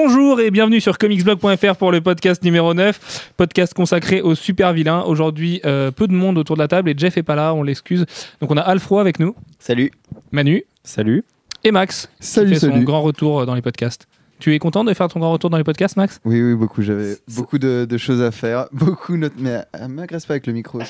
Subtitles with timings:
[0.00, 5.02] Bonjour et bienvenue sur comicsblog.fr pour le podcast numéro 9, podcast consacré aux super vilains.
[5.02, 7.64] Aujourd'hui, euh, peu de monde autour de la table et Jeff est pas là, on
[7.64, 8.06] l'excuse.
[8.40, 9.90] Donc on a Alfro avec nous, Salut.
[10.30, 11.24] Manu Salut.
[11.64, 14.06] et Max Salut, qui fait son grand retour euh, dans les podcasts.
[14.38, 16.20] Tu es content de faire ton grand retour dans les podcasts, Max?
[16.24, 16.82] Oui, oui, beaucoup.
[16.82, 18.66] J'avais beaucoup de, de choses à faire.
[18.72, 19.30] Beaucoup de...
[19.38, 20.80] Mais euh, m'agresse pas avec le micro.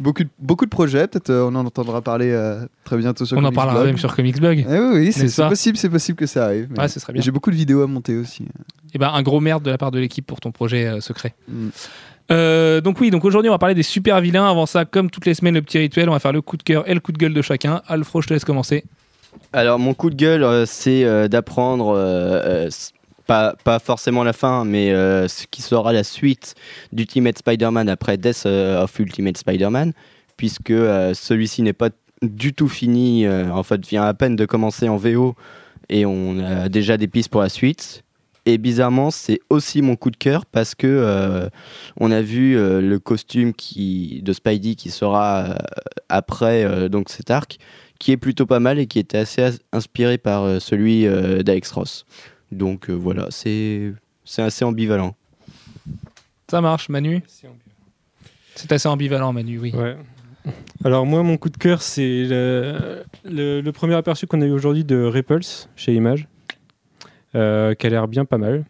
[0.00, 1.06] Beaucoup de, beaucoup de projets.
[1.06, 3.86] Peut-être euh, on en entendra parler euh, très bientôt sur On en parlera Blog.
[3.86, 4.66] même sur Comicsblog.
[4.68, 6.68] Eh oui, oui, c'est possible, c'est possible que ça arrive.
[6.76, 7.22] Ouais, ce serait bien.
[7.22, 8.44] J'ai beaucoup de vidéos à monter aussi.
[8.92, 11.34] Et ben un gros merde de la part de l'équipe pour ton projet euh, secret.
[11.48, 11.68] Mm.
[12.30, 14.48] Euh, donc oui, donc aujourd'hui on va parler des super vilains.
[14.48, 16.62] Avant ça, comme toutes les semaines, le petit rituel, on va faire le coup de
[16.62, 17.82] cœur et le coup de gueule de chacun.
[17.86, 18.84] Alfro, je te laisse commencer.
[19.54, 22.68] Alors mon coup de gueule, euh, c'est euh, d'apprendre, euh,
[23.26, 26.56] pas, pas forcément la fin, mais ce qui sera la suite
[26.92, 29.92] d'Ultimate Spider-Man après Death of Ultimate Spider-Man,
[30.36, 31.88] puisque celui-ci n'est pas
[32.20, 35.36] du tout fini, en fait vient à peine de commencer en VO
[35.88, 38.02] et on a déjà des pistes pour la suite.
[38.44, 41.48] Et bizarrement, c'est aussi mon coup de cœur parce que
[41.98, 45.56] on a vu le costume qui, de Spidey qui sera
[46.10, 47.58] après donc cet arc,
[48.04, 51.42] qui est plutôt pas mal et qui était assez as- inspiré par euh, celui euh,
[51.42, 52.04] d'Alex Ross.
[52.52, 53.94] Donc euh, voilà, c'est
[54.26, 55.16] c'est assez ambivalent.
[56.50, 57.22] Ça marche, Manu?
[58.54, 59.72] C'est assez ambivalent, Manu, oui.
[59.74, 59.96] Ouais.
[60.84, 64.50] Alors moi, mon coup de cœur, c'est le, le- le premier aperçu qu'on a eu
[64.50, 66.28] aujourd'hui de Repulse chez Image,
[67.34, 68.66] euh, qui a l'air bien pas mal.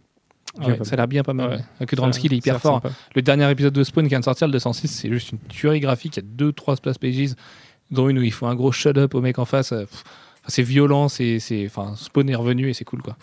[0.57, 1.49] Ah Bien ouais, pas ça a l'air bien pas mal.
[1.51, 1.57] Ouais.
[1.57, 1.63] ouais.
[1.81, 2.81] Akudranski, il est hyper fort.
[2.81, 2.93] pas.
[3.17, 5.81] Le dernier épisode de Spawn qui vient de sortir, le 206, c'est juste une tuerie
[5.81, 6.17] graphique.
[6.17, 7.35] Il y a deux, trois splash pages,
[7.95, 9.73] dont une où il faut un gros shut up au mec en face.
[9.73, 10.05] Euh, pff,
[10.47, 13.17] c'est violent, c'est, c'est, enfin, Spawn est revenu et c'est cool, quoi.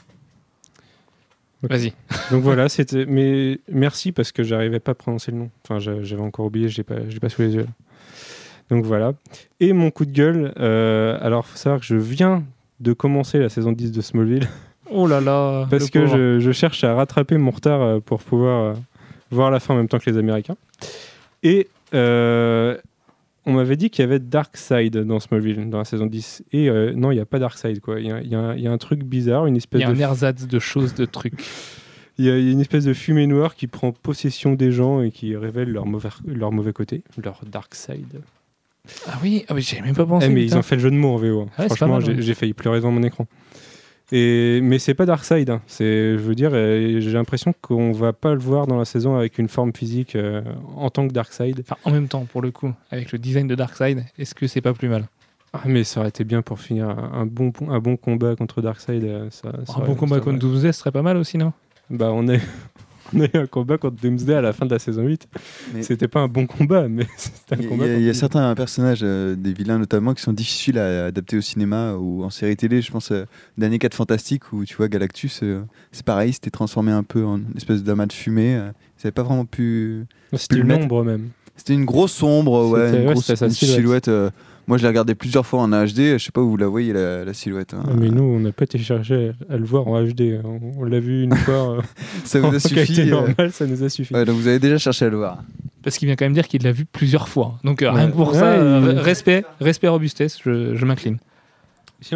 [1.63, 1.69] Ok.
[1.69, 1.93] Vas-y.
[2.31, 3.05] Donc voilà, c'était.
[3.05, 5.49] Mais merci parce que j'arrivais pas à prononcer le nom.
[5.63, 7.67] Enfin, j'a- j'avais encore oublié, je l'ai pas, je l'ai pas sous les yeux.
[8.71, 9.13] Donc voilà.
[9.59, 10.53] Et mon coup de gueule.
[10.59, 12.43] euh, alors, faut savoir que je viens
[12.79, 14.47] de commencer la saison 10 de Smallville
[14.93, 15.67] Oh là là.
[15.69, 18.73] parce que je, je cherche à rattraper mon retard euh, pour pouvoir euh,
[19.29, 20.55] voir la fin en même temps que les Américains.
[21.43, 22.75] Et euh,
[23.45, 26.43] on m'avait dit qu'il y avait Darkseid dans Smallville, dans la saison 10.
[26.51, 27.99] Et euh, non, il n'y a pas Darkseid, quoi.
[27.99, 29.81] Il y a, il y un- il y a un truc bizarre, une Il espèce
[29.81, 31.43] y a de un ersatz de choses, de trucs.
[32.17, 34.71] il y, a, il y a une espèce de fumée noire qui prend possession des
[34.71, 38.21] gens et qui révèle leur mauvais, leur mauvais côté, leur dark side.
[39.07, 40.25] Ah oui, ah oui j'avais même pas pensé.
[40.25, 41.41] Eh, mais ils ont fait le jeu de mots en VO.
[41.41, 41.45] hein.
[41.59, 43.27] Ouais, pas Franchement, j'ai failli pleurer devant mon écran.
[44.11, 45.49] Et, mais c'est pas Darkseid.
[45.49, 45.61] Hein.
[45.67, 49.15] C'est, je veux dire, euh, j'ai l'impression qu'on va pas le voir dans la saison
[49.15, 50.41] avec une forme physique euh,
[50.75, 51.61] en tant que Darkseid.
[51.61, 54.61] Enfin, en même temps, pour le coup, avec le design de Darkseid, est-ce que c'est
[54.61, 55.07] pas plus mal?
[55.53, 58.61] Ah, mais ça aurait été bien pour finir un, un bon, un bon combat contre
[58.61, 59.03] Darkseid.
[59.03, 61.17] euh, Ça, ça Un aurait- bon combat ça contre aurait- Doomsday, ce serait pas mal
[61.17, 61.53] aussi, non?
[61.89, 62.37] Bah, on a,
[63.15, 65.27] on a eu un combat contre Doomsday à la fin de la saison 8.
[65.73, 67.85] Mais- C'était pas un bon combat, mais c'était un Il y, a- combat.
[67.87, 71.37] il y a- y certains personnages, euh, des vilains notamment, qui sont difficiles à adapter
[71.37, 72.81] au cinéma ou en série télé.
[72.81, 73.25] Je pense euh,
[73.57, 75.61] d'année 4 Fantastique où tu vois Galactus, euh,
[75.91, 78.55] c'est pareil, c'était transformé un peu en une espèce d'amas de fumée.
[78.55, 80.05] euh, ils n'avaient pas vraiment pu.
[80.33, 81.29] C'était une ombre même.
[81.57, 84.05] C'était une grosse ombre, ouais, une grosse une silhouette.
[84.05, 84.07] silhouette.
[84.67, 85.97] Moi, je l'ai regardé plusieurs fois en HD.
[86.13, 87.73] Je sais pas où vous la voyez la, la silhouette.
[87.73, 87.83] hein.
[87.97, 90.39] Mais nous, on n'a pas été chercher à le voir en HD.
[90.43, 91.77] On, on l'a vu une fois.
[91.77, 91.81] euh,
[92.23, 93.01] ça vous en a qualité suffi.
[93.01, 94.13] euh, normale, ça nous a suffi.
[94.13, 95.43] ouais, donc vous avez déjà cherché à le voir.
[95.83, 97.57] Parce qu'il vient quand même dire qu'il l'a vu plusieurs fois.
[97.63, 101.17] Donc euh, rien que pour Ouais, ça, euh, il- respect, respect robustesse, je, je m'incline.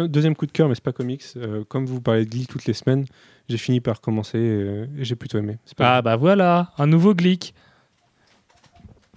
[0.08, 1.22] Deuxième coup de cœur, mais c'est pas comics.
[1.36, 3.04] euh, comme vous parlez de Glee toutes les semaines,
[3.48, 5.58] j'ai fini par commencer et j'ai plutôt aimé.
[5.76, 7.54] Pas Ah bah voilà, un nouveau Glick.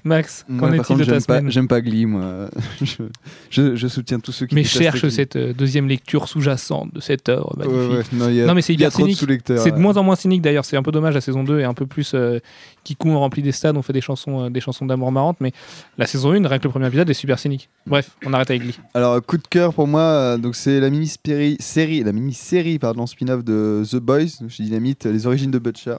[0.06, 2.50] Max, qu'en est-il de ta semaine j'aime pas Glee, moi.
[2.82, 3.04] je,
[3.50, 7.28] je, je soutiens tous ceux qui Mais cherche cette euh, deuxième lecture sous-jacente de cette
[7.28, 8.12] œuvre Ouais, magnifique.
[8.14, 9.42] ouais, non, il y a- Non, mais c'est hyper trop cynique.
[9.48, 11.64] C'est de moins en moins cynique d'ailleurs, c'est un peu dommage la saison 2 est
[11.66, 12.40] un peu plus euh,
[12.84, 15.52] Kikou on remplit des stades, on fait des chansons euh, des chansons d'amour marrantes mais
[15.98, 17.70] la saison 1 rien que le premier épisode est super cynique.
[17.86, 18.80] Bref, on arrête avec Glee.
[18.94, 23.06] Alors, coup de cœur pour moi, euh, donc c'est la mini-série, série, la mini-série pardon,
[23.06, 25.96] spin-off de The Boys, chez Dynamite, les origines de Butcher.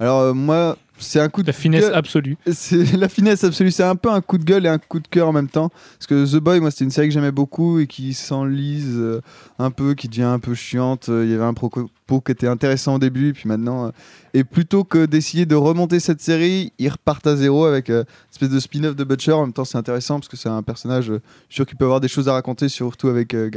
[0.00, 2.36] Alors, euh, moi, c'est un coup de La finesse cœur- absolue.
[2.52, 3.70] C'est la finesse absolue.
[3.70, 5.70] C'est un peu un coup de gueule et un coup de cœur en même temps.
[5.98, 9.20] Parce que The Boy, moi, c'était une série que j'aimais beaucoup et qui s'enlise euh,
[9.58, 11.08] un peu, qui devient un peu chiante.
[11.08, 11.88] Euh, Il y avait un propos
[12.24, 13.86] qui était intéressant au début, puis maintenant.
[13.86, 13.90] euh,
[14.34, 18.30] et plutôt que d'essayer de remonter cette série, ils repartent à zéro avec euh, une
[18.32, 19.32] espèce de spin-off de Butcher.
[19.32, 21.20] En même temps, c'est intéressant parce que c'est un personnage, je suis
[21.56, 23.50] sûr qu'il peut avoir des choses à raconter, surtout avec euh.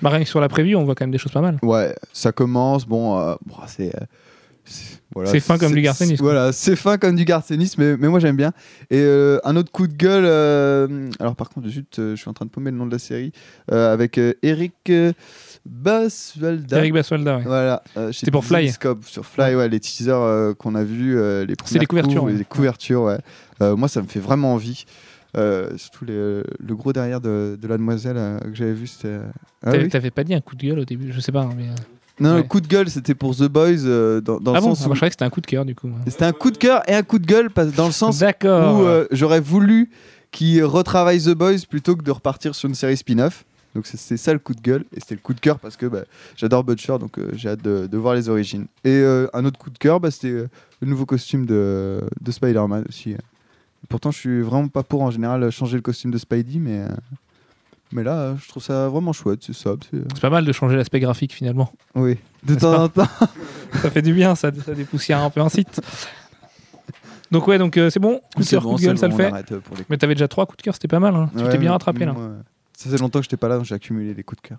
[0.00, 1.58] Bah, rien que sur la prévue, on voit quand même des choses pas mal.
[1.62, 2.86] Ouais, ça commence.
[2.86, 3.16] Bon,
[3.46, 3.92] bon, c'est.
[4.64, 7.96] C'est- voilà, C'est fin comme du c'est- Voilà, c'est fin comme du Garth Ennis, mais,
[7.96, 8.52] mais moi j'aime bien.
[8.90, 12.32] Et euh, un autre coup de gueule, euh, alors par contre, euh, je suis en
[12.32, 13.32] train de paumer le nom de la série,
[13.70, 14.90] avec Eric
[15.66, 16.78] Baswalda.
[16.78, 17.42] Eric Baswalda, ouais.
[17.44, 17.82] Voilà,
[18.12, 18.62] C'était pour Fly.
[18.66, 21.14] Zenescope, sur Fly, ouais, les teasers qu'on a vus,
[21.46, 22.32] les C'est les premières couvertures, ouais.
[22.32, 23.18] les couvertures, ouais.
[23.60, 24.84] Moi, ça me fait vraiment envie.
[25.34, 29.16] Euh, surtout les- le gros derrière de, de la demoiselle euh, que j'avais vu, c'était.
[29.64, 31.40] Ah T'avais oui pas dit un coup de gueule au début, je sais pas.
[31.40, 31.68] hein, Mais...
[32.22, 32.36] Non, Ouais.
[32.38, 34.84] le coup de gueule, c'était pour The Boys euh, dans, dans Ah le bon sens
[34.86, 35.90] Ah, où Je croyais que c'était un coup de cœur du coup.
[36.06, 39.06] c'était un coup de cœur et un coup de gueule dans le sens où euh,
[39.10, 39.90] j'aurais voulu
[40.30, 43.44] qu'ils retravaillent The Boys plutôt que de repartir sur une série spin-off.
[43.74, 45.86] Donc c'est- ça le coup de gueule et c'était le coup de cœur parce que
[45.86, 46.02] bah,
[46.36, 48.66] j'adore Butcher donc euh, j'ai hâte de, de voir les origines.
[48.84, 49.02] Et
[49.32, 53.16] un autre coup de cœur, bah, c'était le nouveau costume de, de Spider-Man aussi.
[53.88, 56.82] Pourtant je suis vraiment pas pour en général changer le costume de Spidey mais,
[57.92, 59.74] mais là je trouve ça vraiment chouette, c'est ça.
[59.90, 61.72] c'est, euh, pas mal de changer l'aspect graphique finalement.
[61.94, 63.06] oui, de temps en temps.
[63.80, 65.80] Ça fait du bien, ça, ça dépoussière un peu un site.
[67.30, 68.20] Donc ouais, donc euh, c'est bon.
[68.34, 69.52] Coup de C'est cœur, bon, coup de gueule, c'est ça bon, le fait.
[69.54, 71.14] euh, les Mais t'avais déjà trois coups de cœur, c'était pas mal.
[71.14, 71.30] hein.
[71.36, 72.12] Tu Ouais, t'es bien rattrapé là.
[72.12, 72.18] ouais.
[72.76, 74.58] Ça fait longtemps que j'étais pas là, donc j'ai accumulé les coups de cœur.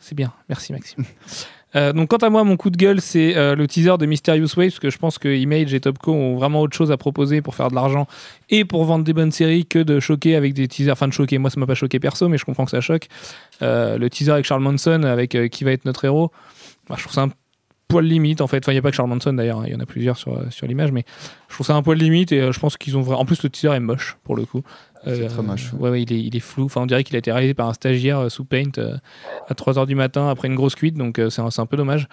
[0.00, 1.04] C'est bien, merci Maxime.
[1.76, 4.48] Euh, donc quant à moi, mon coup de gueule, c'est euh, le teaser de Mysterious
[4.56, 7.42] Waves, parce que je pense que Image et Topco ont vraiment autre chose à proposer
[7.42, 8.06] pour faire de l'argent
[8.50, 10.92] et pour vendre des bonnes séries que de choquer avec des teasers.
[10.92, 13.08] Enfin, de choquer, moi ça m'a pas choqué perso, mais je comprends que ça choque.
[13.62, 16.32] Euh, le teaser avec Charles Manson, avec qui va être notre héros,
[16.88, 17.30] bah, je trouve ça un
[17.88, 18.58] poil limite en fait.
[18.58, 20.16] Enfin, il n'y a pas que Charles Manson d'ailleurs, hein, il y en a plusieurs
[20.16, 21.04] sur, sur l'image, mais
[21.48, 23.20] je trouve ça un poil limite et je pense qu'ils ont vraiment.
[23.20, 24.62] En plus, le teaser est moche pour le coup.
[25.16, 25.72] C'est très moche.
[25.78, 26.64] Ouais, ouais, il, est, il est flou.
[26.64, 28.96] Enfin, on dirait qu'il a été réalisé par un stagiaire euh, sous Paint euh,
[29.48, 32.08] à 3h du matin après une grosse cuite, donc euh, c'est un, un peu dommage.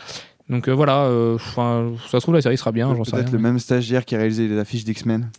[0.49, 3.39] Donc euh, voilà, euh, ça se trouve la série sera bien, j'en sais Peut-être le
[3.39, 5.29] même stagiaire qui a réalisé les affiches d'X-Men.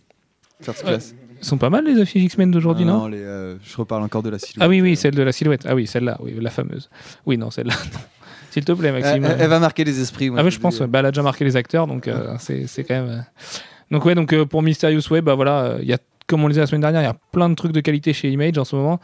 [0.61, 1.15] First class.
[1.39, 4.39] Sont pas mal les affiches X-Men d'aujourd'hui, non, les, euh, Je reparle encore de la
[4.39, 4.57] silhouette.
[4.65, 5.65] Ah oui, oui, celle de la silhouette.
[5.69, 6.89] Ah oui, celle-là, oui, la fameuse.
[7.27, 7.73] Oui, non, celle-là.
[7.93, 7.99] non.
[8.49, 9.23] S'il te plaît, Maxime.
[9.23, 10.31] elle- elle va marquer les esprits.
[10.31, 10.79] moi, Ah oui, je pense.
[10.81, 13.09] Bah, elle a déjà marqué les acteurs, donc euh, c'est quand même.
[13.09, 13.19] euh.
[13.91, 16.47] Donc ouais, donc euh, pour Mysterious Web, bah voilà, euh, il y a comme on
[16.47, 18.57] le disait la semaine dernière, il y a plein de trucs de qualité chez Image
[18.57, 18.99] en ce moment.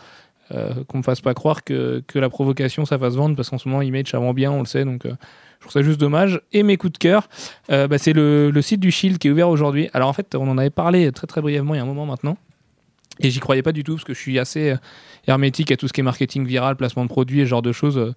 [0.51, 3.49] Euh, qu'on me fasse pas croire que, que la provocation ça va se vendre parce
[3.49, 5.13] qu'en ce moment Image ça vend bien, on le sait, donc euh,
[5.55, 6.41] je trouve ça juste dommage.
[6.51, 7.29] Et mes coups de cœur,
[7.71, 9.89] euh, bah, c'est le, le site du Shield qui est ouvert aujourd'hui.
[9.93, 12.05] Alors en fait, on en avait parlé très très brièvement il y a un moment
[12.05, 12.37] maintenant.
[13.19, 14.77] Et j'y croyais pas du tout parce que je suis assez euh,
[15.27, 17.71] hermétique à tout ce qui est marketing viral, placement de produits et ce genre de
[17.71, 17.97] choses.
[17.97, 18.13] Euh,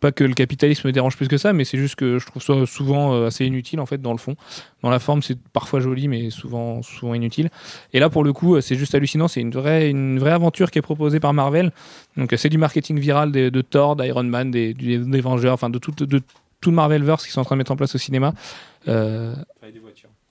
[0.00, 2.42] Pas que le capitalisme me dérange plus que ça, mais c'est juste que je trouve
[2.42, 4.36] ça souvent euh, assez inutile en fait dans le fond.
[4.82, 7.48] Dans la forme, c'est parfois joli, mais souvent, souvent inutile.
[7.94, 9.26] Et là, pour le coup, c'est juste hallucinant.
[9.26, 11.72] C'est une vraie, une vraie aventure qui est proposée par Marvel.
[12.18, 15.78] Donc, c'est du marketing viral de, de Thor, d'Iron Man, des, des Vengeurs, enfin de
[15.78, 16.20] tout, de
[16.60, 18.34] tout le Marvelverse qu'ils sont en train de mettre en place au cinéma.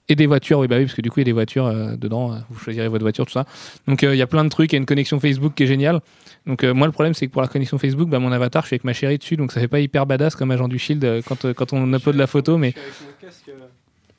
[0.08, 1.66] Et des voitures, oui, bah oui, parce que du coup, il y a des voitures
[1.66, 2.34] euh, dedans.
[2.34, 3.46] euh, vous choisirez votre voiture, tout ça.
[3.88, 4.72] Donc, euh, il y a plein de trucs.
[4.72, 6.00] Il y a une connexion Facebook qui est géniale.
[6.46, 8.74] Donc, moi, le problème, c'est que pour la connexion Facebook, bah, mon avatar, je suis
[8.76, 9.36] avec ma chérie dessus.
[9.36, 12.28] Donc, ça fait pas hyper badass comme agent du Shield quand, quand on upload la
[12.28, 12.60] photo.
[12.60, 12.76] Mais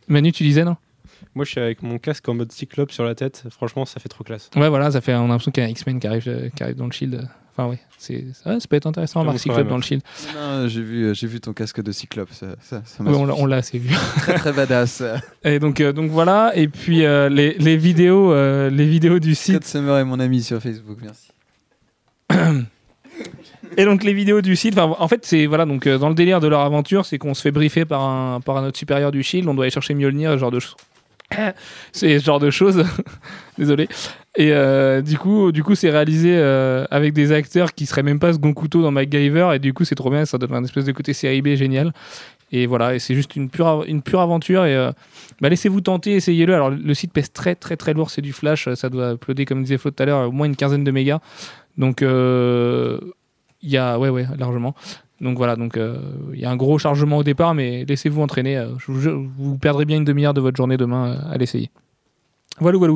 [0.08, 0.76] Manu, tu disais, non?
[1.36, 3.44] Moi, je suis avec mon casque en mode cyclope sur la tête.
[3.50, 4.50] Franchement, ça fait trop classe.
[4.56, 6.48] Ouais, voilà, ça fait, on a l'impression qu'il y a un X-Men qui arrive, euh,
[6.48, 7.28] qui arrive dans le Shield.
[7.58, 10.02] Enfin, oui, c'est, ouais, ça peut être intéressant, te Cyclope dans le Shield.
[10.34, 12.30] Non, j'ai vu, euh, j'ai vu ton casque de cyclope.
[12.32, 13.42] Ça, ça, ça m'a Ouais, on l'a- suffi.
[13.42, 13.94] on l'a assez vu.
[14.16, 15.02] très très badass.
[15.44, 16.52] Et donc, euh, donc voilà.
[16.54, 19.54] Et puis euh, les, les vidéos, euh, les vidéos du site.
[19.56, 21.28] Scott Summer est mon ami sur Facebook, merci.
[23.78, 24.78] Et donc les vidéos du site.
[24.78, 25.64] enfin, En fait, c'est voilà.
[25.66, 28.40] Donc euh, dans le délire de leur aventure, c'est qu'on se fait briefer par un
[28.40, 29.48] par un autre supérieur du Shield.
[29.48, 30.76] On doit aller chercher Mjolnir, ce genre de choses.
[31.92, 32.84] c'est ce genre de choses.
[33.58, 33.88] Désolé.
[34.36, 38.18] Et euh, du coup, du coup, c'est réalisé euh, avec des acteurs qui seraient même
[38.18, 39.52] pas second couteau dans MacGyver.
[39.54, 40.24] Et du coup, c'est trop bien.
[40.24, 41.92] Ça donne un espèce de côté série B génial.
[42.52, 42.98] Et voilà.
[42.98, 44.64] C'est juste une pure une pure aventure.
[44.64, 44.92] Et euh,
[45.40, 46.54] bah, laissez-vous tenter, essayez-le.
[46.54, 48.10] Alors le site pèse très très très lourd.
[48.10, 48.72] C'est du flash.
[48.74, 51.20] Ça doit uploader, comme disait Flo tout à l'heure, au moins une quinzaine de mégas.
[51.78, 54.74] Donc il y a ouais ouais largement.
[55.20, 55.98] Donc voilà, donc euh,
[56.34, 58.58] il y a un gros chargement au départ, mais laissez-vous entraîner.
[58.58, 61.70] euh, je vous, perdrez bien une demi-heure de votre journée demain euh, à l'essayer.
[62.58, 62.94] Voilà, voilà.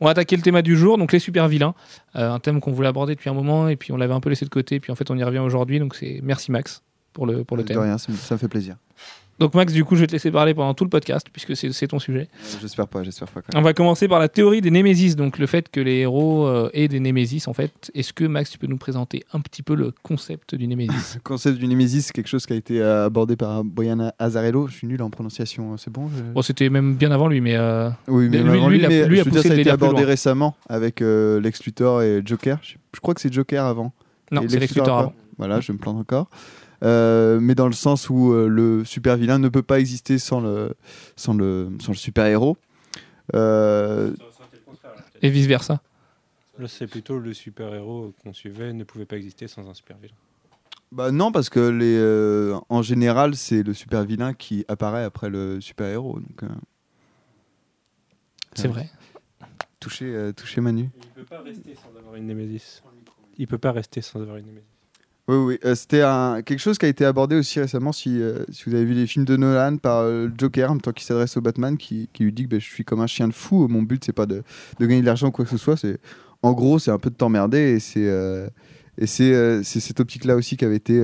[0.00, 1.74] On va attaquer le thème du jour, donc les super vilains.
[2.14, 4.44] Un thème qu'on voulait aborder depuis un moment, et puis on l'avait un peu laissé
[4.44, 5.78] de côté, puis en fait on y revient aujourd'hui.
[5.78, 7.78] Donc c'est merci Max pour le, pour le De thème.
[7.78, 8.76] rien, ça me, ça me fait plaisir.
[9.42, 11.86] Donc Max, du coup, je vais te laisser parler pendant tout le podcast, puisque c'est
[11.88, 12.28] ton sujet.
[12.32, 13.40] Euh, J'espère pas, j'espère pas.
[13.42, 13.62] Quand même.
[13.62, 16.70] On va commencer par la théorie des Némésis, donc le fait que les héros euh,
[16.72, 17.90] aient des Némésis en fait.
[17.94, 21.14] Est-ce que Max, tu peux nous présenter un petit peu le concept du Némésis?
[21.16, 24.68] Le concept du Nemesis, c'est quelque chose qui a été euh, abordé par Brian Azzarello.
[24.68, 27.56] Je suis nul en prononciation, c'est bon je- Bon, c'était même bien avant lui, mais
[27.56, 29.56] euh, Oui, mais Lui- avant lui, a- mais lui a je veux dire, ça a
[29.56, 32.58] été abordé récemment avec euh, Lex Luthor et Joker.
[32.62, 33.92] Je, je crois que c'est Joker avant.
[34.30, 35.12] non, c'est Lex Luthor avant.
[35.38, 36.28] Voilà, je me plante encore.
[36.82, 40.40] Euh, mais dans le sens où euh, le super vilain ne peut pas exister sans
[40.40, 40.74] le,
[41.16, 42.56] sans le, sans le super héros.
[43.34, 44.12] Euh,
[45.22, 45.80] Et vice versa.
[46.58, 50.14] Là, c'est plutôt le super-héros qu'on suivait ne pouvait pas exister sans un super-vilain.
[50.90, 55.30] bah non, parce que les, euh, en général, c'est le super vilain qui apparaît après
[55.30, 56.18] le super héros.
[56.20, 56.48] Donc, euh,
[58.54, 58.90] C'est vrai.
[59.80, 60.90] toucher, euh, toucher Manu.
[60.94, 62.82] Il peut pas rester sans avoir une Némésis.
[63.38, 64.68] Il peut pas rester sans avoir une Némésis.
[65.32, 65.58] Oui, oui.
[65.64, 67.92] euh, C'était un- quelque chose qui a été abordé aussi récemment.
[67.92, 70.80] Si, euh, si vous avez vu les films de Nolan par euh, Joker, en même
[70.80, 73.06] temps qu'il s'adresse au Batman, qui, qui lui dit que bah, je suis comme un
[73.06, 73.66] chien de fou.
[73.68, 74.42] Mon but, c'est pas de,
[74.78, 75.76] de gagner de l'argent ou quoi que ce soit.
[75.76, 75.98] C'est
[76.42, 78.48] en gros, c'est un peu de t'emmerder et c'est euh,
[78.98, 80.94] et c'est cette optique-là aussi qui avait été,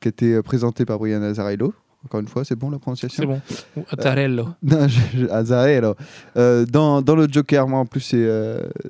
[0.00, 1.74] qui a été présentée par Brian Azzarello.
[2.04, 3.22] Encore une fois, c'est bon la prononciation?
[3.22, 3.84] C'est bon.
[5.30, 5.96] Azzarello.
[6.36, 8.14] Euh, dans, dans le Joker, moi en plus,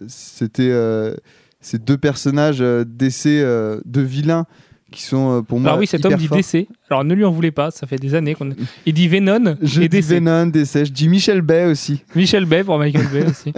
[0.08, 1.14] c'était euh,
[1.60, 4.46] ces deux personnages euh, d'essai euh, de vilains
[4.90, 5.70] qui sont euh, pour moi.
[5.70, 6.28] Alors oui, cet homme dit.
[6.28, 6.66] DC.
[6.88, 8.50] Alors ne lui en voulez pas, ça fait des années qu'on.
[8.86, 10.10] Il dit Venom Je et dis DC.
[10.10, 10.86] Venom, DC.
[10.86, 12.02] Je dis Michel Bay aussi.
[12.14, 13.52] Michel Bay pour Michael Bay aussi.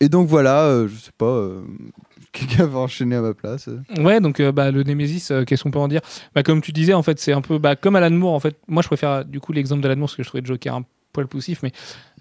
[0.00, 1.62] Et donc voilà, euh, je sais pas, euh,
[2.32, 3.68] quelqu'un va enchaîner à ma place.
[3.98, 6.02] Ouais, donc euh, bah, le Nemesis, euh, qu'est-ce qu'on peut en dire?
[6.34, 8.34] Bah, Comme tu disais, en fait, c'est un peu bah, comme Alan Moore.
[8.34, 10.74] En fait, moi, je préfère du coup l'exemple d'Alan Moore parce que je trouvais Joker
[10.74, 10.84] un
[11.16, 11.72] poil poussif, mais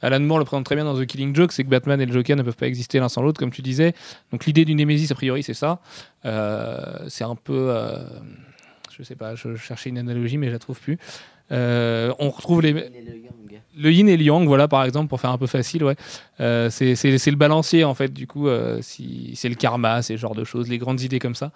[0.01, 2.13] Alan Moore le présente très bien dans The Killing Joke, c'est que Batman et le
[2.13, 3.93] Joker ne peuvent pas exister l'un sans l'autre, comme tu disais.
[4.31, 5.79] Donc l'idée du Nemesis, a priori, c'est ça.
[6.23, 8.05] Euh, c'est un peu, euh,
[8.97, 10.97] je sais pas, je cherchais une analogie, mais je la trouve plus.
[11.51, 12.73] Euh, on retrouve les,
[13.77, 15.95] le yin et le yang, voilà, par exemple, pour faire un peu facile, ouais.
[16.39, 20.33] Euh, c'est le balancier, en fait, du coup, euh, si, c'est le karma, ces genres
[20.33, 21.51] de choses, les grandes idées comme ça.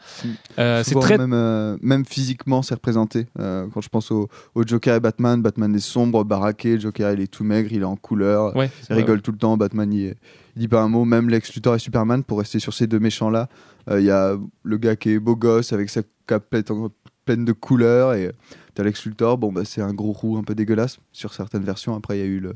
[0.59, 1.17] Euh, c'est Souvent, très.
[1.17, 3.27] même, euh, même physiquement, c'est représenté.
[3.39, 7.21] Euh, quand je pense au, au Joker et Batman, Batman est sombre, baraqué, Joker il
[7.21, 10.15] est tout maigre, il est en couleur, Ouais, il rigole tout le temps, Batman il,
[10.55, 12.99] il dit pas un mot, même Lex Luthor et Superman, pour rester sur ces deux
[12.99, 13.47] méchants-là,
[13.89, 16.89] euh, il y a le gars qui est beau gosse avec sa capette en-
[17.25, 18.31] pleine de couleurs, et
[18.79, 21.95] t'as Lex Luthor, bon bah c'est un gros roux un peu dégueulasse sur certaines versions,
[21.95, 22.55] après il y a eu le...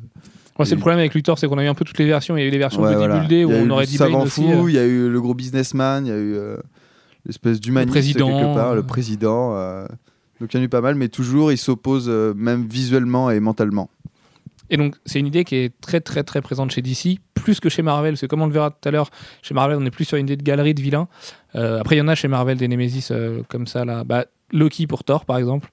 [0.58, 2.38] Ouais, c'est le problème avec Luthor, c'est qu'on a eu un peu toutes les versions.
[2.38, 3.26] Il y a eu les versions Ouais, voilà.
[3.28, 4.42] où on aurait dit savant aussi.
[4.44, 4.70] fou, euh.
[4.70, 6.58] il y a eu le gros businessman, il y a eu euh,
[7.26, 9.58] l'espèce d'humaniste quelque part, le président.
[9.58, 9.86] euh,
[10.40, 13.32] donc il y en a eu pas mal, mais toujours il s'oppose euh, même visuellement
[13.32, 13.90] et mentalement.
[14.70, 17.70] Et donc, c'est une idée qui est très, très, très présente chez DC, plus que
[17.70, 18.18] chez Marvel.
[18.18, 19.10] C'est comme on le verra tout à l'heure,
[19.42, 21.08] chez Marvel, on est plus sur une idée de galerie de vilains.
[21.56, 24.04] Euh, après, il y en a chez Marvel des Nemesis euh, comme ça, là.
[24.04, 25.70] Bah, Loki pour Thor, par exemple.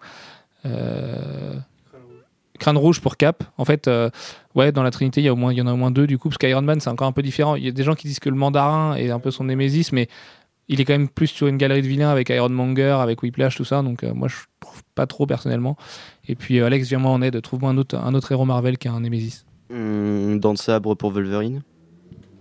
[0.66, 1.54] Euh,
[2.58, 3.42] Crâne rouge pour Cap.
[3.58, 4.10] En fait, euh,
[4.54, 5.90] ouais, dans la Trinité, il y, a au moins, il y en a au moins
[5.90, 7.56] deux, du coup, parce qu'Iron Man, c'est encore un peu différent.
[7.56, 9.88] Il y a des gens qui disent que le mandarin est un peu son Nemesis,
[9.92, 10.08] mais
[10.68, 13.56] il est quand même plus sur une galerie de vilains avec Iron Monger, avec Whiplash,
[13.56, 13.82] tout ça.
[13.82, 15.76] Donc, euh, moi, je trouve pas trop personnellement.
[16.28, 17.40] Et puis, euh, Alex, viens-moi en aide.
[17.42, 19.44] Trouve-moi un autre, un autre héros Marvel qui a un Nemesis.
[19.72, 21.62] Hum, Dans le sabre pour Wolverine.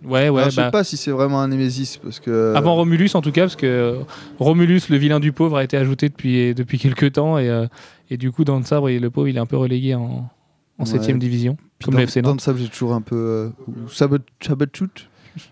[0.04, 0.42] Ouais, ouais.
[0.42, 3.22] Alors, je bah, sais pas si c'est vraiment un Némésis parce que Avant Romulus, en
[3.22, 4.00] tout cas, parce que
[4.40, 7.38] Romulus, le vilain du pauvre, a été ajouté depuis, depuis quelques temps.
[7.38, 7.68] Et, euh,
[8.10, 10.30] et du coup, dans le sabre, il- le pauvre, il est un peu relégué en,
[10.78, 10.86] en Ouais.
[10.86, 13.50] 7 division, Puis comme dans, le FC dans le sable, j'ai toujours un peu euh.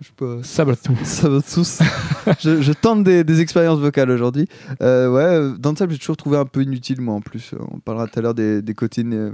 [0.01, 0.41] Je.
[0.43, 0.75] Sabre
[2.39, 4.47] je, je tente des, des expériences vocales aujourd'hui.
[4.81, 7.51] Euh, ouais, euh, dans le sable, j'ai toujours trouvé un peu inutile, moi en plus.
[7.53, 9.31] Euh, On parlera tout à l'heure des, des côtés euh,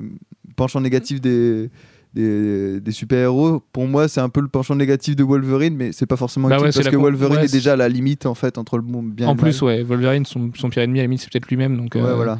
[0.55, 1.69] penchants négatifs des,
[2.13, 3.63] des, des super-héros.
[3.71, 6.55] Pour moi, c'est un peu le penchant négatif de Wolverine, mais c'est pas forcément Bah
[6.57, 8.83] utile ouais, parce que Wolverine ouais, est déjà à la limite en fait entre le
[8.83, 9.77] monde bien et En le plus, mal.
[9.77, 11.77] ouais, Wolverine, son, son pire ennemi, à la limite, c'est peut-être lui-même.
[11.77, 12.39] Donc, Ouais, voilà.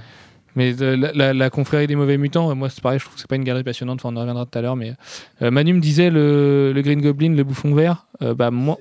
[0.56, 3.16] Mais euh, la, la- la confrérie des mauvais mutants, euh, moi, c'est pareil, je trouve
[3.16, 4.00] que c'est pas une galerie passionnante.
[4.04, 4.76] Enfin, on en reviendra tout à l'heure.
[4.76, 4.94] Mais
[5.42, 8.06] euh, Manu me disait le, le Green Goblin, le bouffon vert.
[8.22, 8.78] euh, bah, moi,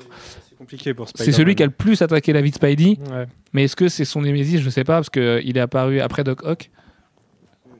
[0.51, 2.99] C'est compliqué pour c'est celui qui a le plus attaqué la vie de Spidey.
[3.11, 3.27] Ouais.
[3.53, 6.45] Mais est-ce que c'est son Nemesis Je sais pas, parce qu'il est apparu après Doc
[6.45, 6.71] Ock.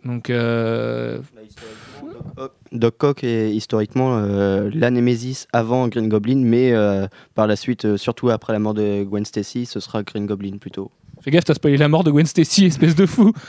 [0.05, 1.19] Donc, euh,
[2.73, 7.85] Doc Ock est historiquement euh, la Némésis avant Green Goblin, mais euh, par la suite,
[7.85, 10.91] euh, surtout après la mort de Gwen Stacy, ce sera Green Goblin plutôt.
[11.23, 13.33] Fais gaffe, t'as spoilé la mort de Gwen Stacy, espèce de fou.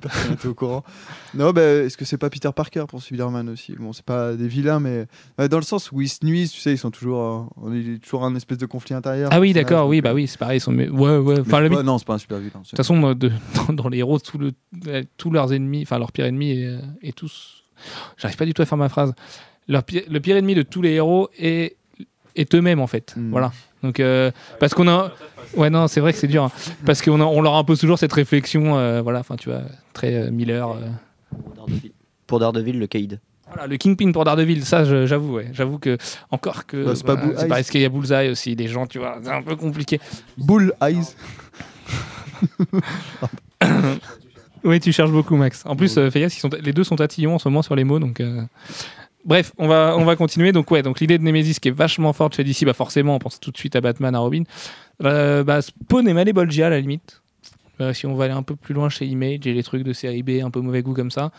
[0.00, 0.84] Personne n'était au courant.
[1.32, 3.74] Non, bah, est-ce que c'est pas Peter Parker pour Spider-Man aussi?
[3.78, 5.06] Bon, c'est pas des vilains, mais
[5.38, 7.72] ouais, dans le sens où ils se nuisent, tu sais, ils sont toujours, euh, on
[7.72, 9.30] est toujours un espèce de conflit intérieur.
[9.32, 10.58] Ah oui, d'accord, oui, euh, bah oui, c'est pareil.
[10.58, 11.40] ils sont- Ouais, ouais.
[11.40, 12.60] Enfin, la pas- non, c'est pas un super vilain.
[12.60, 13.32] De toute façon, de-
[13.72, 14.52] dans, les héros, tout le,
[14.88, 17.62] euh, tous leurs ennemis, enfin leur pire ennemi est, est tous.
[18.18, 19.14] J'arrive pas du tout à faire ma phrase.
[19.68, 21.76] Leur pi- le pire ennemi de tous les héros est,
[22.36, 23.14] est eux-mêmes en fait.
[23.16, 23.30] Hmm.
[23.30, 23.52] Voilà.
[23.82, 25.12] Donc euh, parce qu'on a.
[25.56, 26.44] Ouais non, c'est vrai que c'est dur.
[26.44, 26.50] hein.
[26.86, 29.20] Parce qu'on on leur impose toujours cette réflexion, euh, voilà.
[29.20, 29.62] Enfin tu vois,
[29.92, 30.70] très euh, Miller.
[30.70, 31.36] euh.
[32.26, 33.20] Pour Daredevil, le Cade.
[33.46, 35.48] Voilà, le Kingpin pour Daredevil, ça j'avoue, ouais.
[35.52, 35.98] J'avoue que
[36.30, 36.82] encore que.
[36.84, 37.48] Bah, c'est pas voilà, Bullseye.
[37.48, 40.00] parce qu'il y a Bullseye aussi, des gens, tu vois, c'est un peu compliqué.
[40.38, 41.14] Bull Eyes.
[44.64, 45.62] Oui, tu cherches beaucoup, Max.
[45.66, 47.76] En plus, euh, fais gaffe, ils sont, les deux sont tatillons en ce moment sur
[47.76, 48.22] les mots, donc.
[49.24, 50.52] Bref, on va, on va continuer.
[50.52, 53.18] Donc, ouais, donc l'idée de Nemesis qui est vachement forte chez DC, bah forcément, on
[53.18, 54.42] pense tout de suite à Batman, à Robin.
[55.02, 57.20] Euh, bah, Spawn et Malebolgia, à la limite.
[57.80, 59.92] Euh, si on va aller un peu plus loin chez Image et les trucs de
[59.92, 61.32] série B, un peu mauvais goût comme ça.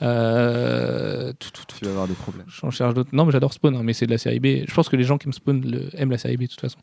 [0.00, 2.46] Euh, tout, tout, tout, Tu vas avoir des problèmes.
[2.48, 3.10] J'en cherche d'autres.
[3.12, 4.64] Non, mais j'adore Spawn, hein, mais c'est de la série B.
[4.66, 6.60] Je pense que les gens qui aiment Spawn le- aiment la série B de toute
[6.60, 6.78] façon.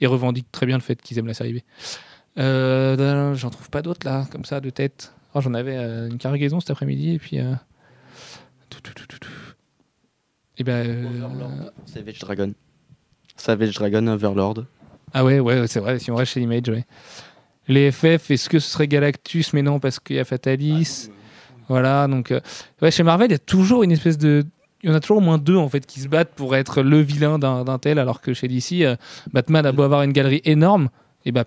[0.00, 1.58] Et revendiquent très bien le fait qu'ils aiment la série B.
[2.38, 5.12] Euh, J'en trouve pas d'autres là, comme ça, de tête.
[5.34, 7.38] Oh, J'en avais une cargaison cet après-midi et puis.
[8.70, 9.28] tout, tout, tout, tout.
[10.58, 10.86] Et ben.
[10.86, 12.52] euh, Savage Dragon.
[13.36, 14.64] Savage Dragon, Overlord.
[15.14, 16.84] Ah ouais, ouais, c'est vrai, si on reste chez Image, ouais.
[17.68, 19.52] Les FF, est-ce que ce serait Galactus?
[19.52, 21.08] Mais non, parce qu'il y a Fatalis.
[21.68, 22.30] Voilà, donc.
[22.32, 22.40] euh,
[22.80, 24.44] ouais, chez Marvel, il y a toujours une espèce de.
[24.82, 26.82] Il y en a toujours au moins deux en fait qui se battent pour être
[26.82, 28.96] le vilain d'un d'un tel, alors que chez DC, euh,
[29.32, 30.88] Batman a beau avoir une galerie énorme,
[31.24, 31.44] et bah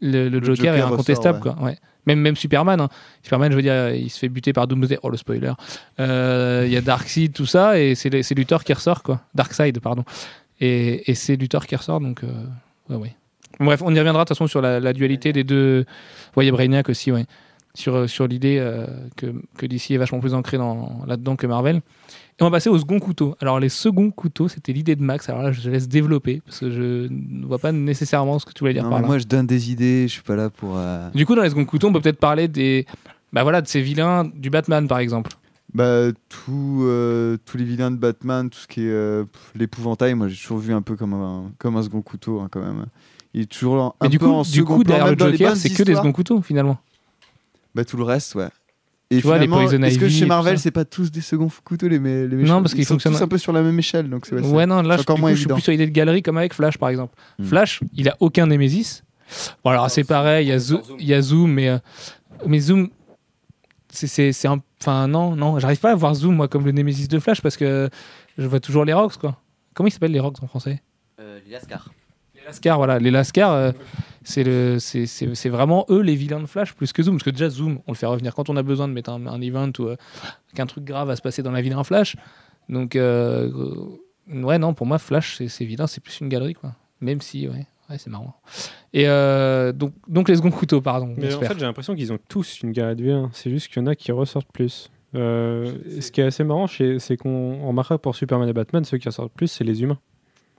[0.00, 1.64] le, le Le Joker, est incontestable ressort, quoi.
[1.64, 1.78] Ouais.
[2.06, 2.88] Même même Superman, hein.
[3.22, 4.98] Superman, je veux dire, il se fait buter par Doomsday.
[5.02, 5.52] Oh le spoiler.
[6.00, 9.20] Euh, Il y a Darkseid, tout ça, et c'est Luthor qui ressort quoi.
[9.34, 10.04] Darkseid, pardon.
[10.60, 12.28] Et, et c'est Luthor qui ressort, donc euh,
[12.90, 13.16] ouais ouais.
[13.58, 15.84] Bref, on y reviendra de toute façon sur la, dualité des deux.
[16.36, 17.24] Ouais, il y a Brainiac aussi, ouais.
[17.74, 18.62] Sur, euh, sur l'idée
[19.16, 21.80] que, que DC est vachement plus ancré dans- là-dedans que Marvel.
[22.38, 23.34] Et on va passer au second couteau.
[23.40, 25.28] Alors, les seconds couteaux, c'était l'idée de Max.
[25.30, 28.52] Alors là, je te laisse développer parce que je ne vois pas nécessairement ce que
[28.52, 29.06] tu voulais dire Non, par là.
[29.06, 30.76] moi, je donne des idées, je suis pas là pour.
[30.76, 32.84] euh, Du coup, dans les seconds couteaux, on peut peut-être parler des,
[33.32, 35.30] bah voilà, de ces vilains du Batman, par exemple.
[35.72, 39.24] Bah, tout, euh, tous les vilains de Batman, tout ce qui est euh,
[39.54, 42.60] l'épouvantail, moi j'ai toujours vu un peu comme un, comme un second couteau hein, quand
[42.62, 42.86] même.
[43.34, 45.18] Il est toujours un Mais du peu coup, en du second coup plan, derrière le
[45.18, 46.78] Joker, c'est que des seconds couteaux, finalement.
[47.74, 48.48] Bah, tout le reste, ouais.
[49.10, 51.86] Et Tu vois, les Poison est-ce que chez Marvel, c'est pas tous des seconds couteaux
[51.86, 52.54] les, mé- les méchants?
[52.54, 54.34] Non, parce qu'ils Ils sont fonctionnent- tous un peu sur la même échelle, donc c'est
[54.34, 55.92] ouais, Ouais, non, là, je, encore du moins coup, je suis plus sur l'idée de
[55.92, 57.14] galerie comme avec Flash, par exemple.
[57.38, 57.44] Hmm.
[57.44, 59.04] Flash, il a aucun Némésis.
[59.62, 61.78] Bon, alors c'est pareil, il y a, Zo- il y a Zoom, mais, euh,
[62.46, 62.88] mais Zoom,
[63.90, 64.60] c'est- un.
[64.80, 67.56] Enfin, non, non, j'arrive pas à voir Zoom, moi, comme le Némésis de Flash, parce
[67.56, 67.88] que
[68.38, 69.40] je vois toujours les Rocks, quoi.
[69.74, 70.82] Comment ils s'appellent les Rocks en français?
[71.20, 71.90] Euh, les Lascars.
[72.46, 72.98] Les Lascars, voilà.
[73.00, 73.72] Les Lascars, euh,
[74.22, 77.16] c'est le- c'est- c'est c'est vraiment eux les vilains de Flash plus que Zoom.
[77.16, 79.26] Parce que déjà, Zoom, on le fait revenir quand on a besoin de mettre un,
[79.26, 79.96] un event ou euh,
[80.54, 82.16] qu'un truc grave va se passer dans la vie d'un Flash.
[82.68, 83.50] Donc, euh,
[84.32, 86.72] ouais, non, pour moi, Flash, c'est c'est vilain, c'est plus une galerie, quoi.
[87.00, 88.34] Même si, ouais, ouais c'est marrant.
[88.92, 91.14] Et euh, donc, donc, les seconds couteaux, pardon.
[91.16, 93.30] Mais en fait, j'ai l'impression qu'ils ont tous une galerie de vilains.
[93.32, 94.90] C'est juste qu'il y en a qui ressortent plus.
[95.14, 98.98] Euh, ce qui est assez marrant, c'est c'est qu'on remarquera pour Superman et Batman, ceux
[98.98, 99.98] qui ressortent plus, c'est les humains.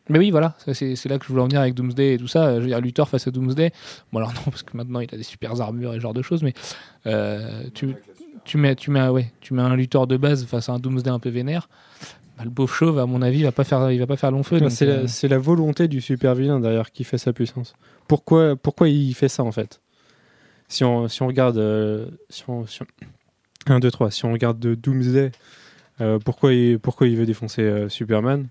[0.09, 2.55] Mais oui, voilà, c'est là que je voulais en venir avec Doomsday et tout ça.
[2.55, 3.71] Je veux dire, Luthor face à Doomsday.
[4.11, 6.21] Bon, alors non, parce que maintenant il a des super armures et ce genre de
[6.21, 6.53] choses, mais
[7.05, 7.95] euh, tu,
[8.45, 10.79] tu, mets, tu, mets, un- ouais, tu mets un Luthor de base face à un
[10.79, 11.69] Doomsday un peu vénère.
[12.37, 14.31] bah, le beau chauve, à mon avis, il va pas faire, il va pas faire
[14.31, 14.59] long feu.
[14.69, 17.73] C'est euh, la, c'est la volonté du super vilain derrière qui fait sa puissance.
[18.07, 19.81] Pourquoi, pourquoi il fait ça en fait?
[20.69, 21.57] Si on, si on regarde.
[21.57, 22.85] euh, si on, si on-
[23.73, 24.11] 1, 2, 3.
[24.11, 25.31] Si on regarde de Doomsday,
[25.99, 28.47] euh, pourquoi, il, pourquoi il veut défoncer Superman?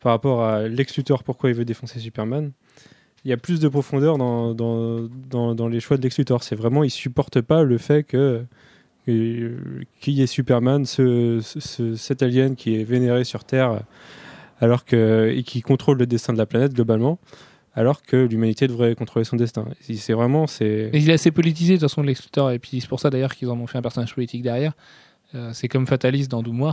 [0.00, 2.52] Par rapport à Lex pourquoi il veut défoncer Superman
[3.24, 5.08] Il y a plus de profondeur dans, dans,
[5.54, 6.20] dans, les choix de Lex.
[6.40, 8.44] C'est vraiment, il supporte pas le fait que.
[9.08, 13.80] y ait Superman, ce, ce- cet alien qui est vénéré sur Terre
[14.60, 17.18] alors que, et qui contrôle le destin de la planète globalement,
[17.74, 19.66] alors que l'humanité devrait contrôler son destin.
[19.80, 20.90] C'est vraiment, c'est.
[20.92, 23.34] Il est assez politisé de toute façon Lex Luthor et puis c'est pour ça d'ailleurs
[23.34, 24.72] qu'ils en ont fait un personnage politique derrière.
[25.34, 26.72] Euh, c'est comme Fatalis dans Doom.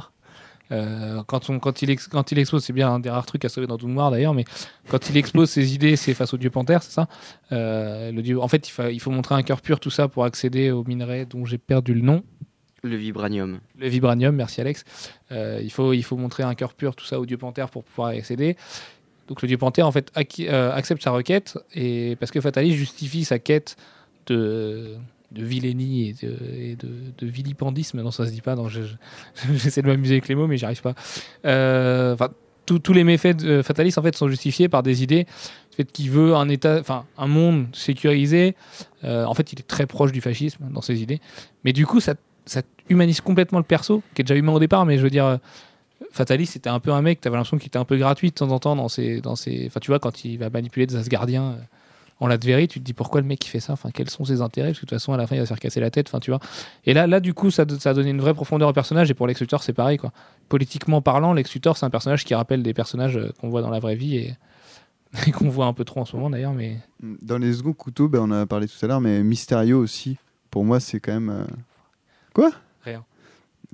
[0.71, 3.45] Euh, quand, on, quand, il ex- quand il expose, c'est bien un des rares trucs
[3.45, 4.45] à sauver dans Doom Noir d'ailleurs, mais
[4.89, 7.08] quand il expose ses idées, c'est face au dieu panthère, c'est ça?
[7.51, 10.08] Euh, le dieu, En fait, il faut, il faut montrer un cœur pur, tout ça,
[10.08, 12.23] pour accéder au minerai dont j'ai perdu le nom.
[12.84, 13.60] Le vibranium.
[13.78, 14.84] Le vibranium, merci Alex.
[15.32, 17.84] Euh, il, faut, il faut montrer un cœur pur, tout ça, au dieu panthère pour
[17.84, 18.58] pouvoir y accéder.
[19.28, 20.12] Donc le dieu panthère, en fait,
[20.45, 23.75] accepte sa requête, et parce que Fatalis justifie sa quête
[24.28, 24.95] de,
[25.31, 28.01] de vilainie et de, vilipendisme.
[28.01, 28.55] Non, ça se dit pas.
[28.55, 28.81] Non, je-
[29.53, 30.95] j'essaie de m'amuser avec les mots, mais j'y arrive pas.
[31.45, 32.29] Euh, Enfin,
[32.65, 35.25] tous- les méfaits de Fatalis, en fait, sont justifiés par des idées.
[35.71, 36.81] Le fait qu'il veut un état,
[37.17, 38.55] un monde sécurisé.
[39.03, 41.19] Euh, en fait, il est très proche du fascisme dans ses idées.
[41.63, 44.85] Mais du coup, ça, ça humanise complètement le perso, qui est déjà humain au départ,
[44.85, 45.25] mais je veux dire.
[45.25, 45.38] euh,
[46.11, 48.49] Fatalis, c'était un peu un mec, t'avais l'impression qu'il était un peu gratuit de temps
[48.51, 48.88] en temps dans.
[49.21, 49.63] Dans ses...
[49.67, 51.57] Enfin, tu vois, quand il va manipuler des Asgardiens
[52.19, 53.73] en Latverie, tu te dis pourquoi le mec il fait ça?
[53.73, 54.69] Enfin, quels sont ses intérêts?
[54.69, 56.08] Parce que de toute façon, à la fin, il va se faire casser la tête.
[56.08, 56.39] Enfin, tu vois.
[56.86, 59.12] Et là, là, du coup, ça, ça a donné une vraie profondeur au personnage.
[59.12, 60.12] Et pour Lex Luthor, c'est pareil, quoi.
[60.47, 63.69] Politiquement parlant, Lex Luthor, c'est un personnage qui rappelle des personnages euh, qu'on voit dans
[63.69, 64.36] la vraie vie et,
[65.28, 66.54] et qu'on voit un peu trop en ce moment d'ailleurs.
[66.54, 69.78] Mais Dans les seconds couteaux, ben, on en a parlé tout à l'heure, mais Mysterio
[69.80, 70.17] aussi,
[70.51, 71.30] pour moi, c'est quand même.
[71.30, 71.43] euh,
[72.34, 72.51] Quoi?
[72.84, 73.04] Rien.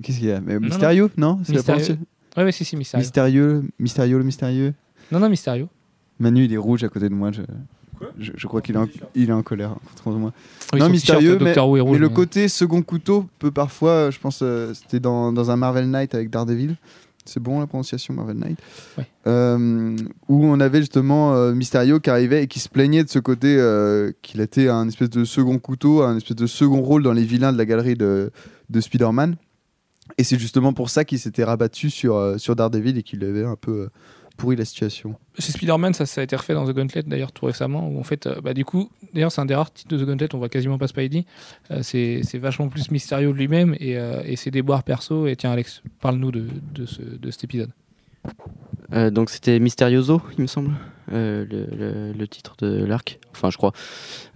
[0.02, 0.40] Qu'est-ce qu'il y a?
[0.40, 0.60] Mais non.
[0.66, 1.10] Mysterio?
[1.16, 1.62] Non, C'est la Mysterio.
[1.84, 2.06] prononciation
[2.38, 3.02] ouais, ouais, si, si, Mysterio.
[3.04, 4.74] Mystérieux, Mysterio le mystérieux.
[5.12, 5.68] Non, non, Mysterio.
[6.18, 7.30] Manu, il est rouge à côté de moi.
[7.30, 7.42] Je,
[8.18, 10.32] je, je crois qu'il est, en- il est en colère contre moi.
[10.72, 14.72] Oui, Non, mystérieux, rouge, mais le côté second couteau peut parfois, euh, je pense, euh,
[14.74, 16.76] c'était dans, dans un Marvel Knight avec Daredevil.
[17.24, 18.58] C'est bon la prononciation Marvel Knight
[18.98, 19.06] Ouais.
[19.28, 19.96] Euh,
[20.28, 23.56] Où on avait justement euh, Mysterio qui arrivait et qui se plaignait de ce côté
[23.58, 27.22] euh, qu'il était un espèce de second couteau, un espèce de second rôle dans les
[27.24, 28.32] vilains de la galerie de,
[28.70, 29.36] de Spider-Man.
[30.18, 33.44] Et c'est justement pour ça qu'il s'était rabattu sur, euh, sur Daredevil et qu'il avait
[33.44, 33.88] un peu
[34.42, 35.14] euh, pourri la situation.
[35.38, 38.26] Chez Spider-Man, ça, a été refait dans The Gauntlet d'ailleurs tout récemment, où en fait,
[38.26, 40.48] euh, bah, du coup, d'ailleurs, c'est un des rares titres de The Gauntlet, on voit
[40.48, 41.24] quasiment pas Spidey.
[41.70, 45.26] Euh, c'est c'est vachement plus mystérieux de lui-même et, euh, et ses déboires perso.
[45.26, 47.70] Et tiens, Alex, parle-nous de, de, ce- de cet épisode.
[48.94, 50.72] Euh, donc c'était Mysterioso, il me semble.
[51.12, 53.18] euh, le, titre de l'arc.
[53.32, 53.72] Enfin, je crois.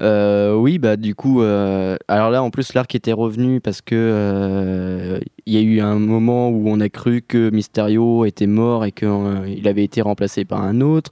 [0.00, 5.52] Euh, oui, bah du coup, alors là, en plus, l'arc était revenu parce que il
[5.52, 9.68] y a eu un moment où on a cru que Mysterio était mort et qu'il
[9.68, 11.10] avait été remplacé par un autre.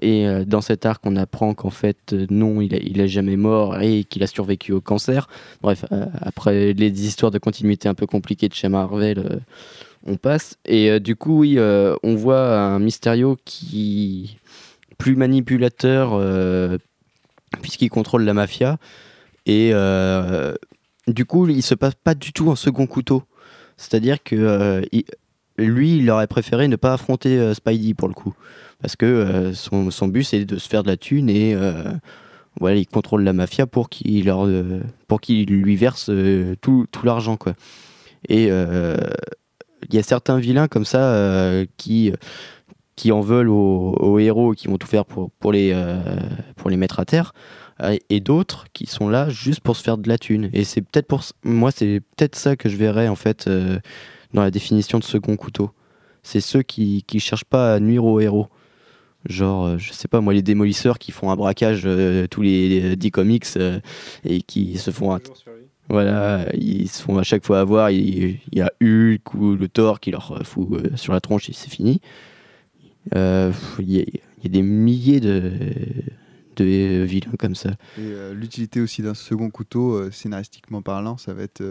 [0.00, 3.80] Et dans cet arc, on apprend qu'en fait, non, il a, il a jamais mort
[3.80, 5.28] et qu'il a survécu au cancer.
[5.60, 5.84] Bref,
[6.20, 9.40] après les histoires de continuité un peu compliquées de chez Marvel,
[10.06, 10.56] on passe.
[10.64, 14.38] Et euh, du coup, oui, euh, on voit un Mysterio qui
[14.98, 16.78] plus manipulateur euh,
[17.60, 18.78] puisqu'il contrôle la mafia.
[19.44, 19.72] Et
[21.06, 23.22] du coup, il se passe pas du tout en second couteau.
[23.76, 24.82] C'est-à-dire que
[25.58, 28.34] lui, il aurait préféré ne pas affronter Spidey pour le coup.
[28.80, 31.56] Parce que son, son but, c'est de se faire de la thune et
[32.58, 36.10] voilà, il contrôle la mafia pour qu'il lui verse
[36.60, 37.36] tout, l'argent.
[37.36, 37.54] quoi.
[38.28, 38.50] Et
[39.94, 42.12] y a certains vilains comme ça euh, qui,
[42.96, 45.98] qui en veulent aux, aux héros et qui vont tout faire pour, pour, les, euh,
[46.56, 47.32] pour les mettre à terre.
[47.82, 50.48] Euh, Et d'autres qui sont là juste pour se faire de la thune.
[50.52, 53.78] Et c'est peut-être pour moi, c'est peut-être ça que je verrais en fait euh,
[54.32, 55.70] dans la définition de second couteau.
[56.22, 58.48] C'est ceux qui qui cherchent pas à nuire aux héros.
[59.28, 62.92] Genre, euh, je sais pas moi, les démolisseurs qui font un braquage euh, tous les
[62.92, 63.80] euh, 10 comics euh,
[64.24, 65.12] et qui se font.
[65.12, 65.30] att-
[65.88, 67.90] Voilà, ils se font à chaque fois avoir.
[67.90, 71.52] Il, y a Hulk ou le Thor qui leur fout euh, sur la tronche et
[71.52, 72.00] c'est fini.
[73.14, 75.52] Euh, Il y, a- des milliers de,
[76.56, 77.70] de vilains comme ça.
[77.98, 81.62] Euh, l'utilité aussi d'un second couteau, scénaristiquement parlant, ça va être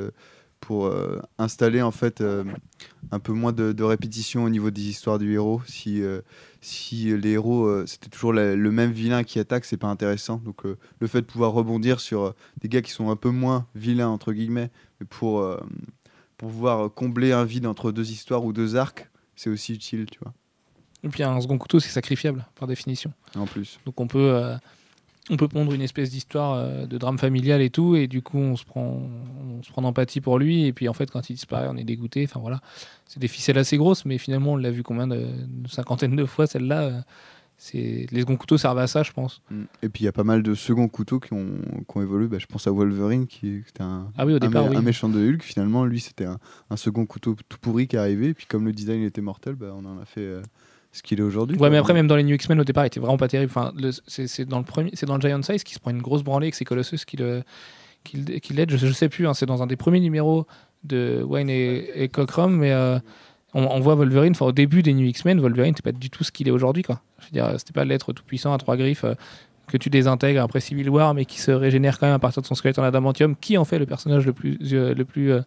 [0.59, 0.91] pour
[1.37, 2.21] installer en fait
[3.11, 5.61] un peu moins de, répétition au niveau des histoires du héros.
[5.67, 6.01] Si,
[6.65, 10.37] si les héros, euh, c'était toujours la- le même vilain qui attaque, c'est pas intéressant.
[10.43, 13.29] Donc euh, le fait de pouvoir rebondir sur euh, des gars qui sont un peu
[13.29, 15.59] moins vilains, entre guillemets, mais pour, euh,
[16.37, 20.19] pour pouvoir combler un vide entre deux histoires ou deux arcs, c'est aussi utile, tu
[20.23, 20.33] vois,
[21.03, 23.13] Et puis un second couteau, c'est sacrifiable par définition.
[23.35, 23.79] en plus.
[23.85, 24.55] Donc on peut, euh,
[25.29, 28.37] on peut pondre une espèce d'histoire euh, de drame familial et tout, et du coup
[28.37, 29.01] on se prend,
[29.59, 31.83] on se prend d'empathie pour lui, et puis en fait quand il disparaît, on est
[31.83, 32.23] dégoûté.
[32.29, 32.61] Enfin voilà,
[33.07, 36.25] c'est des ficelles assez grosses, mais finalement on l'a vu combien de, de cinquantaine de
[36.25, 36.81] fois celle-là.
[36.83, 37.01] euh,
[37.57, 39.41] c'est les seconds couteaux servent à ça, je pense.
[39.49, 39.61] Mm.
[39.81, 41.47] Et puis il y a pas mal de seconds couteaux qui ont,
[41.89, 42.27] qui ont évolué.
[42.27, 44.75] Bah, je pense à Wolverine qui était un, Ah oui, au un, départ, mé- oui.
[44.75, 45.41] un méchant de Hulk.
[45.41, 46.37] Finalement, lui, c'était un,
[46.69, 48.27] un second couteau tout pourri qui est arrivé.
[48.27, 50.41] Et puis comme le design était mortel, bah, on en a fait euh,
[50.95, 51.57] ce qu'il est aujourd'hui.
[51.57, 53.51] Ouais, mais après, même dans les New X-Men, au départ, il était vraiment pas terrible.
[53.55, 53.73] Enfin,
[54.07, 56.23] c'est c'est dans le premier, c'est dans le Giant Size qui se prend une grosse
[56.23, 57.43] branlée avec ses Colossus qui le,
[58.03, 58.71] qui, le- qui l'aide.
[58.71, 59.27] Je, je sais plus.
[59.27, 60.47] hein, c'est dans un des premiers numéros
[60.83, 62.97] de Wayne et, et Cockrum, mais euh,
[63.53, 64.31] on, on voit Wolverine.
[64.31, 66.83] Enfin, au début des New X-Men, Wolverine n'était pas du tout ce qu'il est aujourd'hui,
[66.83, 67.01] quoi.
[67.19, 69.03] Je veux dire, c'était pas l'être tout puissant à trois griffes.
[69.03, 69.15] euh,
[69.67, 72.45] que tu désintègres après Civil War, mais qui se régénère quand même à partir de
[72.47, 75.41] son squelette en adamantium, qui en fait le personnage le plus, euh, le plus, euh,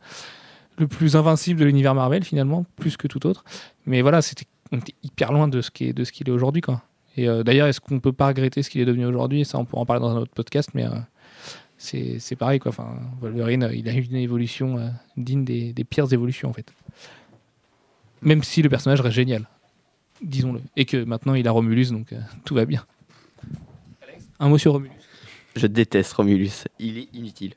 [0.76, 3.44] le plus invincible de l'univers Marvel finalement, plus que tout autre.
[3.87, 6.33] Mais voilà, c'était on était hyper loin de ce qui est de ce qu'il est
[6.33, 6.83] aujourd'hui quoi.
[7.16, 9.44] Et euh, d'ailleurs, est-ce qu'on peut pas regretter ce qu'il est devenu aujourd'hui?
[9.44, 10.90] Ça, on pourra en parler dans un autre podcast, mais euh,
[11.76, 12.70] c'est c'est pareil quoi.
[12.70, 16.52] Enfin, Wolverine, euh, il a eu une évolution euh, digne des, des pires évolutions en
[16.52, 16.72] fait.
[18.22, 19.48] Même si le personnage reste génial,
[20.22, 22.85] disons-le, et que maintenant il a Romulus, donc euh, tout va bien.
[24.40, 24.92] Un mot sur Romulus.
[25.57, 26.68] Je déteste Romulus.
[26.78, 27.54] Il est inutile.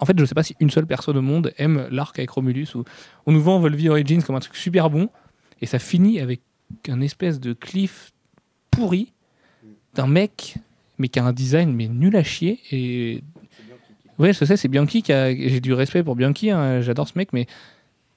[0.00, 2.74] En fait, je sais pas si une seule personne au monde aime l'arc avec Romulus
[2.74, 2.84] ou
[3.26, 5.10] on nous vend Volvi Origins comme un truc super bon
[5.60, 6.40] et ça finit avec
[6.88, 8.12] un espèce de cliff
[8.70, 9.12] pourri
[9.94, 10.56] d'un mec
[10.98, 13.22] mais qui a un design mais nul à chier et
[14.18, 17.12] ouais je sais c'est Bianchi qui a j'ai du respect pour Bianchi hein, j'adore ce
[17.16, 17.46] mec mais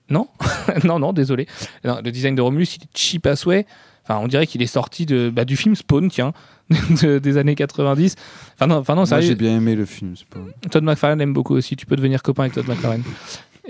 [0.09, 0.27] non
[0.83, 1.47] non non désolé
[1.83, 3.65] Non, le design de Romulus il est cheap à souhait
[4.03, 6.33] enfin on dirait qu'il est sorti de bah, du film Spawn tiens
[7.01, 8.15] de- des années 90
[8.55, 10.13] enfin non enfin non Moi, j'ai bien aimé le film.
[10.29, 11.75] pas- Todd McFarlane aime beaucoup aussi.
[11.75, 13.01] Tu peux devenir copain avec Todd McFarlane.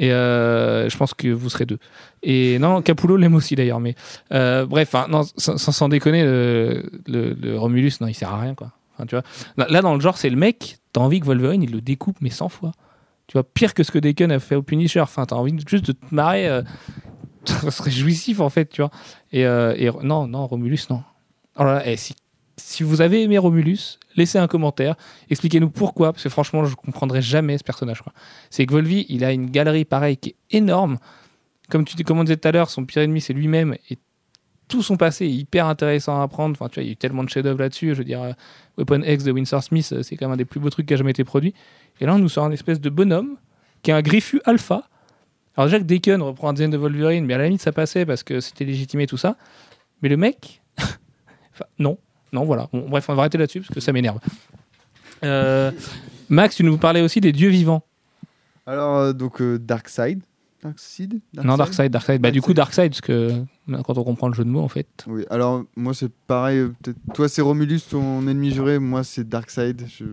[0.01, 1.77] Et euh, je pense que vous serez deux.
[2.23, 3.81] Et non, Capullo l'aime aussi d'ailleurs.
[3.81, 3.95] Mais
[4.31, 8.71] euh, bref, hein, non, sans, sans- déconner, le, Romulus, non, il sert à rien quoi.
[9.07, 9.23] Tu vois.
[9.57, 10.77] Là, là, dans le genre, c'est le mec.
[10.93, 12.71] T'as envie que Wolverine il le découpe mais 100 fois.
[13.27, 15.01] Tu vois, pire que ce que Deacon a fait au Punisher.
[15.01, 16.47] Enfin, t'as envie juste de te marrer.
[16.47, 16.61] euh,
[17.45, 18.91] ça serait jouissif en fait, tu vois.
[19.33, 21.03] Et, euh, et non, non, Romulus, non.
[21.57, 22.15] Alors là, eh, si,
[22.59, 24.95] si vous avez aimé Romulus, laissez un commentaire.
[25.29, 28.03] Expliquez-nous pourquoi, parce que franchement, je comprendrai jamais ce personnage.
[28.49, 30.97] C'est que Volvi, il a une galerie pareille qui est énorme.
[31.69, 33.75] Comme tu comme on tout à l'heure, son pire ennemi, c'est lui-même.
[33.89, 33.97] Et
[34.67, 36.55] tout son passé est hyper intéressant à apprendre.
[36.57, 37.89] Enfin, tu vois, il y a eu tellement de chefs-d'œuvre là-dessus.
[37.89, 38.33] Je veux dire, euh,
[38.77, 40.93] Weapon X de Winsor Smith, euh, c'est quand même un des plus beaux trucs qui
[40.93, 41.53] a jamais été produit.
[41.99, 43.37] Et là, on nous sort un espèce de bonhomme
[43.81, 44.87] qui est un griffu alpha.
[45.55, 48.23] Alors, que Deacon reprend un design de Wolverine, mais à la limite, ça passait parce
[48.23, 49.35] que c'était légitimé tout ça.
[50.01, 51.97] Mais le mec, enfin, non.
[52.33, 52.67] Non, voilà.
[52.71, 54.19] Bon, bref, on va arrêter là-dessus parce que ça m'énerve.
[55.23, 55.71] Euh,
[56.29, 57.83] Max, tu nous parlais aussi des dieux vivants.
[58.65, 60.21] Alors, euh, donc, euh, Darkseid,
[60.63, 62.21] Darkseid Non, Darkseid, Darkseid.
[62.21, 62.91] Bah, du coup, Darkseid.
[62.91, 63.31] Parce que
[63.83, 64.87] quand on comprend le jeu de mots, en fait.
[65.07, 66.57] Oui, alors moi c'est pareil.
[66.59, 68.77] euh, peut-être- Toi c'est Romulus, ton ennemi juré.
[68.79, 69.85] Moi c'est Darkseid.
[69.87, 70.05] Je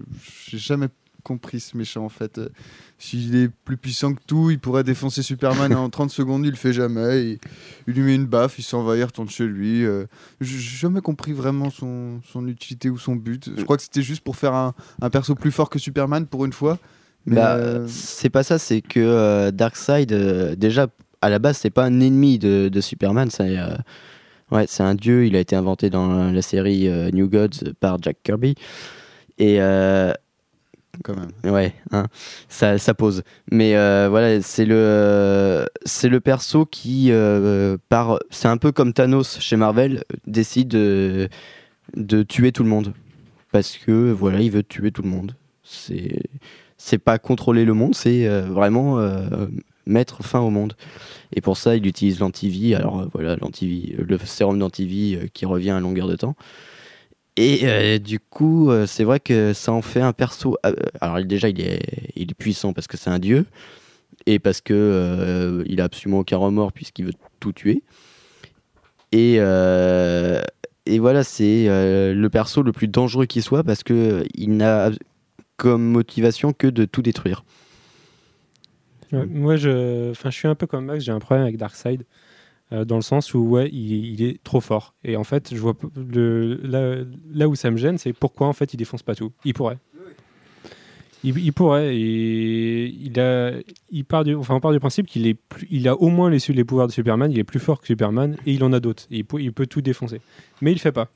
[0.49, 0.87] j'ai jamais
[1.27, 2.39] compris ce méchant en fait.
[2.39, 2.49] Euh,
[2.99, 6.45] S'il est plus puissant que tout, il pourrait défoncer Superman en 30 secondes.
[6.45, 7.23] Il le fait jamais.
[7.33, 7.39] Il,
[7.89, 9.85] il lui met une baffe, il s'en va, il retourne chez lui.
[9.85, 10.07] euh.
[10.41, 13.51] J'ai jamais compris vraiment son, son utilité ou son but.
[13.57, 16.45] Je crois que c'était juste pour faire un, un perso plus fort que Superman pour
[16.45, 16.79] une fois.
[17.27, 20.87] Mais Bah, euh, c'est pas ça, c'est que euh, Darkseid, euh, déjà,
[21.21, 23.59] à la base, c'est pas un ennemi de, de Superman, c'est
[24.53, 28.01] ouais, c'est un dieu, il a été inventé dans la série euh, New Gods par
[28.01, 28.55] Jack Kirby.
[29.39, 30.13] Et euh,
[31.03, 32.07] quand ouais, hein,
[32.49, 33.23] ça, ça pose.
[33.51, 38.93] Mais euh, voilà, c'est le, c'est le perso qui, euh, par, c'est un peu comme
[38.93, 41.29] Thanos chez Marvel, décide de,
[42.29, 42.93] tuer tout le monde.
[43.53, 45.35] Parce que voilà, il veut tuer tout le monde.
[45.63, 46.21] C'est
[46.79, 49.01] c'est pas contrôler le monde, c'est euh, vraiment
[49.87, 50.75] mettre fin au monde.
[51.33, 52.75] Et pour ça, il utilise l'antivie.
[52.75, 56.37] Alors voilà, l'antivie, le sérum d'antivie qui revient à longueur de temps.
[57.37, 60.57] Et euh, du coup, euh, c'est vrai que ça en fait un perso.
[60.65, 63.47] euh, alors déjà, il est, puissant parce que c'est un dieu
[64.27, 67.83] et parce que il a absolument aucun remords puisqu'il veut tout tuer.
[69.13, 69.39] Et
[70.99, 74.91] voilà, c'est le perso le plus dangereux qui soit parce que il n'a
[75.57, 77.45] comme motivation que de tout détruire.
[79.13, 82.05] Moi, je, enfin, je suis un peu comme Max, j'ai un problème avec Darkseid,
[82.73, 84.95] euh, dans le sens où ouais, il, est trop fort.
[85.05, 86.97] Et en fait, je vois là,
[87.33, 89.33] là où ça me gêne, c'est pourquoi en fait il défonce pas tout.
[89.45, 89.79] Il pourrait.
[91.25, 91.97] Il, pourrait.
[91.97, 93.53] Et il a,
[93.91, 96.31] il part du, enfin, on part du principe qu'il est, plus- il a au moins
[96.31, 97.33] les, les pouvoirs de Superman.
[97.33, 99.07] Il est plus fort que Superman et il en a d'autres.
[99.11, 100.21] Il, il peut tout défoncer.
[100.61, 101.09] Mais il fait pas.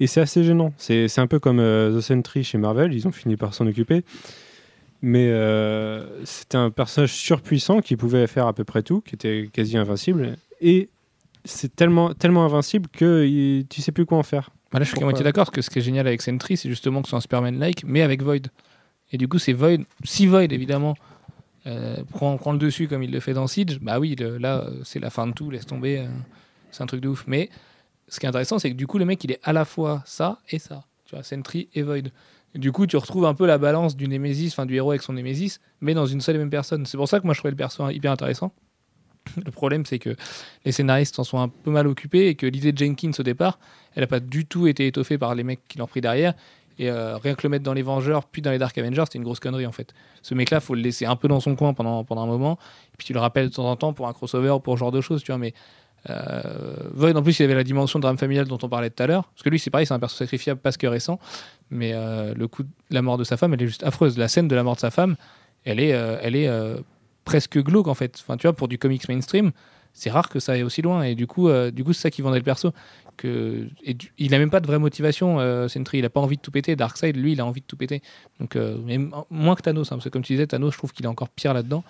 [0.00, 0.72] Et c'est assez gênant.
[0.76, 2.92] C'est c'est un peu comme euh, The Sentry chez Marvel.
[2.92, 4.02] Ils ont fini par s'en occuper.
[5.06, 9.50] Mais euh, c'était un personnage surpuissant qui pouvait faire à peu près tout, qui était
[9.52, 10.36] quasi invincible.
[10.66, 10.88] Et
[11.44, 14.50] c'est tellement, tellement invincible que il- tu sais plus quoi en faire.
[14.72, 16.56] Bah là, je suis à moitié d'accord, parce que ce qui est génial avec Sentry,
[16.56, 18.48] c'est justement que c'est un Superman-like, mais avec Void.
[19.12, 19.84] Et du coup, c'est Void.
[20.04, 20.94] Si Void, évidemment,
[21.66, 24.66] euh, prend, prend le dessus comme il le fait dans Siege, bah oui, le- là,
[24.84, 25.98] c'est la fin de tout, laisse tomber.
[25.98, 26.06] euh,
[26.70, 27.24] c'est un truc de ouf.
[27.28, 27.50] Mais
[28.08, 30.02] ce qui est intéressant, c'est que du coup, le mec, il est à la fois
[30.06, 30.84] ça et ça.
[31.04, 32.08] Tu vois, Sentry et Void.
[32.54, 35.02] Et du coup, tu retrouves un peu la balance du Némésis, enfin du héros avec
[35.02, 36.86] son Némésis, mais dans une seule et même personne.
[36.86, 38.52] C'est pour ça que moi, je trouvais le perso hyper intéressant.
[39.44, 40.16] Le problème, c'est que
[40.64, 43.58] les scénaristes s'en sont un peu mal occupés et que l'idée de Jenkins au départ,
[43.94, 46.34] elle n'a pas du tout été étoffée par les mecs qui l'ont pris derrière.
[46.78, 49.18] Et euh, rien que le mettre dans les Vengeurs, puis dans les Dark Avengers, c'était
[49.18, 49.94] une grosse connerie en fait.
[50.22, 52.58] Ce mec-là, faut le laisser un peu dans son coin pendant, pendant un moment,
[52.92, 54.80] et puis tu le rappelles de temps en temps pour un crossover ou pour ce
[54.80, 55.38] genre de choses, tu vois.
[55.38, 55.54] Mais
[56.10, 56.42] euh,
[56.92, 59.06] Void, en plus, il avait la dimension de drame familial dont on parlait tout à
[59.06, 61.20] l'heure, parce que lui, c'est pareil, c'est un perso sacrifiable parce que récent,
[61.70, 64.18] mais euh, le coup de la mort de sa femme, elle est juste affreuse.
[64.18, 65.14] La scène de la mort de sa femme,
[65.64, 66.50] elle est, elle est
[67.24, 68.18] presque glauque en fait.
[68.20, 69.52] Enfin, tu vois, pour du comics mainstream,
[69.94, 72.38] c'est rare que ça aille aussi loin, et du coup, euh, c'est ça qui vendait
[72.38, 72.72] le perso.
[73.16, 73.68] Que
[74.18, 75.98] il a même pas de vraie motivation euh, Sentry.
[75.98, 76.74] Il a pas envie de tout péter.
[76.74, 78.02] Darkseid lui il a envie de tout péter.
[78.40, 78.76] Donc euh,
[79.30, 81.28] moins que Thanos hein, parce que comme tu disais Thanos je trouve qu'il est encore
[81.28, 81.84] pire là-dedans.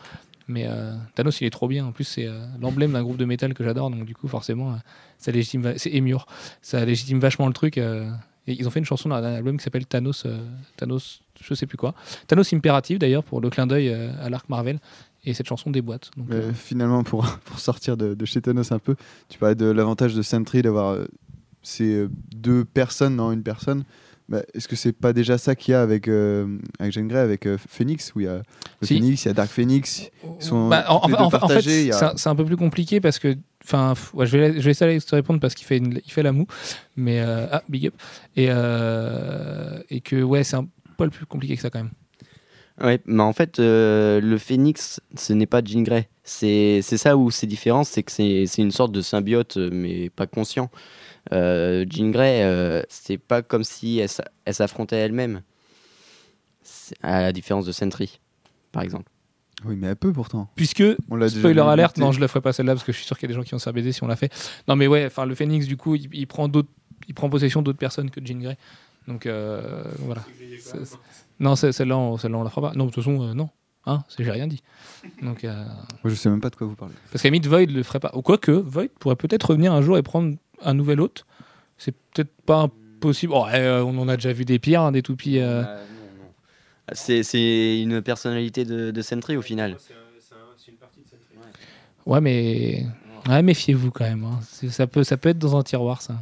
[0.48, 0.68] Mais
[1.14, 1.86] Thanos il est trop bien.
[1.86, 2.28] En plus c'est
[2.60, 3.88] l'emblème d'un groupe de métal que j'adore.
[3.88, 4.76] Donc du coup forcément
[5.16, 6.26] ça légitime c'est Emmure
[6.60, 9.64] ça légitime vachement le truc et ils ont fait une chanson dans un album qui
[9.64, 10.36] s'appelle Thanos euh,
[10.76, 11.94] Thanos je sais plus quoi.
[12.26, 14.78] Thanos Imperative d'ailleurs pour le clin d'œil à l'arc Marvel
[15.26, 18.72] et cette chanson déboîte donc, Mais euh, finalement, pour, pour sortir de, de chez Thanos
[18.72, 18.94] un peu,
[19.28, 21.06] tu parlais de l'avantage de Sentry d'avoir euh,
[21.62, 23.84] ces euh, deux personnes dans une personne.
[24.26, 27.18] Bah, Est-ce que c'est pas déjà ça qu'il y a avec, euh, avec Jean Grey,
[27.18, 28.36] avec euh, Phoenix Où il y a
[28.80, 28.94] le Si.
[28.94, 30.08] Phoenix, il y a Dark Phoenix.
[30.38, 31.10] sont Bah, en, fait,
[31.90, 34.84] a- c'est un- peu plus compliqué parce que, enfin, ouais, je vais, je vais laisser
[34.86, 36.46] Alex te répondre parce qu'il fait, une- il fait la moue,
[36.96, 37.94] mais euh, ah, big up,
[38.34, 41.90] et euh, et que ouais, c'est un poil plus compliqué que ça quand même.
[42.80, 46.08] Ouais, mais en fait, euh, le phénix, ce n'est pas Jean Grey.
[46.24, 49.70] C'est c'est ça où c'est différent, c'est que c'est c'est une sorte de symbiote, euh,
[49.72, 50.70] mais pas conscient.
[51.32, 54.08] Euh, Jean Grey, euh, c'est pas comme si elle,
[54.44, 55.42] elle s'affrontait elle-même.
[57.02, 58.20] À la différence de Sentry,
[58.72, 59.10] par exemple.
[59.64, 60.50] Oui, mais un peu pourtant.
[60.56, 62.98] Puisque On l'a déjà spoiler alerte, non, je la ferai pas celle-là parce que je
[62.98, 64.16] suis sûr qu'il y a des gens qui vont se faire baiser si on l'a
[64.16, 64.32] fait.
[64.68, 66.68] Non, mais ouais, enfin, le Phoenix du coup, il, il prend d'autres,
[67.06, 68.58] il prend possession d'autres personnes que Jean Grey.
[69.06, 70.22] Donc euh, voilà.
[71.38, 72.76] C'est- c'est- Non, c'est- celle-là, on, celle-là, on la fera pas.
[72.76, 73.48] Non, de toute façon, euh, non.
[73.86, 74.62] Hein, c'est- j'ai rien dit.
[75.22, 75.52] Donc, euh,
[76.02, 76.94] Moi, je sais même pas de quoi vous parlez.
[77.12, 78.10] Parce qu'à limite, Void le ferait pas.
[78.14, 81.26] Ou quoique, Void pourrait peut-être revenir un jour et prendre un nouvel hôte.
[81.76, 83.32] C'est peut-être pas impossible.
[83.36, 85.38] Oh, eh, on en a déjà vu des pires, hein, des toupies.
[85.40, 85.62] euh.
[86.92, 89.72] C'est c'est une personnalité de, de Sentry au final.
[92.06, 92.86] Ouais, mais.
[93.28, 94.24] Ouais, méfiez-vous quand même.
[94.24, 94.38] hein.
[94.42, 96.14] C'est- Ça, peut, ça peut être dans un tiroir, ça.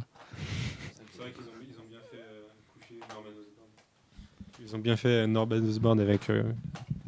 [4.73, 6.41] Ils ont bien fait Norman Osborn avec euh,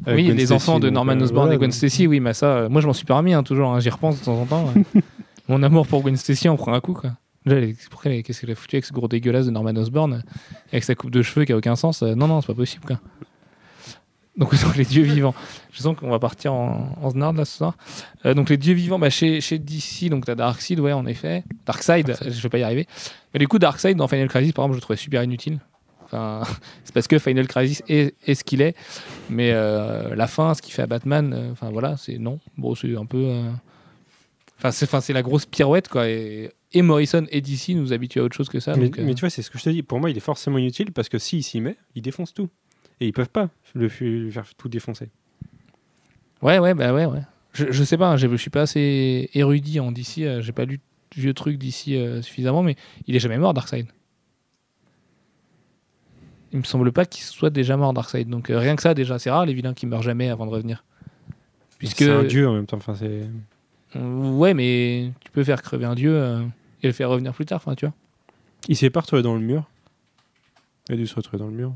[0.06, 1.74] Avec oui, Gwen les Stacy, enfants de donc, Norman euh, Osborn voilà, et Gwen donc.
[1.74, 3.90] Stacy, oui, mais ça, euh, moi je m'en suis pas remis hein, toujours, hein, j'y
[3.90, 4.72] repense de temps en temps.
[4.72, 5.02] ouais.
[5.48, 7.12] Mon amour pour Gwen Stacy en prend un coup, quoi.
[7.46, 10.18] Qu'est-ce qu'elle a foutu avec ce gros dégueulasse de Norman Osborn, euh,
[10.72, 12.84] avec sa coupe de cheveux qui a aucun sens euh, Non, non, c'est pas possible,
[12.84, 12.98] quoi.
[14.36, 15.34] Donc, donc, les dieux vivants.
[15.72, 17.76] Je sens qu'on va partir en, en snard là ce soir.
[18.24, 21.44] Euh, donc les dieux vivants, bah, chez, chez DC, donc t'as Darkseid, ouais, en effet.
[21.66, 22.86] Darkseid, je vais pas y arriver.
[23.32, 25.60] Mais du coup, Darkseid dans Final Crisis, par exemple, je le trouvais super inutile.
[26.06, 26.42] Enfin,
[26.84, 28.74] c'est parce que Final Crisis est, est ce qu'il est.
[29.28, 32.38] Mais euh, la fin, ce qu'il fait à Batman, euh, enfin voilà, c'est non.
[32.56, 33.18] Bon, c'est un peu.
[33.24, 33.50] euh,
[34.58, 36.08] Enfin, c'est, la grosse pirouette, quoi.
[36.08, 38.74] Et, et Morrison et DC nous habituent à autre chose que ça.
[38.74, 39.82] mais, donc, mais tu vois, c'est ce que je te dis.
[39.82, 42.48] Pour moi, il est forcément inutile parce que s'il s'y met, il défonce tout.
[43.00, 45.10] Et ils peuvent pas le, faire tout défoncer.
[46.40, 47.20] Ouais, ouais, bah ouais, ouais.
[47.52, 50.64] Je, je sais pas, hein, j'ai- je suis pas assez érudit en DC, j'ai pas
[50.64, 50.80] lu
[51.14, 53.86] vieux trucs d'ici suffisamment, mais il est jamais mort, Darkseid.
[56.52, 58.28] Il me semble pas qu'il soit déjà mort, Darkseid.
[58.28, 60.50] Donc euh, rien que ça, déjà, c'est rare les vilains qui meurent jamais avant de
[60.52, 60.84] revenir.
[61.78, 61.98] Puisque.
[61.98, 62.76] C'est un dieu en même temps.
[62.78, 63.22] Enfin, c'est.
[63.96, 66.42] Euh, Ouais, mais tu peux faire crever un dieu euh,
[66.82, 67.94] et le faire revenir plus tard, enfin, tu vois.
[68.68, 69.64] Il s'est pas retrouvé dans le mur?
[70.88, 71.72] Il a dû se retrouver dans le mur.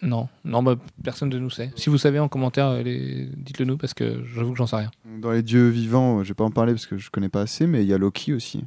[0.00, 1.70] Non, non, bah, personne de nous sait.
[1.76, 4.76] Si vous savez en commentaire, euh, les- dites-le nous parce que j'avoue que j'en sais
[4.76, 4.90] rien.
[5.20, 7.66] Dans les dieux vivants, je vais pas en parler parce que je connais pas assez,
[7.68, 8.64] mais il y a Loki aussi.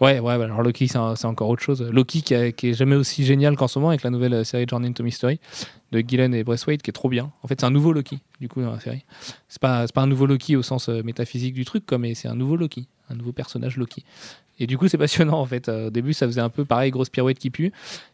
[0.00, 1.82] Ouais, ouais, alors Loki, c'est encore autre chose.
[1.82, 4.64] Loki qui, a- est jamais aussi génial qu'en ce moment avec la nouvelle euh, série
[4.66, 5.38] Journey into Mystery
[5.92, 7.30] de Gillen et Braithwaite qui est trop bien.
[7.42, 9.04] En fait, c'est un nouveau Loki, du coup, dans la série.
[9.48, 12.34] C'est pas, pas un nouveau Loki au sens euh, métaphysique du truc, mais c'est un
[12.34, 14.06] nouveau Loki, un nouveau personnage Loki.
[14.58, 15.68] Et du coup, c'est passionnant, en fait.
[15.68, 17.70] Euh, au début, ça faisait un peu pareil, grosse pirouette qui pue.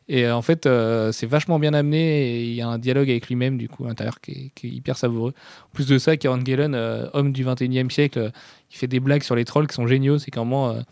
[0.08, 0.68] Et en fait,
[1.12, 3.88] c'est vachement bien amené et il y a un dialogue avec lui-même, du coup, à
[3.88, 5.34] l'intérieur qui est, hyper savoureux.
[5.66, 6.74] En plus de ça, Kieran Gillen,
[7.12, 8.32] homme du 21e siècle,
[8.72, 10.18] il fait des blagues sur les trolls qui sont géniaux.
[10.18, 10.84] C'est qu'à un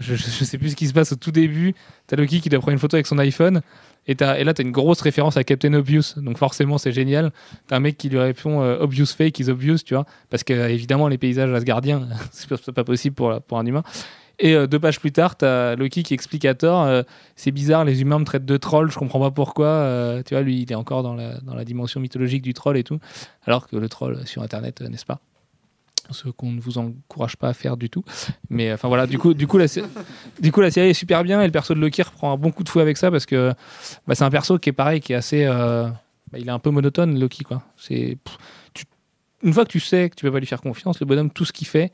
[0.00, 1.74] je, je, sais plus ce qui se passe au tout début.
[2.06, 3.60] T'as Loki qui doit prendre une photo avec son iPhone.
[4.06, 6.14] Et, t'as- et là, t'as une grosse référence à Captain Obvious.
[6.16, 7.32] Donc forcément, c'est génial.
[7.68, 10.06] T'as un mec qui lui répond euh, Obvious fake is obvious, tu vois.
[10.30, 13.82] Parce que, euh, les paysages asgardiens, c'est pas, pas possible pour, pour un humain.
[14.38, 17.02] Et euh, deux pages plus tard, t'as Loki qui explique à euh,
[17.36, 20.22] c'est bizarre, les humains me traitent de troll, je comprends pas pourquoi.
[20.26, 22.84] Tu vois, lui, il est encore dans la, dans la dimension mythologique du troll et
[22.84, 22.98] tout.
[23.44, 25.20] Alors que le troll sur Internet, n'est-ce pas?
[26.12, 28.04] Ce qu'on ne vous encourage pas à faire du tout.
[28.48, 29.66] Mais enfin voilà, du coup, du coup, la,
[30.40, 32.50] du coup, la série est super bien et le perso de Loki reprend un bon
[32.50, 33.52] coup de fouet avec ça parce que
[34.06, 35.44] bah, c'est un perso qui est pareil, qui est assez.
[35.44, 35.88] euh,
[36.32, 37.62] bah, il est un peu monotone, Loki, quoi.
[37.76, 38.16] C'est.
[39.42, 41.44] une fois que tu sais que tu peux pas lui faire confiance, le bonhomme, tout
[41.44, 41.92] ce qu'il fait,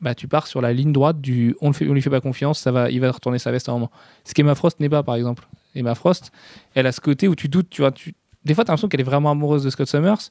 [0.00, 2.72] bah, tu pars sur la ligne droite du on, on lui fait pas confiance, ça
[2.72, 3.90] va, il va retourner sa veste à un moment.
[4.24, 5.46] Ce qu'Emma Frost n'est pas, par exemple.
[5.74, 6.32] Emma Frost,
[6.74, 7.92] elle a ce côté où tu doutes, tu vois.
[7.92, 8.14] Tu...
[8.44, 10.30] Des fois, tu as l'impression qu'elle est vraiment amoureuse de Scott Summers.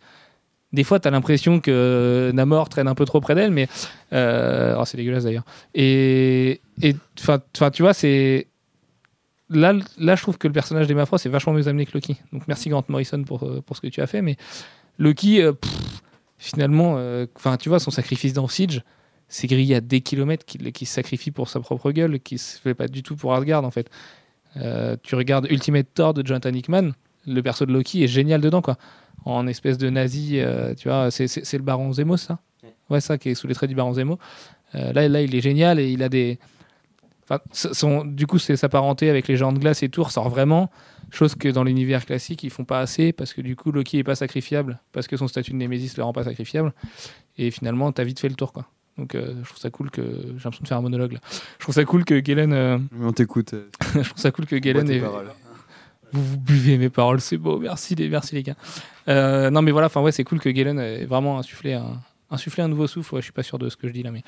[0.73, 3.67] Des fois, tu as l'impression que Namor traîne un peu trop près d'elle, mais.
[4.13, 5.45] euh, oh, c'est dégueulasse d'ailleurs.
[5.73, 6.61] Et.
[7.19, 7.39] Enfin,
[7.71, 8.47] tu vois, c'est.
[9.49, 12.17] Là, là, je trouve que le personnage d'Emma Frost est vachement mieux amené que Loki.
[12.33, 14.21] Donc, merci Grant Morrison pour, euh, pour ce que tu as fait.
[14.21, 14.37] Mais
[14.97, 15.53] Loki, euh,
[16.39, 16.99] finalement,
[17.35, 18.81] enfin, tu vois, son sacrifice dans Siege,
[19.27, 22.87] c'est grillé à des kilomètres qu'il sacrifie pour sa propre gueule, qui se fait pas
[22.87, 23.89] du tout pour Asgard en fait.
[25.03, 26.91] Tu regardes Ultimate Thor de Jonathan Hickman,
[27.25, 28.77] le perso de Loki est génial dedans quoi.
[29.25, 32.39] En espèce de nazi, euh, tu vois, c'est- c'est c'est le Baron Zemo ça
[32.89, 34.19] Ouais, ça qui est sous les traits du Baron Zemo.
[34.75, 36.37] Euh, là, là, il est génial et il a des.
[37.23, 40.03] Enfin, c- son, du coup, c'est sa parenté avec les géants de glace et tout
[40.03, 40.69] ressort vraiment.
[41.11, 44.03] Chose que dans l'univers classique, ils font pas assez parce que du coup, Loki est
[44.03, 46.73] pas sacrifiable parce que son statut de Némésis le rend pas sacrifiable.
[47.37, 48.67] Et finalement, t'as vite fait le tour quoi.
[48.97, 50.01] Donc, euh, je trouve ça cool que.
[50.03, 51.19] J'ai l'impression de faire un monologue là.
[51.57, 52.53] Je trouve ça cool que Galen.
[52.53, 53.53] euh, Mais on t'écoute.
[53.55, 54.99] euh, je trouve ça cool que Galen ait-.
[56.15, 58.55] Vous, vous buvez mes paroles, c'est beau, merci les, merci les gars.
[59.07, 61.99] Euh, non mais voilà, enfin ouais, c'est cool que Galen ait vraiment insufflé un,
[62.31, 63.15] insufflé un nouveau souffle.
[63.15, 64.23] Ouais, je suis pas sûr de ce que je dis là, mais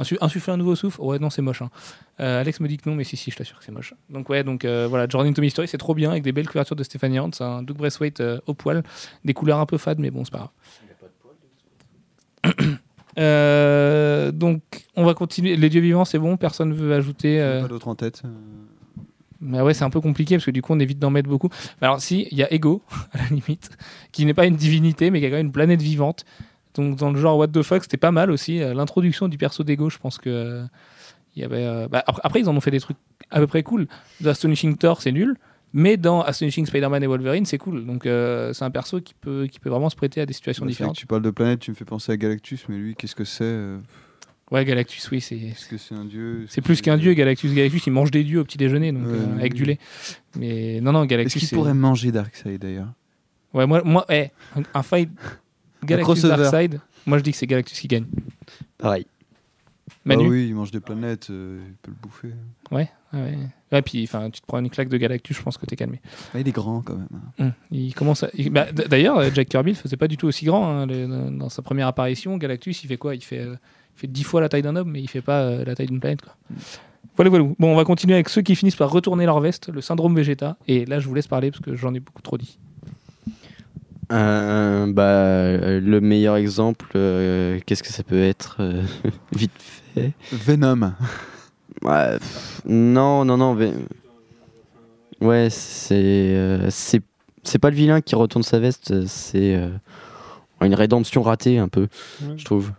[0.00, 1.00] Insu- insuffler un nouveau souffle?
[1.02, 1.60] Ouais, non, c'est moche.
[1.62, 1.70] hein.
[2.18, 3.92] Euh, Alex me dit que non, mais si, si, je t'assure que c'est moche.
[4.08, 6.74] Donc ouais, donc euh, voilà, Journey into Mystery, c'est trop bien avec des belles couvertures
[6.76, 8.82] de Stéphanie Hans, un Doug Braithwaite euh, au poil,
[9.24, 10.50] des couleurs un peu fades, mais bon, c'est pas
[12.44, 12.54] grave.
[13.18, 14.62] Euh, donc,
[14.96, 15.54] on va continuer.
[15.56, 16.38] Les dieux vivants, c'est bon.
[16.38, 17.42] Personne veut ajouter.
[17.42, 18.22] euh, Pas d'autre en tête.
[19.42, 21.48] Mais ouais, c'est un peu compliqué parce que du coup, on évite d'en mettre beaucoup.
[21.80, 23.70] Alors, si, il y a Ego, à la limite,
[24.12, 26.24] qui n'est pas une divinité, mais qui a quand même une planète vivante.
[26.74, 28.62] Donc, dans le genre What the fuck, c'était pas mal aussi.
[28.62, 30.30] Euh, L'introduction du perso d'Ego, je pense que.
[30.30, 30.64] euh,
[31.34, 32.96] il y avait, euh, bah, après, ils en ont fait des trucs
[33.30, 33.86] à peu près cool.
[34.22, 35.36] The Astonishing Thor, c'est nul.
[35.74, 37.86] Mais dans Astonishing Spider-Man et Wolverine, c'est cool.
[37.86, 40.66] Donc, euh, c'est un perso qui peut, qui peut vraiment se prêter à des situations
[40.66, 40.94] Bah, différentes.
[40.96, 43.24] que tu parles de planète, tu me fais penser à Galactus, mais lui, qu'est-ce que
[43.24, 43.44] c'est
[44.52, 45.36] Ouais, Galactus, oui, c'est.
[45.36, 47.52] Est-ce que c'est un dieu Est-ce C'est plus qu'un dieu, Galactus.
[47.54, 49.40] Galactus, il mange des dieux au petit déjeuner, donc Ouais, euh, oui.
[49.40, 49.78] avec du lait.
[50.36, 51.40] Mais non, non, Est-ce Galactus.
[51.40, 52.92] qu'il c'est- pourrait manger Darkseid d'ailleurs?
[53.54, 54.28] Ouais, moi, moi eh,
[54.74, 55.08] un fight
[55.84, 56.22] Galactus.
[56.22, 58.04] Darkseid, moi je dis que c'est Galactus qui gagne.
[58.78, 59.06] Pareil.
[60.04, 62.34] Manu Ah oui, il mange des planètes, euh, il peut le bouffer.
[62.72, 63.38] Ouais, ouais,
[63.72, 63.82] ouais.
[63.82, 66.00] Puis enfin, tu te prends une claque de Galactus, je pense que t'es calmé.
[66.34, 67.08] Ah, il est grand quand même.
[67.38, 68.30] Hum, Il commence à...
[68.34, 70.66] il- bah, D'ailleurs, Jack Kirby ne faisait pas du tout aussi grand.
[70.68, 73.14] hein, le- dans sa première apparition, Galactus, il fait quoi?
[73.14, 73.54] Il fait, euh,
[73.96, 75.86] il fait 10 fois la taille d'un homme, mais il fait pas euh, la taille
[75.86, 76.22] d'une planète.
[76.22, 76.34] Quoi.
[77.16, 77.44] Voilà, voilà.
[77.58, 80.56] Bon, on va continuer avec ceux qui finissent par retourner leur veste, le syndrome Vegeta.
[80.68, 82.58] Et là, je vous laisse parler parce que j'en ai beaucoup trop dit.
[84.10, 88.82] Euh, bah, euh, le meilleur exemple, euh, qu'est-ce que ça peut être euh,
[89.34, 89.52] Vite
[89.94, 90.12] fait?
[90.32, 90.92] Venom.
[91.82, 93.54] Ouais, pff, non, non, non.
[93.54, 93.72] Ve-
[95.20, 95.94] Ouais, c'est
[96.34, 97.00] euh, c'est
[97.44, 99.68] c'est pas le vilain qui retourne sa veste, c'est euh,
[100.60, 101.82] une rédemption ratée un peu,
[102.22, 102.34] Ouais.
[102.36, 102.72] je trouve.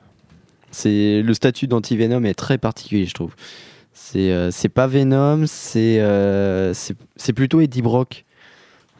[0.73, 3.35] C'est le statut d'anti-Venom est très particulier, je trouve.
[3.93, 8.25] C'est euh, pas Venom, c'est euh, c'est plutôt Eddie Brock.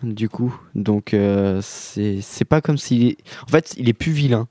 [0.04, 3.18] Du coup, donc euh, c'est c'est pas comme s'il est...
[3.48, 4.48] En fait, il est plus vilain.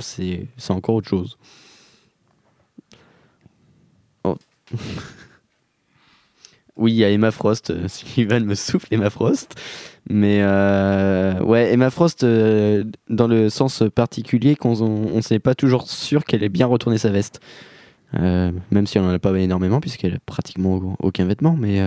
[0.00, 1.38] C'est c'est encore autre chose.
[4.24, 4.36] Oh.
[6.78, 7.70] Oui, il y a Emma Frost.
[7.70, 9.54] euh, Sullivan me souffle Emma Frost.
[10.08, 15.54] Mais euh, ouais, Emma Frost, euh, dans le sens particulier, qu'on on, on sait pas
[15.54, 17.40] toujours sûr qu'elle ait bien retourné sa veste.
[18.14, 21.54] Même si elle en a pas énormément, puisqu'elle a pratiquement aucun vêtement.
[21.58, 21.82] Mais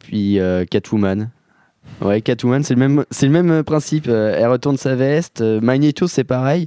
[0.00, 1.30] puis Catwoman.
[2.00, 4.08] Ouais, Catwoman, c'est le même, le même principe.
[4.08, 5.40] elle retourne sa veste.
[5.40, 6.66] Magneto, c'est pareil.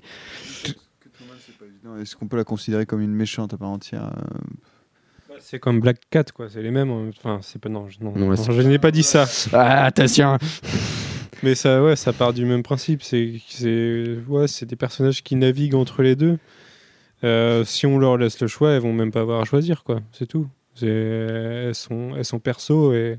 [2.00, 4.10] Est-ce qu'on peut la considérer comme une méchante à part entière
[5.50, 6.48] C'est comme Black Cat, quoi.
[6.48, 6.92] C'est les mêmes.
[6.92, 7.10] hein.
[7.18, 7.70] Enfin, c'est pas.
[7.70, 9.26] Non, je- non, Non, non, c'est- je n'ai pas dit ça.
[9.52, 10.38] Ah, attention.
[11.42, 13.02] Mais ça, ouais, ça part du même principe.
[13.02, 16.38] C'est, c'est, ouais, c'est des personnages qui naviguent entre les deux.
[17.24, 20.02] Euh, si on leur laisse le choix, elles vont même pas avoir à choisir, quoi.
[20.12, 20.48] C'est tout.
[20.76, 23.18] C'est, elles sont, elles sont perso et,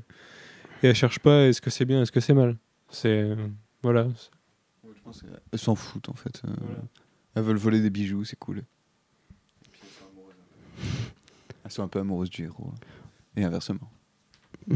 [0.83, 1.47] et elles cherchent pas.
[1.47, 2.55] Est-ce que c'est bien, est-ce que c'est mal.
[2.89, 3.27] C'est,
[3.83, 4.07] voilà.
[5.51, 6.41] Elles s'en foutent en fait.
[6.45, 6.51] euh,
[7.35, 8.63] Elles veulent voler des bijoux, c'est cool.
[11.63, 12.71] Elles sont un peu amoureuses du héros.
[13.35, 13.89] Et inversement.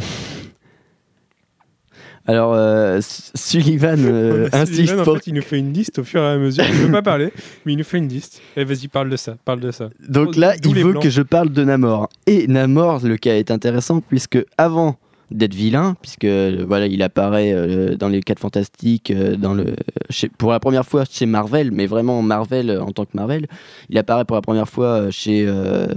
[2.28, 5.18] Alors, euh, Sullivan euh, Sullivan, insiste pour.
[5.18, 6.64] fait, il nous fait une liste au fur et à mesure.
[6.68, 7.32] Il veut pas parler,
[7.66, 8.42] mais il nous fait une liste.
[8.58, 9.90] Et vas-y, parle de ça, parle de ça.
[10.10, 11.04] Donc là, D'où il veut blancs.
[11.04, 12.10] que je parle de Namor.
[12.26, 14.98] Et Namor, le cas est intéressant puisque avant
[15.32, 19.76] d'être vilain, puisque euh, voilà, il apparaît euh, dans les 4 fantastiques, euh, dans le,
[20.10, 23.48] chez- pour la première fois chez Marvel, mais vraiment Marvel en tant que Marvel,
[23.90, 25.48] il apparaît pour la première fois chez,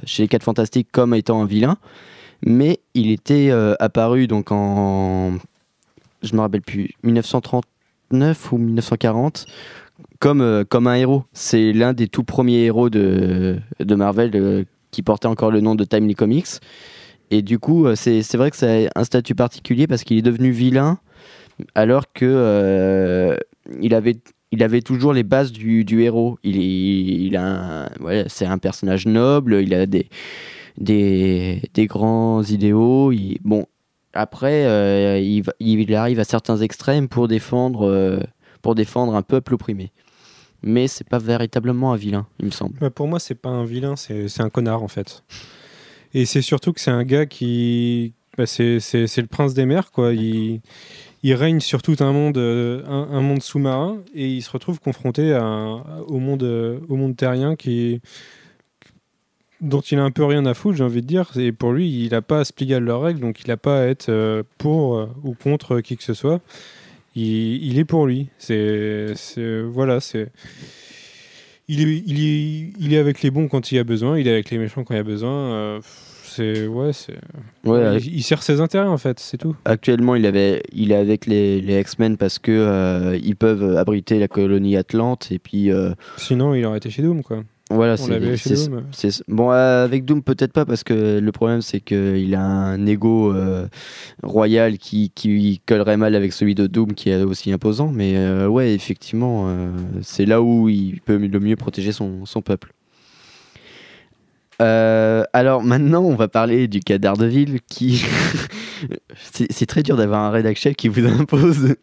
[0.05, 1.77] chez les 4 fantastiques comme étant un vilain,
[2.45, 3.51] mais il était
[3.81, 5.35] apparu donc en,
[6.23, 9.47] je me rappelle plus, 1939 ou 1940
[10.21, 11.25] comme, comme un héros.
[11.33, 15.85] C'est l'un des tout premiers héros de, de Marvel qui portait encore le nom de
[15.85, 16.47] Timely Comics.
[17.31, 20.51] Et du coup, euh, c'est vrai que c'est un statut particulier parce qu'il est devenu
[20.51, 20.99] vilain
[21.75, 23.37] alors que euh,
[23.81, 24.17] il, avait,
[24.53, 26.39] il avait toujours les bases du, du héros.
[26.43, 30.09] Il, il a voilà, c'est un personnage noble, il a des,
[30.79, 33.13] des, des grands idéaux.
[33.43, 33.67] bon,
[34.15, 38.23] après, euh, il, il arrive à certains extrêmes pour défendre,
[38.63, 39.93] pour défendre un peuple opprimé.
[40.63, 42.79] Mais c'est pas véritablement un vilain, il me semble.
[42.81, 45.23] Bah, pour moi, c'est pas un vilain, c'est un connard en fait.
[46.15, 48.13] Et c'est surtout que c'est un gars qui.
[48.37, 50.13] bah, c'est le prince des mers, quoi.
[50.15, 50.61] Il,
[51.23, 55.33] il règne sur tout un monde, euh, un, monde sous-marin et il se retrouve confronté
[55.33, 55.43] à
[56.07, 58.01] au, monde, euh, au monde terrien qui,
[59.61, 61.31] dont il a un peu rien à foutre, j'ai envie de dire.
[61.37, 63.57] Et pour lui, il n'a pas à se plier à leurs règles, donc il n'a
[63.57, 66.41] pas à être euh, pour ou contre qui que ce soit.
[67.17, 68.29] Il, il est pour lui.
[68.39, 69.13] C'est-
[69.63, 70.31] voilà, c'est
[71.69, 74.27] il est, il, est, il est avec les bons quand il y a besoin, il
[74.27, 75.31] est avec les méchants quand il y a besoin.
[75.31, 75.81] euh,
[76.25, 77.17] c'est ouais, c'est.
[77.65, 79.57] Ouais, il, il sert ses intérêts en fait, c'est tout.
[79.65, 84.19] Actuellement, il, avait, il est avec les, les X-Men parce que euh, ils peuvent abriter
[84.19, 87.43] la colonie Atlante et puis euh, Sinon, il aurait été chez Doom quoi.
[87.71, 87.97] Voilà.
[88.93, 92.87] C'est- bon, euh, avec Doom peut-être pas parce que le problème c'est qu'il a un
[92.87, 93.67] ego euh,
[94.23, 97.91] royal qui, qui collerait mal avec celui de Doom qui est aussi imposant.
[97.93, 99.71] Mais euh, ouais, effectivement, euh,
[100.03, 102.73] c'est là où il peut le mieux protéger son, son peuple.
[104.61, 108.05] Euh, alors maintenant, on va parler du cas d'Ardeville qui.
[109.21, 111.75] c'est très dur d'avoir un rédac chef qui vous impose.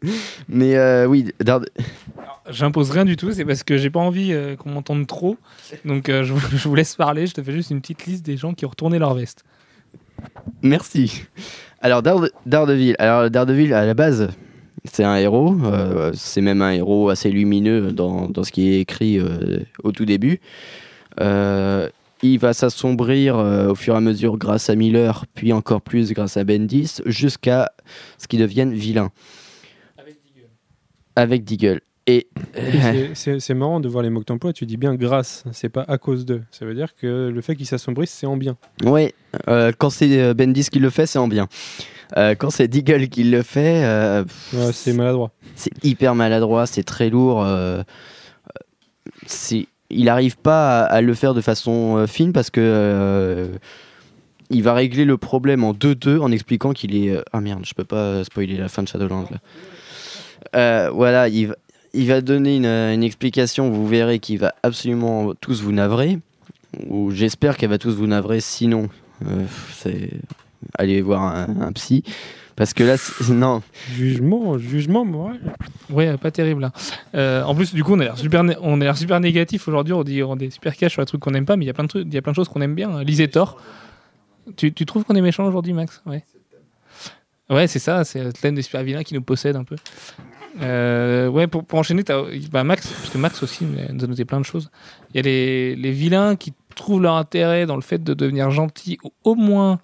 [0.49, 1.69] Mais euh, oui, Darde-
[2.49, 5.37] J'impose rien du tout, c'est parce que j'ai pas envie euh, qu'on m'entende trop.
[5.85, 8.37] Donc je, vous- je vous laisse parler, je te fais juste une petite liste des
[8.37, 9.43] gens qui ont retourné leur veste.
[10.61, 11.23] merci.
[11.81, 14.29] Alors Darde- Daredevil, alors Daredevil à la base,
[14.83, 15.55] c'est un héros.
[16.13, 19.19] c'est même un héros assez lumineux dans, dans ce qui est écrit
[19.83, 20.39] au tout début.
[21.21, 21.89] Euh,
[22.33, 26.11] il va s'assombrir euh, au fur et à mesure grâce à Miller, puis encore plus
[26.13, 27.71] grâce à Bendis, jusqu'à
[28.17, 29.11] ce qu'il devienne vilain.
[31.15, 31.81] avec Deagle.
[32.07, 34.53] Et C'est- C'est c'est marrant de voir les mots que t'emploies.
[34.53, 36.41] Tu dis bien grâce, c'est pas à cause de.
[36.51, 38.57] Ça veut dire que le fait qu'ils s'assombrissent, c'est en bien.
[38.83, 39.13] ouais,
[39.47, 41.47] euh, quand c'est euh, Bendis qui le fait, c'est en bien.
[42.17, 43.81] Euh, quand c'est Deagle qui le fait,
[44.53, 45.31] Ouais, c'est maladroit.
[45.55, 47.43] c'est hyper maladroit, c'est très lourd.
[49.25, 53.47] c'est, il n'arrive pas à, le faire de façon euh, fine parce que euh,
[54.49, 57.11] il va régler le problème en 2-2 en expliquant qu'il est.
[57.11, 59.27] euh, ah merde, je peux pas spoiler la fin de Shadowlands
[60.53, 60.89] là.
[60.91, 61.47] Voilà, il
[62.07, 63.69] va, donner une, explication.
[63.69, 66.19] Vous verrez qu'il va absolument tous vous navrer.
[66.87, 68.41] Ou j'espère qu'elle va tous vous navrer.
[68.41, 68.89] Sinon,
[69.25, 69.45] euh,
[70.77, 72.03] allez voir un psy.
[72.55, 72.95] Parce que là,
[73.29, 73.61] non,
[73.95, 75.39] Jugement, jugement moral.
[75.89, 76.63] Ouais, pas terrible.
[76.63, 76.71] hein.
[77.13, 79.67] Euh, en plus, du coup, on a l'air super, né- on a l'air super négatif
[79.67, 79.93] aujourd'hui.
[79.93, 81.71] On dit on est super cash sur les trucs qu'on aime pas, mais il y
[81.71, 83.03] a plein de trucs, il y a plein de choses qu'on aime bien.
[83.03, 83.57] Lisez Thor.
[84.55, 86.01] Tu, tu trouves qu'on est méchant aujourd'hui, Max?
[86.05, 86.23] Ouais.
[87.49, 88.03] Ouais, c'est ça.
[88.05, 89.75] C'est le thème des super vilains qui nous possède un peu.
[90.61, 92.03] Euh, ouais, pour, pour enchaîner,
[92.51, 94.69] bah Max, parce que Max aussi nous a noté plein de choses.
[95.13, 98.49] Il y a les, les vilains qui trouvent leur intérêt dans le fait de devenir
[98.51, 99.79] gentils, ou au moins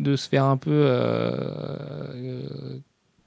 [0.00, 1.30] de se faire un peu euh,
[2.14, 2.78] euh,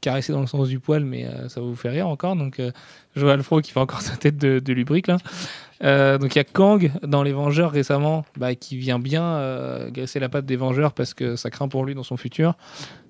[0.01, 2.36] caresser dans le sens du poil, mais euh, ça vous fait rire encore.
[2.36, 2.71] Donc, euh,
[3.15, 5.11] Joël Fro qui fait encore sa tête de, lubrique
[5.82, 10.30] donc il y a Kang dans Les Vengeurs récemment, bah, qui vient bien graisser la
[10.30, 12.55] patte des Vengeurs parce que ça craint pour lui dans son futur.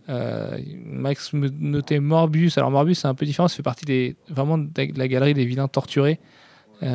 [0.08, 2.58] Max me notait Morbius.
[2.58, 5.46] Alors Morbius c'est un peu différent, ça fait partie des vraiment de la galerie des
[5.46, 6.20] vilains torturés.
[6.82, 6.88] C'est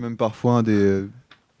[0.00, 1.04] même parfois un des,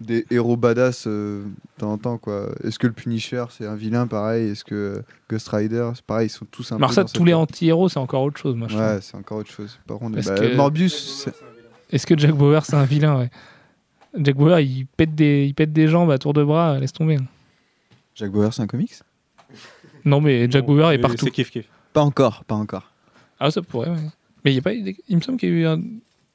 [0.00, 2.18] des héros badass euh, de temps en temps.
[2.18, 2.48] quoi.
[2.62, 4.50] Est-ce que le Punisher, c'est un vilain pareil?
[4.50, 7.18] Est-ce que Ghost Rider, c'est pareil Ils sont tous un alors peu ça, dans tous
[7.18, 8.54] cette- les anti-héros c'est encore autre chose.
[8.56, 8.86] Moi, je trouve.
[8.86, 9.78] Ouais, c'est encore autre chose.
[9.86, 11.34] Par contre, Parce bah, que- Morbius, c'est-
[11.90, 13.30] Est-ce que Jack Bauer c'est un vilain ouais?
[14.18, 17.18] Jack Bauer il pète des, il pète des jambes à tour de bras, laisse tomber.
[18.14, 18.94] Jack Bauer, c'est un comics?
[20.04, 21.24] Non mais Jack Non, Bauer est partout.
[21.26, 21.66] C'est kiff kiff.
[21.92, 22.90] Pas encore, pas encore.
[23.40, 23.90] Ah ça pourrait.
[23.90, 23.96] Ouais.
[24.44, 25.80] Mais il y a pas, eu des- il me semble qu'il y a eu un,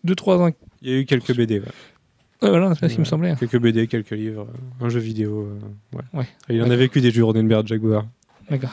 [0.03, 0.49] deux trois ans.
[0.81, 1.59] Il y a eu quelques BD.
[1.59, 1.65] ouais.
[2.41, 3.35] Ouais, voilà, c'est ce qui me semblait.
[3.39, 4.47] Quelques BD, quelques livres,
[4.79, 5.47] un jeu vidéo.
[5.93, 6.03] euh, ouais.
[6.21, 6.27] Ouais.
[6.49, 8.03] Il en a vécu des jeux Roddenberry, Jack Bauer.
[8.49, 8.71] D'accord.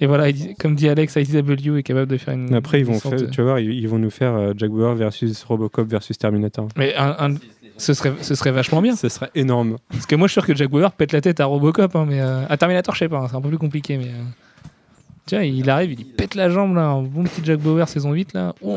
[0.00, 0.26] Et voilà,
[0.58, 2.52] comme dit Alex, IDW est capable de faire une.
[2.54, 4.94] Après, ils vont, faire, tu vas voir, ils, ils vont nous faire euh, Jack Bauer
[4.94, 6.68] versus Robocop versus Terminator.
[6.76, 7.34] Mais un, un-
[7.78, 8.94] ce, serait, ce serait vachement bien.
[8.96, 9.78] Ce serait énorme.
[9.90, 11.94] Parce que moi, je suis sûr que Bauer pète la tête à Robocop.
[11.96, 13.96] hein, mais euh, à Terminator, je sais pas, hein, c'est un peu plus compliqué.
[13.96, 17.88] Mais euh, vois, il arrive, il pète la jambe, là, un bon petit Jack Bauer
[17.88, 18.34] saison 8.
[18.34, 18.54] Là.
[18.60, 18.76] Oh.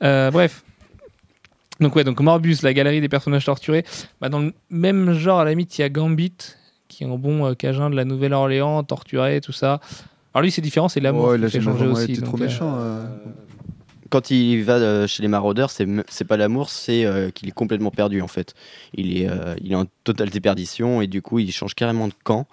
[0.00, 0.64] Bref.
[1.80, 3.84] Donc, ouais, donc Morbus, la galerie des personnages torturés.
[4.20, 6.34] Bah, dans le même genre, à la limite, il y a Gambit,
[6.88, 9.80] qui est un bon euh, cajun de la Nouvelle-Orléans, torturé, tout ça.
[10.34, 12.12] Alors lui, c'est différent, c'est l'amour Oh, qui il a fait jamais changer vraiment aussi.
[12.12, 12.74] été trop euh, méchant.
[12.78, 13.04] euh.
[14.10, 17.52] quand il va euh, chez les maraudeurs, c'est c'est pas l'amour, c'est euh, qu'il est
[17.52, 18.54] complètement perdu en fait.
[18.94, 22.14] Il est, euh, il est en totale déperdition et du coup il change carrément de
[22.24, 22.46] camp.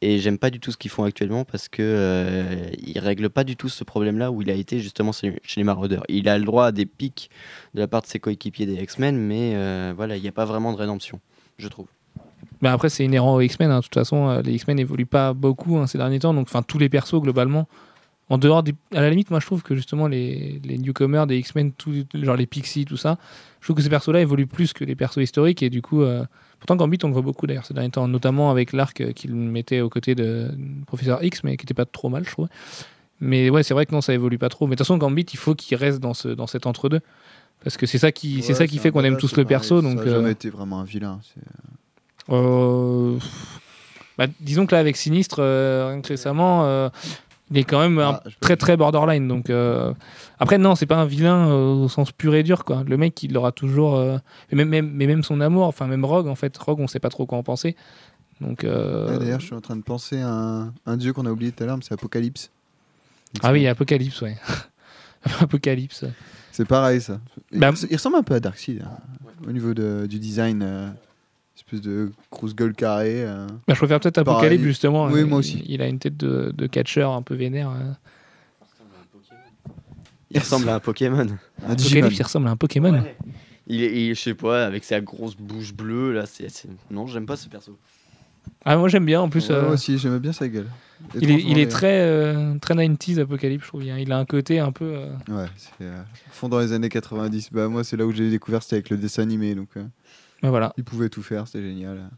[0.00, 3.42] Et j'aime pas du tout ce qu'ils font actuellement parce que euh, ils règlent pas
[3.42, 6.04] du tout ce problème-là où il a été justement chez les maraudeurs.
[6.08, 7.30] Il a le droit à des pics
[7.74, 10.44] de la part de ses coéquipiers des X-Men, mais euh, voilà, il n'y a pas
[10.44, 11.18] vraiment de rédemption,
[11.58, 11.86] je trouve.
[12.62, 13.72] Bah après, c'est inhérent aux X-Men.
[13.72, 13.78] hein.
[13.78, 16.32] De toute façon, euh, les X-Men n'évoluent pas beaucoup hein, ces derniers temps.
[16.34, 17.66] Donc, enfin, tous les persos globalement.
[18.28, 18.74] En dehors des...
[18.94, 21.72] À la limite, moi, je trouve que justement, les, les newcomers des X-Men,
[22.14, 23.18] genre les Pixies, tout ça,
[23.60, 25.62] je trouve que ces persos-là évoluent plus que les persos historiques.
[25.62, 26.24] Et du coup, euh,
[26.60, 29.34] pourtant, Gambit, on le voit beaucoup d'ailleurs ces derniers temps, notamment avec l'arc euh, qu'il
[29.34, 30.50] mettait aux côtés de
[30.86, 32.48] Professeur X, mais qui était pas trop mal, je trouve.
[33.20, 34.66] Mais ouais, c'est vrai que non, ça évolue pas trop.
[34.66, 37.00] Mais de toute façon, Gambit, il faut qu'il reste dans, ce, dans cet entre-deux.
[37.64, 39.82] Parce que c'est ça qui, c'est ça qui fait qu'on aime tous le perso.
[39.82, 41.18] Ça Donc, a euh, été vraiment un vilain.
[41.34, 43.18] c'est- euh,
[44.16, 46.88] bah, disons que là, avec Sinistre, euh, récemment, euh,
[47.50, 49.26] il est quand même Ah, très très borderline.
[49.28, 49.92] Donc euh,
[50.38, 52.64] après, non, c'est pas un vilain euh, au sens pur et dur.
[52.64, 52.84] Quoi.
[52.86, 53.96] Le mec, il aura toujours.
[53.96, 54.18] euh,
[54.52, 57.00] mais, même, même, mais même son amour, enfin, même Rogue, en fait, Rogue, on sait
[57.00, 57.76] pas trop quoi en penser.
[58.40, 61.50] Donc, D'ailleurs, je suis en train de penser à un, un dieu qu'on a oublié
[61.50, 62.50] tout à l'heure, mais c'est Apocalypse.
[63.42, 64.36] ah oui, Apocalypse, ouais.
[65.40, 66.04] Apocalypse.
[66.52, 67.18] C'est pareil, ça.
[67.52, 68.90] Il, Bah- il ressemble un peu à Darkseid hein,
[69.46, 70.62] au niveau de- du design.
[71.68, 73.22] Espèce de grosse gueule carrée.
[73.24, 73.46] euh.
[73.66, 74.36] Bah, je préfère peut-être Pareil.
[74.38, 75.06] Apocalypse, justement.
[75.06, 75.62] Oui, Euh, moi aussi.
[75.66, 77.70] Il, a une tête de, de catcheur un peu vénère.
[77.70, 77.92] euh.
[80.30, 81.26] Il ressemble à un Pokémon.
[81.66, 81.70] Un.
[81.72, 83.02] Apocalypse, il ressemble à un Pokémon.
[83.66, 86.48] Il est, il- je sais pas, avec sa grosse bouche bleue là, c'est,
[86.90, 87.78] non, j'aime pas ce perso.
[88.64, 89.20] Ah, moi, j'aime bien.
[89.20, 90.66] En plus, Ouais, euh, Moi aussi, j'aimais bien sa gueule.
[91.20, 91.66] il, est, il est transformé.
[91.68, 93.84] très, euh, très 90s, Apocalypse, je trouve.
[93.84, 94.84] Il a- Il a un côté un peu.
[94.96, 97.50] euh, Ouais, c'est euh, fond dans les années 90.
[97.52, 99.54] Bah, moi, c'est là où j'ai découvert, c'était avec le dessin animé.
[99.54, 99.68] Donc,
[100.42, 100.72] bah, voilà.
[100.76, 102.10] il pouvait tout faire, c'était génial.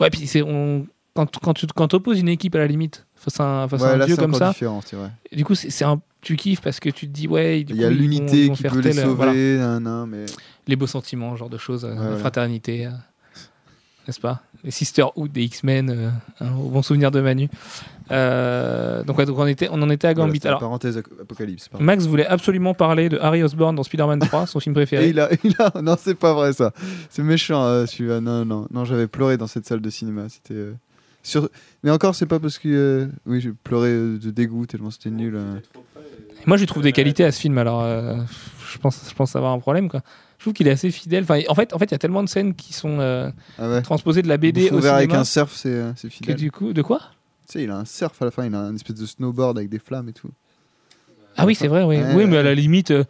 [0.00, 3.38] Ouais, puis c'est on quand quand tu quand opposes une équipe à la limite face
[3.40, 5.10] à un, face à ouais, un là, dieu comme ça, vrai.
[5.32, 7.90] du coup c'est un tu kiffes parce que tu te dis ouais, Il y a
[7.90, 9.32] ils l'unité ils qui peut les tel, euh, sauver, voilà.
[9.34, 10.24] nan, nan, mais
[10.68, 12.18] les beaux sentiments, genre de choses, euh, Ouais, la ouais.
[12.18, 12.90] fraternité, euh,
[14.06, 14.42] n'est-ce pas?
[14.64, 16.10] Les Sisterhood des X-Men, euh,
[16.40, 17.48] hein, au bon souvenir de Manu.
[18.10, 20.38] Euh, donc, ouais, donc on, était, on en était à Voilà, Gambit.
[20.38, 21.68] c'était Alors, parenthèse ap- apocalypse.
[21.68, 21.84] pardon.
[21.84, 25.08] Max voulait absolument parler de Harry Osborn dans Spider-Man 3, son film Et préféré.
[25.08, 26.72] il a, il a, non, c'est pas vrai ça.
[27.10, 28.20] C'est méchant euh, celui-là.
[28.20, 30.28] Non, non, non, j'avais pleuré dans cette salle de cinéma.
[30.28, 30.54] C'était.
[30.54, 30.74] euh,
[31.22, 31.48] sur...
[31.84, 32.68] Mais encore, c'est pas parce que.
[32.68, 35.34] euh, Oui, j'ai pleuré de dégoût tellement c'était nul.
[35.36, 35.54] euh.
[36.46, 38.16] Moi, je lui trouve des qualités à ce film, alors euh,
[38.72, 39.88] je, pense, je pense avoir un problème.
[39.88, 40.00] Quoi.
[40.42, 41.22] Je trouve qu'il est assez fidèle.
[41.22, 43.68] Enfin, en fait, en fait, il y a tellement de scènes qui sont euh, Ah
[43.68, 43.82] ouais.
[43.82, 46.34] transposées de la BD au vert avec cinéma un surf, c'est euh, que fidèle.
[46.34, 46.98] du coup, de quoi
[47.46, 49.56] Tu sais, il a un surf à la fin, il a un espèce de snowboard
[49.56, 50.30] avec des flammes et tout.
[51.36, 51.96] Ah oui, c'est vrai, oui.
[51.96, 53.04] Ouais, oui, mais à la limite, euh,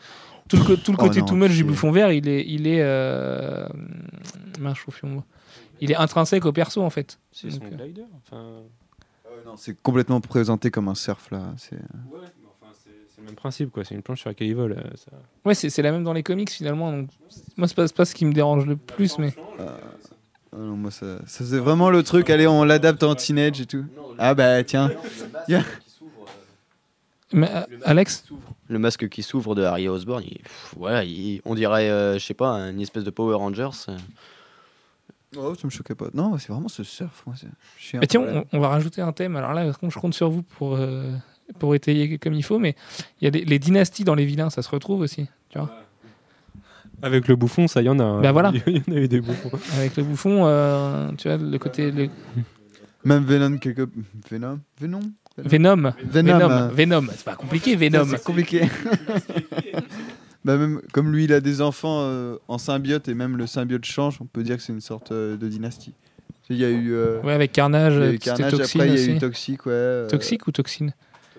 [0.46, 2.66] tout le, tout le Oh côté non, tout moche du bouffon vert, il est, il
[2.66, 3.66] est, euh...
[4.60, 5.24] mince, chauffions-moi.
[5.80, 7.18] il est intrinsèque au perso en fait.
[7.32, 8.04] C'est son glider.
[8.26, 8.60] Enfin,
[9.46, 11.54] Non, c'est complètement présenté comme un surf là.
[11.56, 11.76] C'est.
[11.76, 11.80] ouais,
[12.20, 13.84] mais enfin, c'est c'est le même principe, quoi.
[13.84, 14.72] C'est une planche sur laquelle il vole.
[14.72, 15.10] euh, ça.
[15.44, 16.92] Ouais, c'est c'est la même dans les comics finalement.
[16.92, 17.08] Donc,
[17.56, 20.90] moi, c'est pas, c'est pas ce qui me dérange le plus, mais Ah non, moi
[20.90, 22.28] ça, ça c'est vraiment le truc.
[22.30, 23.84] Allez, on l'adapte en teenage et tout.
[24.18, 24.90] Ah bah tiens.
[27.32, 28.24] Mais, euh, Alex,
[28.68, 32.24] Le masque qui s'ouvre de Harry Osborn, il- pff, voilà, il- on dirait, euh, je
[32.24, 33.70] sais pas, une espèce de Power Rangers.
[33.88, 33.96] euh.
[35.38, 36.06] Oh, ça me choquait pas.
[36.12, 37.22] Non, c'est vraiment ce surf.
[37.26, 39.36] Moi, c'est bah, tiens, on, on va rajouter un thème.
[39.36, 41.10] Alors là, par contre, je compte sur vous pour euh,
[41.58, 42.74] pour étayer comme il faut, mais
[43.20, 45.26] il y a des, les dynasties dans les vilains, ça se retrouve aussi.
[45.50, 45.70] Tu vois,
[47.02, 48.20] Avec le bouffon, ça, y en a.
[48.20, 48.52] Bah voilà.
[48.66, 49.50] Il y en a eu des bouffons.
[49.76, 52.08] avec le bouffon, euh, tu vois, le côté le-
[53.04, 53.88] Même Venom quelque.
[54.30, 54.60] Venom.
[54.80, 55.00] Venom?
[55.38, 55.92] Venom, Venom.
[56.10, 57.06] Venom, euh, Venom.
[57.10, 58.04] C'est pas compliqué, Venom.
[58.08, 58.62] C'est compliqué.
[60.44, 63.84] bah même comme lui, il a des enfants euh, en symbiote et même le symbiote
[63.84, 65.94] change, on peut dire que c'est une sorte euh, de dynastie.
[66.50, 68.80] Il y a eu, euh, Ouais, avec Carnage, il y a eu c'était Carnage, Toxine
[68.80, 69.60] après il y a eu ouais.
[69.68, 70.92] euh, Toxique ou Toxine?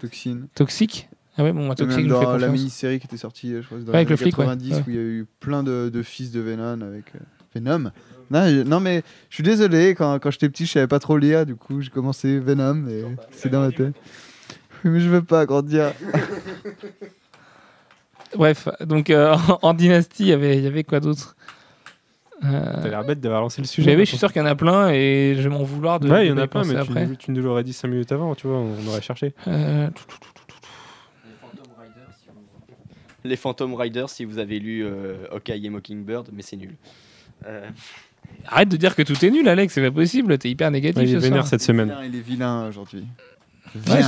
[0.08, 0.48] Toxine.
[0.56, 3.78] Toxique Ah ouais, bon, moi, Toxique, dans la mini-série qui était sortie, euh, je crois,
[3.80, 4.46] dans Ouais, avec les le flic, ouais.
[4.46, 4.80] 90, Ouais.
[4.86, 7.20] où il y a eu plein de, de fils de Venom avec euh,
[7.56, 7.92] Venom.
[8.32, 11.18] Non, je- non, mais je suis désolé, quand, quand j'étais petit, je savais pas trop
[11.18, 13.94] lire, du coup, j'ai commencé Venom et c'est dans ma tête.
[14.84, 15.94] Mais je veux pas grandir.
[18.36, 21.36] Bref, donc euh, en, en dynastie, il y avait, il y avait quoi d'autre?
[21.40, 21.44] Euh,
[22.44, 23.90] T'as l'air bête d'avoir lancé le sujet.
[23.92, 26.00] mais oui, je suis sûr qu'il y en a plein et je vais m'en vouloir
[26.00, 26.10] de.
[26.10, 27.06] Ouais, il y en a plein, mais tu, après.
[27.08, 29.34] nous- tu nous l'aurais dit 5 minutes avant, tu vois, on aurait cherché.
[29.48, 29.90] Euh,
[33.26, 36.76] Les Phantom Riders, si vous avez lu euh, Hawkeye et Mockingbird, mais c'est nul.
[37.48, 37.66] Euh,
[38.48, 41.08] Arrête de dire que tout est nul, Alex, c'est pas possible, t'es hyper négatif Ouais,
[41.08, 41.48] il est ce vénère soir.
[41.48, 41.94] cette semaine.
[42.06, 43.06] Il est vilain aujourd'hui.
[43.88, 44.02] Ouais.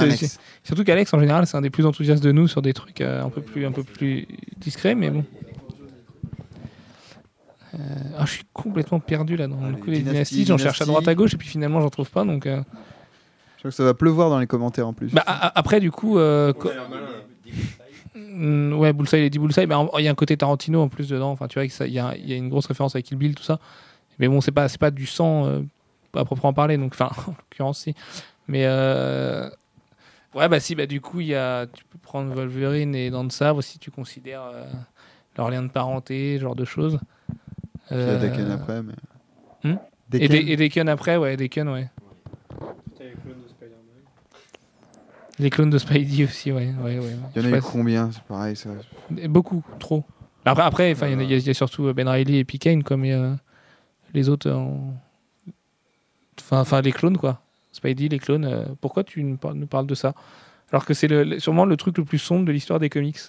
[0.63, 3.23] Surtout qu'Alex, en général, c'est un des plus enthousiastes de nous sur des trucs euh,
[3.23, 4.27] un, peu plus, un peu plus
[4.57, 5.23] discrets, mais bon.
[7.77, 7.83] Euh,
[8.17, 10.45] ah, je suis complètement perdu là dans Ah, le les coup des dynasties, dynasties.
[10.45, 12.23] J'en cherche à droite à gauche et puis finalement j'en trouve pas.
[12.23, 12.61] Donc, euh,
[13.57, 15.11] Je crois que ça va pleuvoir dans les commentaires en plus.
[15.13, 16.71] bah, après, du coup, euh, co-
[18.15, 19.67] Mm, ouais, Bullseye, Lady Bullseye,
[19.97, 21.31] il y a un côté Tarantino en plus dedans.
[21.31, 23.35] Enfin, tu vois, il y a, il y a une grosse référence avec Kill Bill,
[23.35, 23.59] tout ça.
[24.19, 25.61] Mais bon, c'est pas, c'est pas du sang euh,
[26.15, 26.77] à proprement parler.
[26.77, 27.93] Donc, enfin, en l'occurrence, si.
[28.47, 29.49] Mais euh,
[30.33, 33.25] ouais, bah si, bah du coup, il y a, tu peux prendre Wolverine et Dents
[33.25, 34.63] de Sabre si tu considères euh,
[35.37, 36.99] leur lien de parenté, ce genre de choses.
[37.87, 38.93] Puis il y a Euh, Daken après, mais.
[39.63, 39.77] hmm?
[40.13, 41.89] Et, Daken des, et Daken après, ouais, Daken, ouais.
[45.37, 46.73] Les clones de Spidey aussi, ouais.
[46.81, 47.15] ouais, ouais, ouais.
[47.35, 48.69] Il y en a eu combien C'est pareil, ça?
[49.27, 50.05] Beaucoup, trop.
[50.45, 52.57] Après, après enfin, il y a- y, y surtout Ben Riley et P.
[52.83, 53.35] Comme euh,
[54.13, 54.93] les autres en...
[56.39, 57.41] Enfin, enfin, les clones, quoi.
[57.73, 58.45] Spidey, les clones.
[58.45, 60.13] euh, pourquoi tu nous parles de ça?
[60.71, 63.19] Alors que c'est le- sûrement le truc le plus sombre de l'histoire des comics.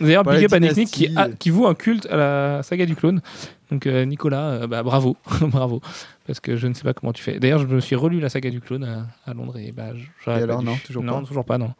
[0.00, 0.50] D'ailleurs, Big Up
[0.90, 3.20] qui, a- qui voue un culte à la saga du clone.
[3.70, 5.80] Donc euh, Nicolas, euh, bah, bravo, bravo.
[6.26, 7.38] Parce que je ne sais pas comment tu fais.
[7.38, 9.90] D'ailleurs, je me suis relu la saga du clone à, à Londres et bah,
[10.26, 11.72] Et alors, non, toujours non, pas toujours pas, non.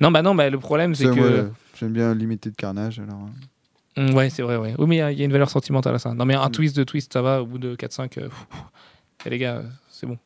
[0.00, 1.20] Non, bah non, bah, le problème c'est que...
[1.20, 1.48] euh,
[1.78, 3.16] J'aime bien limiter de carnage, alors.
[3.16, 3.30] hein.
[4.10, 4.74] Mm, Ouais, c'est vrai, ouais.
[4.78, 6.14] Oui, mais il y a- il y, a une valeur sentimentale à ça.
[6.14, 6.52] Non, mais un Mm.
[6.52, 7.42] twist de twist, ça va.
[7.42, 8.60] Au bout de 4-5, euh, pff, pff.
[9.26, 10.18] Eh, les gars, euh, c'est bon.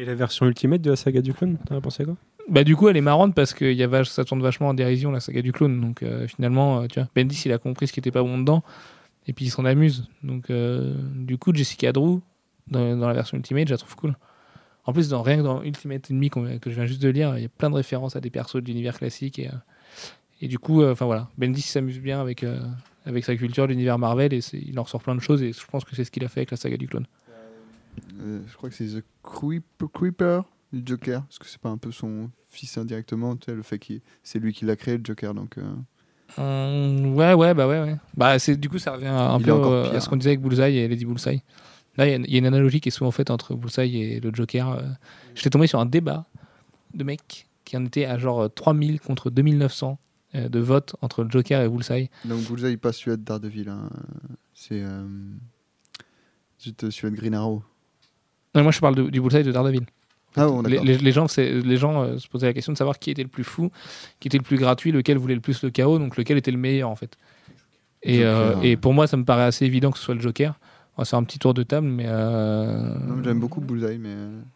[0.00, 2.16] Et la version ultimate de la saga du clone, t'en as pensé quoi?
[2.48, 5.10] Bah, du coup, elle est marrante parce que y a ça tourne vachement en dérision,
[5.10, 5.78] la saga du clone.
[5.78, 8.38] Donc, euh, finalement, euh, tu vois, Bendis, il a compris ce qui était pas bon
[8.38, 8.62] dedans.
[9.26, 10.08] Et puis, il s'en amuse.
[10.22, 12.20] Donc, euh, du coup, Jessica Drew,
[12.68, 14.16] dans, la version Ultimate, je la trouve cool.
[14.86, 17.36] En plus, dans, rien que dans Ultimate Enemy, qu'on- que je viens juste de lire,
[17.36, 19.38] il y a plein de références à des persos de l'univers classique.
[19.38, 19.50] Et,
[20.40, 22.46] et du coup, enfin voilà, Bendis s'amuse bien avec,
[23.04, 25.42] avec sa culture l'univers Marvel et il en ressort plein de choses.
[25.42, 27.04] Et je pense que c'est ce qu'il a fait avec la saga du clone.
[28.20, 31.78] Euh, je crois que c'est The Creep- Creeper du Joker, parce que c'est pas un
[31.78, 35.04] peu son fils indirectement, tu sais, le fait que c'est lui qui l'a créé, le
[35.04, 35.58] Joker, donc...
[35.58, 35.72] euh,
[36.38, 37.96] Hum, ouais, ouais, bah ouais, ouais.
[38.16, 40.40] Bah, c'est, du coup, ça revient un Il peu euh, à ce qu'on disait avec
[40.40, 41.42] Bullseye et Lady Bullseye.
[41.96, 43.96] Là, il y a- il y, a une analogie qui est souvent faite entre Bullseye
[44.00, 44.68] et le Joker.
[44.70, 44.82] euh.
[45.34, 46.26] J'étais tombé sur un débat
[46.94, 49.98] de mecs qui en était à genre euh, 3000 contre 2900
[50.36, 52.10] euh, de votes entre le Joker et Bullseye.
[52.24, 53.90] Donc Bullseye, pas celui de Daredevil, hein.
[54.54, 54.82] c'est...
[54.84, 55.04] euh,
[56.58, 57.64] Tu te suis de Green Arrow.
[58.54, 59.84] Non, moi, je parle de- du bullseye de Daredevil.
[60.36, 60.84] Ah bon, les, d'accord.
[60.84, 63.22] les- les gens, c'est- les gens euh, se posaient la question de savoir qui était
[63.22, 63.70] le plus fou,
[64.20, 66.58] qui était le plus gratuit, lequel voulait le plus le chaos, donc lequel était le
[66.58, 67.16] meilleur en fait.
[68.02, 70.54] Et, euh, et pour moi, ça me paraît assez évident que ce soit le Joker.
[70.96, 72.04] On va faire un petit tour de table, mais.
[72.06, 72.94] euh,
[73.24, 74.14] J'aime beaucoup Bullseye, mais.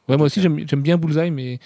[0.08, 1.58] Ouais, moi aussi, j'aime j'aime bien Bullseye, mais,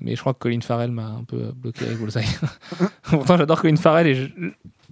[0.00, 2.24] mais je crois que Colin Farrell m'a un peu bloqué avec Bullseye.
[3.04, 4.30] Pourtant, j'adore Colin Farrell et je-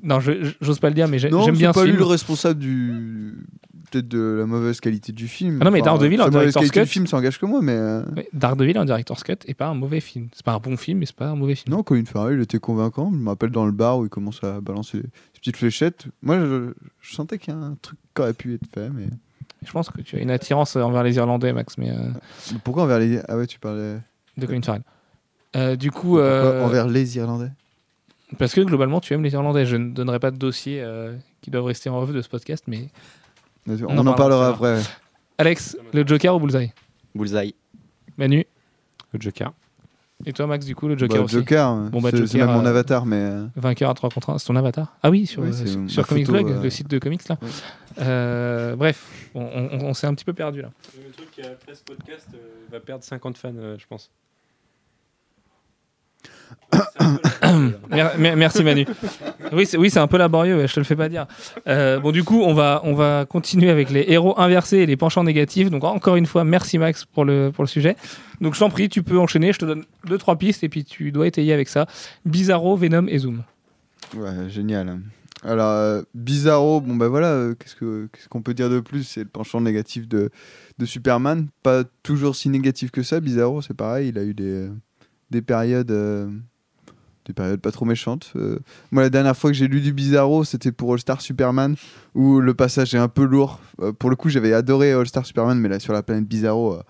[0.04, 1.98] non, j'ose pas le dire, mais j'aime bien pas ce lui film.
[1.98, 3.46] le responsable du.
[3.90, 5.58] Peut-être de la mauvaise qualité du film.
[5.60, 6.80] Ah non, mais Daredevil, la en director's cut.
[6.80, 7.76] du film, ça engage que moi, mais.
[7.76, 8.02] euh,
[8.32, 10.28] Daredevil en director's cut est pas un mauvais film.
[10.32, 11.74] C'est pas un bon film, mais c'est pas un mauvais film.
[11.76, 13.10] Non, Colin Farrell, il était convaincant.
[13.12, 15.04] Je me rappelle dans le bar où il commence à balancer les
[15.38, 16.06] petites fléchettes.
[16.22, 19.06] Moi, je, je sentais qu'il y a un truc qui aurait pu être fait, mais.
[19.64, 22.10] Je pense que tu as une attirance envers les Irlandais, Max, mais euh,
[22.64, 23.20] Pourquoi envers les.
[23.28, 23.98] Ah ouais, tu parlais.
[24.36, 24.82] de Colin Farrell.
[25.56, 27.50] Euh, du coup, euh, envers les Irlandais?
[28.38, 29.66] Parce que globalement, tu aimes les Irlandais.
[29.66, 32.64] Je ne donnerai pas de dossier euh, qui doivent rester en off de ce podcast,
[32.66, 32.88] mais
[33.68, 34.80] On, en en, parlera après.
[35.38, 36.72] Alex, le Joker ou Bullseye?
[37.14, 37.54] Bullseye.
[38.16, 38.44] Manu?
[39.12, 39.52] Le Joker.
[40.26, 41.34] et toi, Max, du coup, le Joker Bah, aussi?
[41.34, 43.16] Joker, Bon, bah, c'est même mon euh, avatar, mais.
[43.16, 45.90] euh, Vainqueur à 3 contre 1, c'est ton avatar Ah oui, sur, euh, c'est sur,
[45.90, 47.36] sur Comics photo, Blog, euh, le site de comics là.
[47.42, 47.48] ouais.
[48.00, 50.70] Euh, bref, on, on- on s'est un petit peu perdu là.
[50.96, 52.28] Le truc qui après ce podcast
[52.72, 54.10] va perdre 50 fans, euh, je pense.
[58.18, 58.86] merci Manu.
[59.52, 61.26] Oui, c'est un peu laborieux, je te le fais pas dire.
[61.68, 64.96] Euh, bon, du coup, on va, on va continuer avec les héros inversés et les
[64.96, 65.70] penchants négatifs.
[65.70, 67.96] Donc, encore une fois, merci Max pour le, pour le sujet.
[68.40, 69.52] Donc, je t'en prie, tu peux enchaîner.
[69.52, 71.86] Je te donne deux, trois pistes et puis tu dois étayer avec ça.
[72.24, 73.42] Bizarro, Venom et Zoom.
[74.16, 74.98] Ouais, génial.
[75.42, 79.02] Alors, euh, Bizarro, bon ben voilà, euh, qu'est-ce que- qu'est-ce qu'on peut dire de plus?
[79.04, 80.30] C'est le penchant négatif de,
[80.78, 81.48] de Superman.
[81.62, 83.20] Pas toujours si négatif que ça.
[83.20, 84.68] Bizarro, c'est pareil, il a eu des,
[85.30, 85.90] des périodes.
[87.26, 88.32] Des périodes pas trop méchantes.
[88.36, 88.58] Euh,
[88.90, 91.74] moi, la dernière fois que j'ai lu du Bizarro, c'était pour All Star Superman,
[92.14, 93.60] où le passage est un peu lourd.
[93.80, 96.74] Euh, pour le coup, j'avais adoré All Star Superman, mais là, sur la planète Bizarro,
[96.74, 96.82] euh,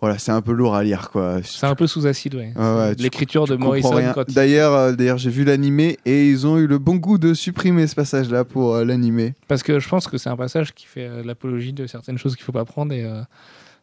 [0.00, 1.36] voilà, c'est un peu lourd à lire, quoi.
[1.44, 2.52] C'est un peu sous acide, ouais.
[2.56, 3.94] Ouais, ouais, tu- L'écriture de Morrison.
[3.98, 7.86] il- D'ailleurs, d'ailleurs, j'ai vu l'animé et ils ont eu le bon goût de supprimer
[7.86, 9.34] ce passage-là pour l'animé.
[9.46, 12.44] Parce que je pense que c'est un passage qui fait l'apologie de certaines choses qu'il
[12.44, 13.06] faut pas prendre et,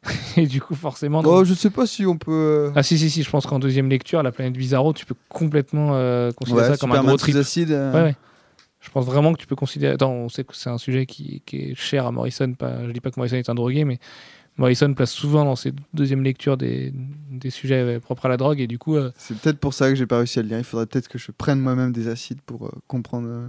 [0.37, 1.21] et du coup forcément.
[1.25, 2.31] Oh, je sais pas si on peut.
[2.31, 5.15] euh, Ah si si si, je pense qu'en deuxième lecture, la planète Bizarro, tu peux
[5.27, 7.35] complètement euh, considérer ouais, ça comme un gros trip.
[7.35, 7.71] acide.
[7.71, 8.15] euh, Ouais, ouais.
[8.79, 9.93] Je pense vraiment que tu peux considérer.
[9.93, 12.53] Attends, on sait que c'est un sujet qui, qui est cher à Morrison.
[12.53, 12.85] Pas...
[12.87, 13.99] Je dis pas que Morrison est un drogué, mais
[14.55, 16.93] Morrison place souvent dans ses deuxièmes lectures des,
[17.29, 18.95] des sujets euh, propres à la drogue et du coup.
[18.95, 20.57] euh, C'est peut-être pour ça que j'ai pas réussi à le lire.
[20.59, 23.47] Il faudrait peut-être que je prenne moi-même des acides pour comprendre,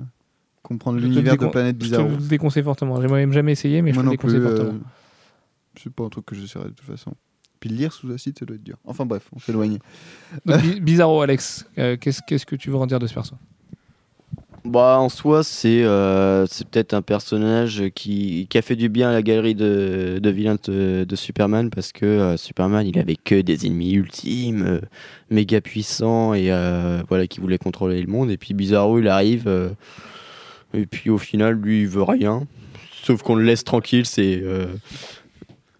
[0.64, 2.08] comprendre l'univers de Planète Je te Bizarro.
[2.08, 3.00] le déconseille fortement.
[3.00, 4.80] J'ai moi-même jamais essayé, mais Moi je te le déconseille euh, fortement.
[5.82, 7.12] C'est pas un truc que j'essaierai de toute façon.
[7.58, 8.76] Puis lire sous acide, ça doit être dur.
[8.84, 9.78] Enfin bref, on s'éloigne.
[10.80, 13.36] Bizarro, Alex, euh, qu'est-ce qu'est-ce que tu veux en dire de ce perso?
[14.64, 19.08] Bah, en soi, c'est euh, c'est peut-être un personnage qui, qui a fait du bien
[19.08, 23.16] à la galerie de, de vilains de, de Superman parce que euh, Superman, il avait
[23.16, 24.80] que des ennemis ultimes, euh,
[25.30, 28.30] méga puissants et euh, voilà, qui voulaient contrôler le monde.
[28.30, 29.70] Et puis Bizarro, il arrive euh,
[30.74, 32.46] et puis au final, lui, il veut rien.
[33.02, 34.42] Sauf qu'on le laisse tranquille, c'est.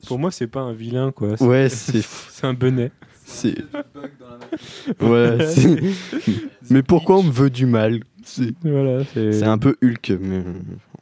[0.07, 1.36] Pour moi, c'est pas un vilain, quoi.
[1.36, 2.03] C'est- ouais, c'est.
[2.03, 2.90] C'est un benet.
[3.24, 3.57] c'est-
[5.01, 5.80] Ouais, c'est-
[6.70, 8.01] mais pourquoi on me veut du mal?
[8.24, 9.32] C'est Voilà, c'est.
[9.32, 10.42] c'est un peu Hulk, mais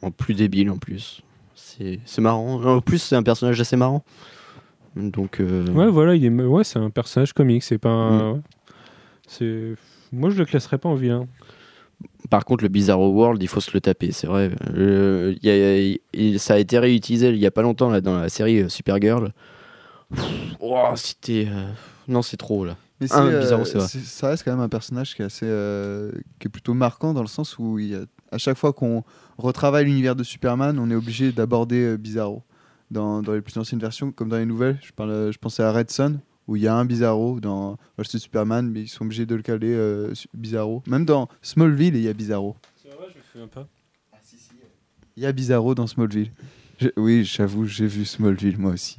[0.01, 1.21] en plus débile en plus.
[1.55, 2.61] C'est c'est marrant.
[2.63, 4.03] En plus, c'est un personnage assez marrant.
[4.95, 5.39] Donc.
[5.39, 6.29] euh, Ouais, voilà, il est.
[6.29, 7.63] Ouais, c'est un personnage comique.
[7.63, 7.89] C'est pas.
[7.89, 8.13] Mm.
[8.21, 8.39] un- ouais.
[9.27, 9.75] C'est.
[10.11, 11.27] Moi, je le classerais pas en vilain.
[12.29, 14.51] Par contre, le Bizarro World, il faut se le taper, c'est vrai.
[14.75, 15.49] Euh, y
[16.35, 18.69] a- ça a été réutilisé il y a pas longtemps là, dans la série euh,
[18.69, 19.31] Supergirl.
[20.59, 21.47] Oh, c'était.
[21.49, 21.71] euh,
[22.07, 22.75] Non, c'est trop là.
[22.99, 23.87] Mais c'est, Ah, euh, Bizarro, c'est vrai.
[23.87, 25.45] c'est- ça reste quand même un personnage qui est assez,
[26.39, 29.03] qui est plutôt marquant dans le sens où il y a- à chaque fois qu'on
[29.37, 32.43] retravaille l'univers de Superman, on est obligé d'aborder Bizarro.
[32.91, 35.71] Dans, dans les plus anciennes versions, comme dans les nouvelles, je, parle, je pensais à
[35.71, 36.19] Red Son,
[36.49, 39.43] où il y a un Bizarro dans Watch Superman, mais ils sont obligés de le
[39.43, 40.81] caler euh, Bizarro.
[40.87, 42.55] Même dans Smallville, il y a Bizarro.
[42.81, 43.67] C'est vrai, je me souviens pas.
[45.15, 46.31] Il y a Bizarro dans Smallville.
[46.81, 48.97] Je- oui, j'avoue, j'ai vu Smallville moi aussi.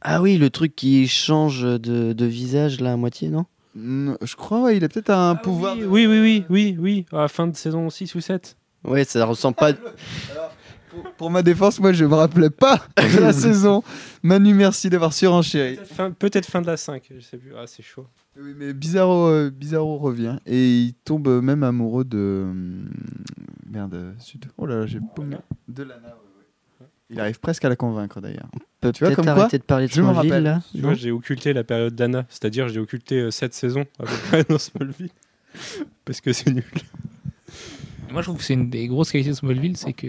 [0.00, 3.44] Ah oui, le truc qui change de, de visage là à moitié, non?
[3.76, 5.76] Je crois, ouais, il a peut-être un pouvoir.
[5.76, 7.06] Oui, de- oui, oui, oui, oui, oui.
[7.12, 8.56] À la fin de saison 6 ou 7.
[8.82, 9.70] Ouais, ça ressemble pas.
[11.16, 13.82] pour ma défense, moi je me rappelais pas de la saison.
[14.22, 15.76] Manu, merci d'avoir surenchéri.
[15.76, 17.52] Peut-être fin, peut-être fin de la 5, je sais plus.
[17.56, 18.06] Ah, c'est chaud.
[18.40, 22.44] Oui, mais Bizarro, euh, Bizarro revient et il tombe même amoureux de.
[22.48, 22.88] hum,
[23.70, 24.46] Merde, euh, Sud.
[24.56, 25.36] Oh là là, j'ai paumé.
[25.68, 26.12] De Lana, ouais,
[26.80, 26.86] ouais.
[27.10, 28.48] Il arrive presque à la convaincre d'ailleurs.
[28.80, 30.44] Peut Tu vois, comme quoi, arrêter de parler de je me Smallville rappelle.
[30.44, 34.12] là Tu vois, j'ai occulté la période d'Anna, c'est-à-dire j'ai occulté 7 saisons à peu
[34.28, 35.10] près dans Smallville.
[36.04, 36.64] Parce que c'est nul.
[38.12, 40.06] Moi, je trouve que c'est une des grosses qualités de Smallville, c'est que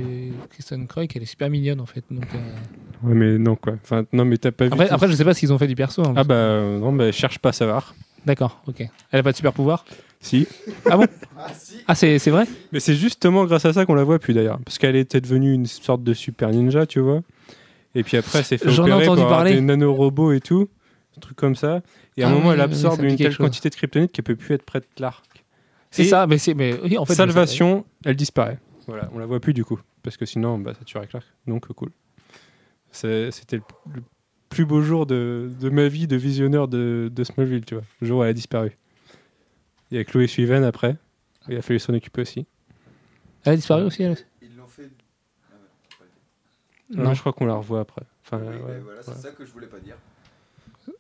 [0.52, 2.04] Kristen Croy, elle est super mignonne en fait.
[2.10, 3.74] Donc, euh, Ouais, mais non, quoi.
[3.84, 4.72] Enfin, non, mais t'as pas vu.
[4.74, 6.02] Après, tout- après, je sais pas ce qu'ils ont fait du perso.
[6.06, 6.14] hein.
[6.16, 7.94] Ah bah euh, non, bah cherche pas à savoir.
[8.26, 8.84] D'accord, ok.
[9.12, 9.86] Elle a pas de super pouvoir
[10.20, 10.48] Si.
[10.90, 11.06] Ah bon
[11.88, 14.60] Ah, c'est c'est vrai Mais c'est justement grâce à ça qu'on la voit plus d'ailleurs.
[14.66, 17.22] Parce qu'elle était devenue une sorte de super ninja, tu vois.
[17.96, 19.54] Et puis après, elle s'est fait opérer entendu parler.
[19.56, 20.68] des nanorobots et tout.
[21.18, 21.82] Un truc comme ça.
[22.18, 23.46] Et à un Ah moment, oui, elle absorbe une telle chose.
[23.46, 24.86] quantité de kryptonite qu'elle peut plus être près de.
[25.92, 26.54] C'est ça, mais c'est.
[26.54, 28.60] Mais, oui, en fait, Salvation, elle disparaît.
[28.88, 29.80] Voilà, on la voit plus du coup.
[30.04, 31.26] Parce que sinon, bah, ça tuerait Clark.
[31.48, 31.90] Donc, euh, cool.
[32.92, 33.64] C'était le,
[33.94, 34.02] le
[34.50, 37.84] plus beau jour de, de ma vie de visionneur de, de Smallville, tu vois.
[38.02, 38.78] Le jour où elle a disparu.
[39.92, 40.96] Il y a Chloé Suiven après.
[41.48, 42.46] Il a fallu s'en occuper aussi.
[43.44, 44.90] Elle a disparu aussi, elle Ils l'ont fait.
[46.92, 47.14] Non.
[47.14, 48.02] je crois qu'on la revoit après.
[48.26, 49.96] Enfin, ouais, voilà, c'est ça que je voulais pas dire.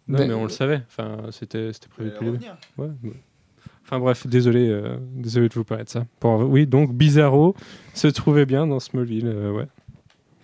[0.07, 0.81] Non, Mais- mais on le savait.
[0.87, 2.45] Enfin, c'était c'était prévu depuis le début.
[2.77, 3.13] Ouais, ouais.
[3.91, 6.05] Enfin bref, désolé, euh, désolé de vous parler de ça.
[6.19, 7.55] Pour- oui, donc Bizarro
[7.95, 9.67] se trouvait bien dans Smallville, euh, ouais.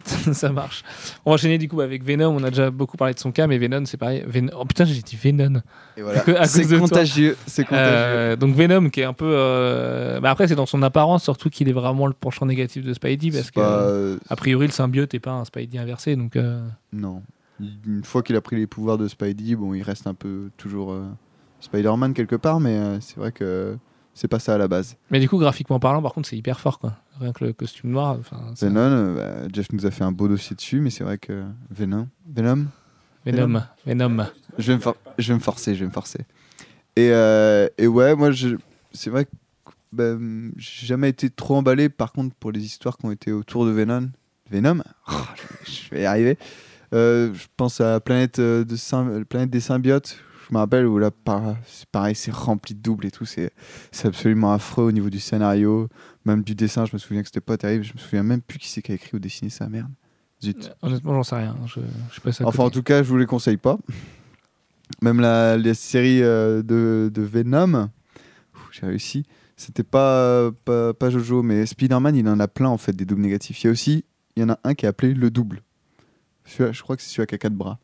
[0.33, 0.83] ça marche.
[1.25, 2.27] On va enchaîner du coup avec Venom.
[2.35, 4.23] On a déjà beaucoup parlé de son cas, mais Venom, c'est pareil.
[4.27, 5.61] Ven- Oh putain, j'ai dit Venom.
[5.97, 6.45] Voilà.
[6.45, 7.35] C'est contagieux.
[7.47, 7.83] C'est contagieux.
[7.87, 9.25] Euh, donc Venom, qui est un peu.
[9.27, 12.93] euh, bah après, c'est dans son apparence, surtout qu'il est vraiment le penchant négatif de
[12.93, 16.15] Spidey, parce que pas, euh, a priori, le symbiote n'est pas un Spidey inversé.
[16.15, 17.23] Donc, euh, Non.
[17.59, 20.91] Une fois qu'il a pris les pouvoirs de Spidey, bon, il reste un peu toujours
[20.91, 21.03] euh,
[21.59, 23.77] Spider-Man quelque part, mais euh, c'est vrai que
[24.13, 24.95] c'est pas ça à la base.
[25.11, 26.93] mais du coup, graphiquement parlant, par contre, c'est hyper fort, quoi.
[27.19, 28.17] Rien que le costume noir.
[28.55, 31.17] ça- Venom, euh, bah, Jeff nous a fait un beau dossier dessus, mais c'est vrai
[31.17, 32.65] que Venom, Venom,
[33.25, 34.25] Venom, Venom.
[34.57, 36.19] je vais me, for- je vais me forcer, je vais me forcer.
[36.95, 38.55] Et, euh, et ouais, moi, je-
[38.93, 39.31] c'est vrai que
[39.91, 40.15] bah,
[40.57, 43.71] j'ai jamais été trop emballé, par contre, pour les histoires qui ont été autour de
[43.71, 44.09] Venom.
[44.51, 44.81] Venom?
[45.09, 45.13] Oh,
[45.65, 46.37] je, vais y arriver.
[46.93, 50.17] Euh, je pense à Planète, de Sym- Planète des symbiotes.
[50.47, 51.09] Je me rappelle où là,
[51.91, 53.25] pareil, c'est rempli de doubles et tout.
[53.25, 53.51] C'est
[54.03, 55.89] absolument affreux au niveau du scénario,
[56.23, 56.85] même du dessin.
[56.85, 57.83] Je me souviens que c'était pas terrible.
[57.83, 59.89] Je me souviens même plus qui c'est qui a écrit ou dessiné ça, merde.
[60.43, 60.71] Zut.
[60.83, 61.55] Honnêtement, j'en sais rien.
[61.65, 61.79] Je,
[62.09, 62.45] je suis pas ça.
[62.45, 63.79] Enfin, en tout cas, je vous les conseille pas.
[65.01, 67.89] Même la, les séries euh, de, de Venom,
[68.71, 69.25] j'ai réussi.
[69.57, 73.21] C'était pas, pas, pas Jojo, mais Spider-Man, il en a plein en fait des doubles
[73.21, 73.63] négatifs.
[73.63, 75.63] Il y a aussi, il y en a un qui est appelé le double.
[76.45, 77.79] Je crois que c'est celui à quatre bras.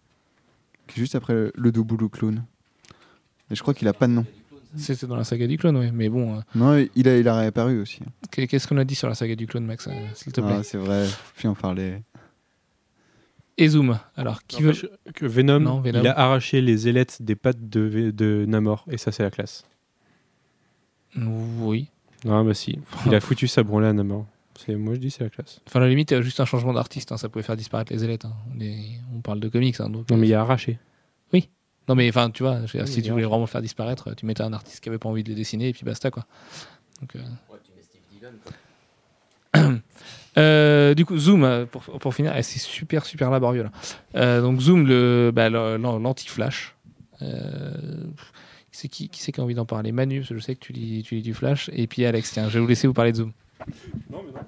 [0.86, 2.44] Qui est juste après le, le double ou clown.
[3.52, 4.26] Et je crois qu'il a pas de nom.
[4.78, 5.90] C'était dans la saga du clone, oui.
[5.94, 8.00] Mais bon, euh, Non, il a, il a réapparu aussi.
[8.32, 10.56] qu'est- qu'est-ce qu'on a dit sur la saga du clone, Max euh, S'il te plaît?
[10.60, 12.02] Ah, c'est vrai, puis en parler.
[13.58, 14.00] Et Zoom.
[14.16, 14.74] Alors, qui veut.
[15.14, 16.00] Que Venom, Non, Venom.
[16.00, 19.66] il a arraché les ailettes des pattes de, Namor, et ça c'est la classe.
[21.18, 21.88] Oui.
[22.30, 24.26] Ah bah si, il a foutu sa branlée à Namor.
[24.58, 25.60] C'est- Moi je dis c'est la classe.
[25.68, 28.04] Enfin, à la limite, euh, juste un changement d'artiste, hein, ça pouvait faire disparaître les
[28.04, 28.26] ailettes.
[28.26, 28.34] hein.
[28.56, 30.10] On, est- on parle de comics, hein, donc.
[30.10, 30.80] Non mais il a arraché.
[31.90, 33.30] Non, mais enfin, tu vois, je veux dire, Oui, si tu bien voulais sûr.
[33.30, 35.70] vraiment le faire disparaître, tu mettais un artiste qui avait pas envie de les dessiner
[35.70, 36.26] et puis basta, quoi.
[37.02, 37.20] Donc, euh,
[40.38, 43.72] euh, du coup, Zoom, euh, pour, pour finir, eh, c'est super, super laborieux là.
[44.16, 46.76] Euh, donc, Zoom, le, bah, le- l'an- l'anti-flash.
[47.22, 47.72] Euh,
[48.72, 49.92] c'est qui, qui c'est qui a envie d'en parler?
[49.92, 51.70] Manu, parce que je sais que tu lis, tu lis du flash.
[51.74, 53.34] Et puis Alex, tiens, je vais vous laisser vous parler de Zoom.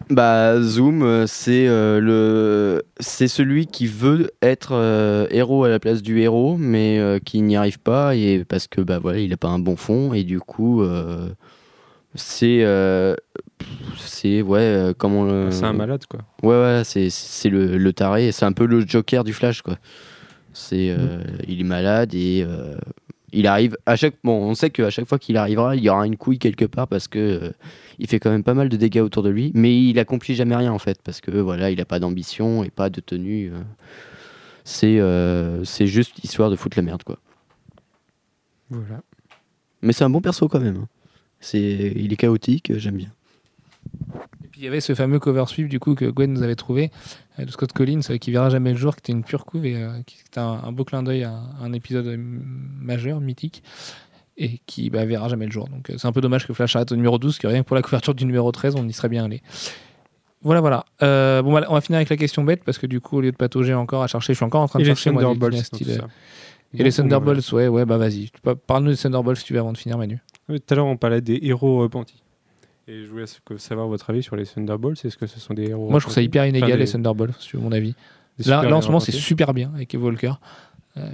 [0.09, 5.79] Bah, Zoom, euh, c'est euh, le, c'est celui qui veut être euh, héros à la
[5.79, 9.31] place du héros, mais euh, qui n'y arrive pas et parce que bah voilà, il
[9.33, 10.83] a pas un bon fond et du coup,
[12.15, 12.65] c'est,
[13.97, 16.19] c'est ouais, comment le, C'est un malade quoi.
[16.43, 19.77] Ouais, ouais, c'est, c'est le, le taré, c'est un peu le Joker du Flash, quoi.
[20.53, 22.45] C'est, euh, il est malade et
[23.33, 26.05] il arrive à chaque, bon, on sait qu'à chaque fois qu'il arrivera, il y aura
[26.07, 27.51] une couille quelque part parce que euh,
[27.99, 30.55] il fait quand même pas mal de dégâts autour de lui, mais il accomplit jamais
[30.55, 33.51] rien en fait parce que voilà, il a pas d'ambition et pas de tenue.
[33.53, 33.61] euh.
[34.63, 37.17] c'est, euh, c'est juste histoire de foutre la merde, quoi.
[38.69, 39.01] Voilà.
[39.81, 40.77] Mais c'est un bon perso quand même.
[40.77, 40.87] hein.
[41.39, 41.59] C'est,
[41.95, 43.11] il est chaotique, j'aime bien.
[44.53, 46.55] Et puis il y avait ce fameux cover sweep du coup que Gwen nous avait
[46.55, 46.91] trouvé
[47.39, 49.65] euh, de Scott Collins euh, qui verra jamais le jour, qui était une pure couve
[49.65, 52.19] et euh, qui était un, un beau clin d'œil à, à un épisode
[52.79, 53.63] majeur, mythique
[54.37, 55.67] et qui bah, verra jamais le jour.
[55.67, 57.67] Donc euh, c'est un peu dommage que Flash arrête au numéro 12, que rien que
[57.67, 59.41] pour la couverture du numéro 13, on y serait bien allé.
[60.41, 60.85] Voilà, voilà.
[61.01, 63.21] Euh, bon, voilà, on va finir avec la question bête parce que du coup, au
[63.21, 65.11] lieu de patauger encore à chercher, je suis encore en train de Et les chercher
[65.11, 66.07] moi, des ça.
[66.73, 68.29] Et les Bon, Thunderbolts, ouais, ouais, bah vas-y.
[68.67, 70.19] Parle-nous des Thunderbolts si tu veux avant de finir, Manu.
[70.47, 72.22] Tout à l'heure on parlait des héros repentis.
[72.87, 73.25] Et je voulais
[73.57, 75.03] savoir votre avis sur les Thunderbolts.
[75.05, 77.33] Est-ce que ce sont des héros Moi, je trouve ça hyper inégal, Enfin, les Thunderbolts,
[77.53, 77.95] veux mon avis.
[78.45, 80.33] Là, là, en ce moment, c'est super bien avec Eve Walker,
[80.97, 81.09] euh,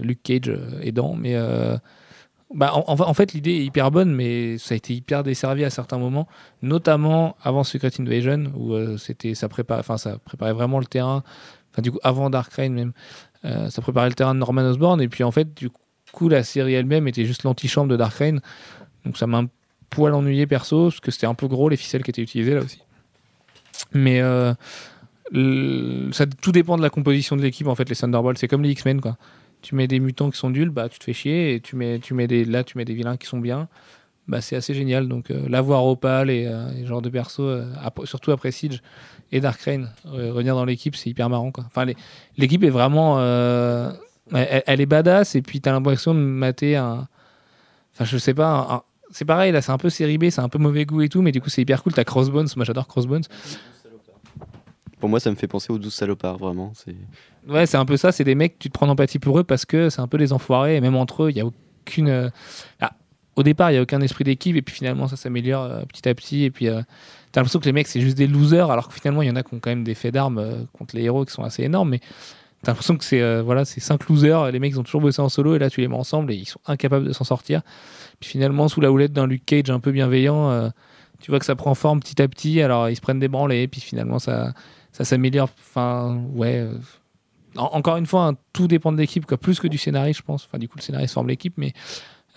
[0.00, 1.76] Luke Cage euh, aidant, mais euh,
[2.54, 5.22] bah, en, en fa- en fait, l'idée est hyper bonne, mais ça a été hyper
[5.22, 6.26] desservi à certains moments,
[6.62, 11.22] notamment avant Secret Invasion, où euh, c'était, ça, enfin, ça préparait vraiment le terrain,
[11.72, 12.92] enfin, du coup, avant Dark Reign même,
[13.44, 15.70] euh, ça préparait le terrain de Norman Osborn, et puis en fait, du
[16.12, 18.40] coup, la série elle-même était juste l'antichambre de Dark Reign,
[19.04, 19.46] donc ça m'a un
[19.94, 22.62] poil ennuyé perso, parce que c'était un peu gros les ficelles qui étaient utilisées là
[22.62, 22.80] aussi.
[23.92, 24.20] Mais.
[24.20, 24.54] euh,
[26.12, 28.70] ça, tout dépend de la composition de l'équipe en fait les Thunderbolts c'est comme les
[28.72, 29.16] X-Men quoi
[29.62, 32.00] tu mets des mutants qui sont nuls bah tu te fais chier et tu mets
[32.00, 33.68] tu mets des là tu mets des vilains qui sont bien
[34.28, 37.44] bah c'est assez génial donc euh, l'avoir Opal et, euh, et ce genre de perso
[37.44, 37.64] euh,
[38.04, 38.82] surtout après Siege
[39.30, 41.86] et Dark Reign euh, revenir dans l'équipe c'est hyper marrant quoi enfin
[42.36, 43.90] l'équipe est vraiment euh,
[44.34, 47.08] elle, est badass et puis t'as l'impression de mater un
[47.94, 48.82] enfin je sais pas un-
[49.12, 51.22] c'est pareil là c'est un peu série B c'est un peu mauvais goût et tout
[51.22, 53.24] mais du coup c'est hyper cool t'as Crossbones moi j'adore Crossbones
[55.02, 56.70] Pour moi, ça me fait penser aux 12 salopards, vraiment.
[56.76, 56.94] C'est...
[57.48, 58.12] Ouais, c'est un peu ça.
[58.12, 60.32] C'est des mecs, tu te prends d'empathie pour eux parce que c'est un peu des
[60.32, 60.76] enfoirés.
[60.76, 62.08] Et même entre eux, il n'y a aucune.
[62.08, 62.30] euh,
[62.80, 62.92] ah,
[63.34, 64.54] au départ, il n'y a aucun esprit d'équipe.
[64.54, 66.44] Et puis finalement, ça s'améliore euh, petit à petit.
[66.44, 66.82] Et puis, euh,
[67.32, 68.70] t'as l'impression que les mecs, c'est juste des losers.
[68.70, 70.62] Alors que finalement, il y en a qui ont quand même des faits d'armes euh,
[70.72, 71.90] contre les héros qui sont assez énormes.
[71.90, 72.00] Mais
[72.62, 74.50] t'as l'impression que c'est euh, voilà, c'est cinq losers.
[74.52, 75.54] Les mecs, ils ont toujours bossé en solo.
[75.56, 77.62] Et là, tu les mets ensemble et ils sont incapables de s'en sortir.
[78.20, 80.68] Puis finalement, sous la houlette d'un Luke Cage un peu bienveillant, euh,
[81.20, 82.62] tu vois que ça prend forme petit à petit.
[82.62, 83.68] Alors, ils se prennent des branlées.
[83.68, 84.52] Puis finalement, ça,
[84.92, 85.50] ça s'améliore.
[85.58, 86.58] Enfin, ouais.
[86.60, 86.74] euh,
[87.56, 90.22] en- encore une fois, hein, tout dépend de l'équipe, quoi, plus que du scénario, je
[90.22, 90.46] pense.
[90.46, 91.72] Enfin, du coup, le scénario forme l'équipe, mais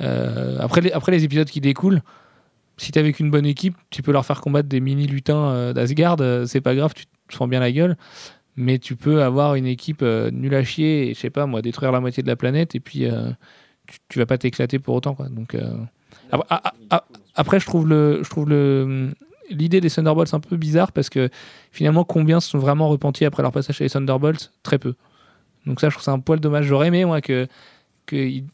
[0.02, 2.02] euh, après, les, après les épisodes qui découlent,
[2.78, 6.18] si t'es avec une bonne équipe, tu peux leur faire combattre des mini lutins d'Asgard,
[6.46, 7.96] c'est pas grave, tu te fends bien la gueule.
[8.58, 11.62] Mais tu peux avoir une équipe euh, nulle à chier et je sais pas moi
[11.62, 13.30] détruire la moitié de la planète et puis euh,
[13.88, 15.28] tu, tu vas pas t'éclater pour autant quoi.
[15.28, 15.76] Donc euh,
[16.32, 16.48] après,
[16.90, 19.14] ah, après, je trouve le je trouve le
[19.50, 21.30] l'idée des Thunderbolts un peu bizarre parce que
[21.72, 24.52] finalement combien se sont vraiment repentis après leur passage chez les Thunderbolts?
[24.64, 24.96] Très peu.
[25.66, 26.66] Donc ça je trouve ça un poil dommage.
[26.66, 27.48] J'aurais aimé moi que
[28.06, 28.46] que ils-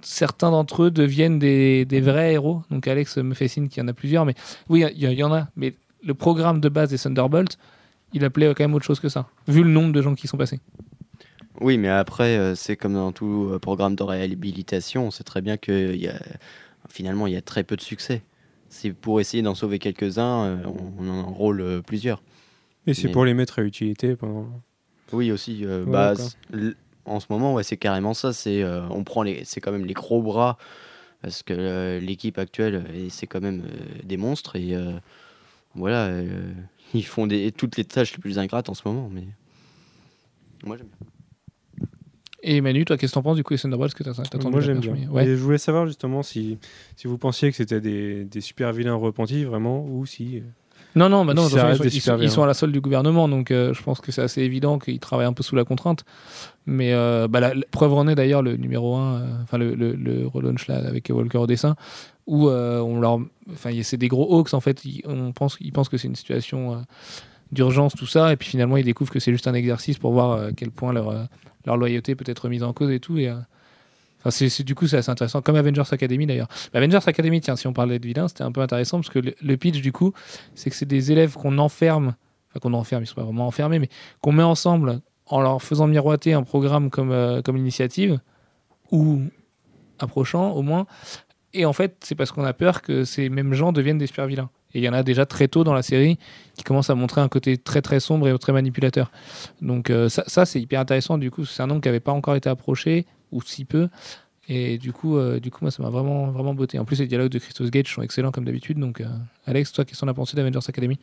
[0.00, 2.62] certains d'entre eux deviennent des, des vrais héros.
[2.70, 4.34] Donc Alex me fait signe qu'il y en a plusieurs, mais
[4.68, 5.48] oui, il y, il y en a.
[5.56, 7.58] Mais le programme de base des Thunderbolts,
[8.12, 10.36] il appelait quand même autre chose que ça, vu le nombre de gens qui sont
[10.36, 10.60] passés.
[11.60, 15.40] Oui, mais après, euh, c'est comme dans tout euh, programme de réhabilitation, on sait très
[15.42, 16.20] bien que y a,
[16.88, 18.22] finalement, il y a très peu de succès.
[18.68, 20.56] C'est pour essayer d'en sauver quelques-uns, euh,
[20.98, 22.22] on, en enrôle plusieurs.
[22.86, 24.48] Et c'est Mais- pour les mettre à utilité pendant.
[25.12, 25.64] Oui, aussi.
[25.64, 26.14] euh, Ouais, bah,
[27.06, 28.32] en ce moment, ouais, c'est carrément ça.
[28.32, 30.58] C'est euh, on prend les, c'est quand même les gros bras
[31.22, 34.92] parce que euh, l'équipe actuelle, c'est quand même euh, des monstres et euh,
[35.74, 36.52] voilà, euh,
[36.94, 39.08] ils font des, toutes les tâches les plus ingrates en ce moment.
[39.12, 39.24] Mais
[40.64, 41.06] moi, j'aime bien.
[42.42, 44.04] Et Manu, toi, qu'est-ce que t'en penses du coup des Thunderbolts que
[44.36, 44.94] entendu Moi j'aime bien.
[44.94, 45.26] mais- Ouais.
[45.26, 46.58] Et je voulais savoir justement si,
[46.96, 50.36] si vous pensiez que c'était des, des super vilains repentis vraiment ou si.
[50.38, 50.40] euh,
[50.94, 52.42] Non, non, bah non, façon, ils, sont, ils sont- ils sont vilains.
[52.44, 55.26] à la solde du gouvernement, donc euh, je pense que c'est assez évident qu'ils travaillent
[55.26, 56.04] un peu sous la contrainte.
[56.64, 59.94] Mais euh, bah, la, la preuve en est d'ailleurs le numéro 1, enfin le, le,
[59.96, 61.74] le relaunch là avec Walker au dessin,
[62.28, 63.18] où euh, on leur,
[63.50, 66.14] enfin c'est des gros hawks en fait, ils, on pense, ils pensent que c'est une
[66.14, 66.76] situation euh,
[67.50, 70.30] d'urgence tout ça, et puis finalement ils découvrent que c'est juste un exercice pour voir
[70.30, 71.24] euh, à quel point leur, euh,
[71.64, 73.18] leur loyauté peut être remise en cause et tout.
[73.18, 73.36] Et, euh,
[74.24, 75.42] Enfin, du coup, c'est assez intéressant.
[75.42, 76.48] Comme Avengers Academy d'ailleurs.
[76.74, 79.56] Avengers Academy, tiens, si on parlait de vilains, c'était un peu intéressant parce que le,
[79.56, 80.12] pitch, du coup,
[80.54, 82.14] c'est que c'est des élèves qu'on enferme,
[82.48, 83.88] enfin qu'on enferme, ils sont pas vraiment enfermés, mais
[84.20, 88.18] qu'on met ensemble en leur faisant miroiter un programme comme, euh, comme initiative
[88.90, 89.20] ou
[90.00, 90.86] approchant au moins.
[91.54, 94.26] Et en fait, c'est parce qu'on a peur que ces mêmes gens deviennent des super
[94.26, 94.50] vilains.
[94.74, 96.18] Et il y en a déjà très tôt dans la série
[96.54, 99.10] qui commencent à montrer un côté très très sombre et très manipulateur.
[99.62, 101.16] Donc euh, ça, c'est hyper intéressant.
[101.16, 103.88] Du coup, c'est un nom qui n'avait pas encore été approché ou si peu.
[104.50, 106.78] Et du coup, euh, du coup, moi, ça m'a vraiment vraiment botté.
[106.78, 108.78] En plus, les dialogues de Christos Gage sont excellents comme d'habitude.
[108.78, 109.06] Donc, euh,
[109.46, 110.98] Alex, toi, qu'est-ce qu'on a pensé d'Avengers Academy?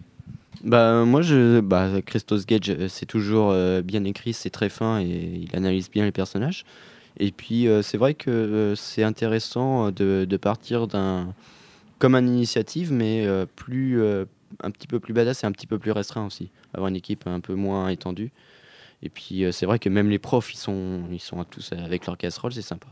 [0.63, 1.21] Bah, moi,
[1.63, 6.11] bah, Christos Gage, c'est toujours bien écrit, c'est très fin et il analyse bien les
[6.11, 6.65] personnages.
[7.17, 11.33] Et puis, euh, c'est vrai que euh, c'est intéressant euh, de, de partir d'un.
[11.99, 14.01] comme une initiative, mais euh, plus.
[14.01, 14.25] euh,
[14.63, 16.49] un petit peu plus badass et un petit peu plus restreint aussi.
[16.73, 18.31] Avoir une équipe un peu moins étendue.
[19.01, 22.05] Et puis, euh, c'est vrai que même les profs, ils sont, ils sont tous avec
[22.05, 22.87] leur casserole, c'est sympa.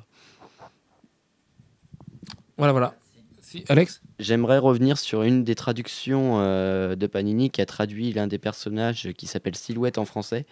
[2.58, 2.96] Voilà, voilà.
[3.42, 4.02] Si, Alex?
[4.20, 9.14] J'aimerais revenir sur une des traductions euh, de Panini qui a traduit l'un des personnages
[9.18, 10.46] qui s'appelle Silhouette en français.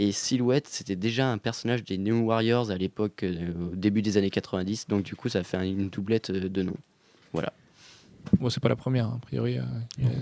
[0.00, 4.16] Et Silhouette, c'était déjà un personnage des New Warriors à l'époque, euh, au début des
[4.16, 4.86] années 90.
[4.88, 6.74] Donc du coup, ça fait une doublette euh, de nom.
[8.38, 9.58] Bon, c'est pas la première, hein, a priori.
[9.58, 9.62] euh,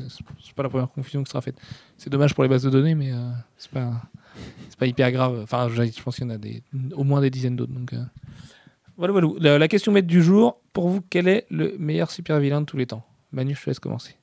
[0.08, 1.56] c'est- pas la première confusion qui sera faite.
[1.98, 4.00] C'est dommage pour les bases de données, mais euh, c'est pas,
[4.68, 5.40] c'est pas hyper grave.
[5.42, 6.62] Enfin, je, je pense qu'il y en a des,
[6.94, 7.72] au moins des dizaines d'autres.
[7.72, 8.02] Donc, euh.
[8.96, 9.28] voilà, voilà.
[9.40, 12.66] La, la question maître du jour, pour vous, quel est le meilleur super vilain de
[12.66, 13.04] tous les temps?
[13.32, 14.14] Manu, je te laisse commencer.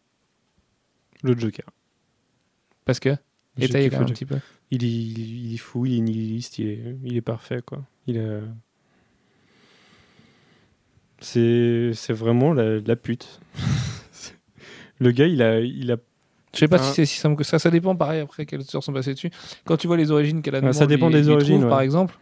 [1.21, 1.65] Le Joker.
[2.85, 3.09] Parce que?
[3.57, 3.65] Le
[4.01, 4.37] un petit peu.
[4.71, 7.83] Il est, il est fou, il est nihiliste, il est, il est parfait, quoi.
[8.07, 8.39] Il est...
[11.19, 13.39] C'est, c'est vraiment la, la pute.
[14.99, 15.97] le gars, il a, il a
[16.53, 16.83] Je sais pas Ah.
[16.83, 17.59] si c'est si simple que ça.
[17.59, 19.31] Ça dépend, pareil, après quelles auteurs sont passées dessus.
[19.65, 21.85] Quand tu vois les origines qu'elle a Ah, ça dépend des origines, par ouais.
[21.85, 22.17] exemple,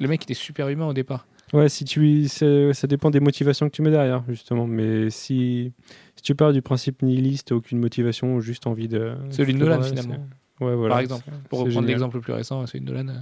[0.00, 1.26] le mec, il est super humain au départ.
[1.52, 4.66] Ouais, si tu, ça dépend des motivations que tu mets derrière, justement.
[4.66, 5.72] Mais si,
[6.16, 9.14] si tu pars du principe nihiliste, aucune motivation, juste envie de.
[9.30, 10.26] Celui de Nolan, finalement.
[10.60, 10.94] Ouais, voilà.
[10.94, 11.24] par exemple.
[11.48, 13.18] Pour reprendre l'exemple le plus récent, celui de Nolan euh,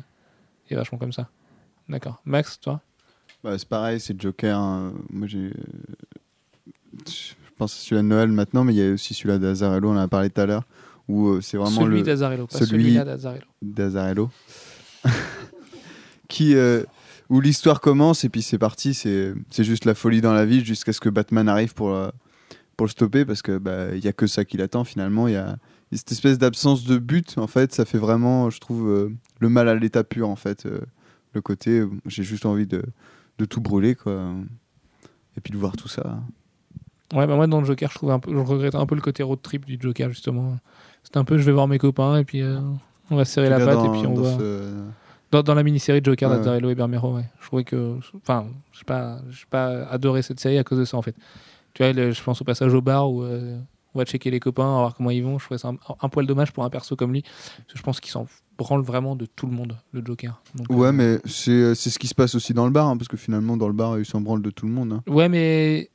[0.70, 1.28] est vachement comme ça.
[1.88, 2.20] D'accord.
[2.24, 2.80] Max, toi
[3.42, 4.56] Bah, c'est pareil, c'est Joker.
[4.58, 4.92] hein.
[5.10, 5.52] Moi, j'ai.
[7.06, 9.92] Je pense à celui-là de Noël maintenant, mais il y a aussi celui-là d'Azarello, on
[9.96, 10.64] en a parlé tout à l'heure,
[11.08, 12.02] où euh, c'est vraiment Celui le.
[12.04, 13.04] d'Azarello, pas celui- celui-là
[13.62, 14.30] d'Azarello.
[16.28, 16.54] qui.
[16.54, 16.84] euh,
[17.30, 20.66] où l'histoire commence et puis c'est parti, c'est c'est juste la folie dans la ville
[20.66, 22.10] jusqu'à ce que Batman arrive pour, euh,
[22.76, 25.28] pour le stopper parce que bah, il y a que ça qui l'attend finalement.
[25.28, 25.56] Il y a
[25.96, 29.68] cette espèce d'absence de but en fait, ça fait vraiment, je trouve, euh, le mal
[29.68, 30.66] à l'état pur en fait.
[30.66, 30.80] euh,
[31.34, 32.82] le côté, euh, j'ai juste envie de,
[33.38, 34.34] de tout brûler quoi.
[35.36, 36.20] Et puis de voir tout ça.
[37.14, 39.00] Ouais, bah moi dans le Joker, je trouve un peu, je regrette un peu le
[39.00, 40.58] côté road trip du Joker justement.
[41.04, 42.42] C'est un peu, je vais voir mes copains et puis
[43.10, 44.38] on va se serrer la patte dans- et puis on va.
[44.38, 44.74] ce-
[45.30, 46.70] Dans, dans la mini-série de Joker Ouais.
[46.70, 47.24] et Bermero, ouais.
[47.40, 47.96] Je trouvais que.
[48.16, 51.14] Enfin, je sais pas, pas adoré cette série à cause de ça, en fait.
[51.74, 53.24] Tu vois, je pense au passage au bar où
[53.94, 55.38] on va checker les copains, on va voir comment ils vont.
[55.38, 57.22] Je trouvais ça un, un poil dommage pour un perso comme lui.
[57.22, 58.26] Parce que je pense qu'il s'en
[58.58, 60.40] branle vraiment de tout le monde, le Joker.
[60.54, 62.96] Donc, Ouais, euh, mais c'est c'est ce qui se passe aussi dans le bar, hein,
[62.96, 64.92] parce que finalement, dans le bar, il s'en branle de tout le monde.
[64.92, 65.02] hein.
[65.06, 65.90] Ouais, mais.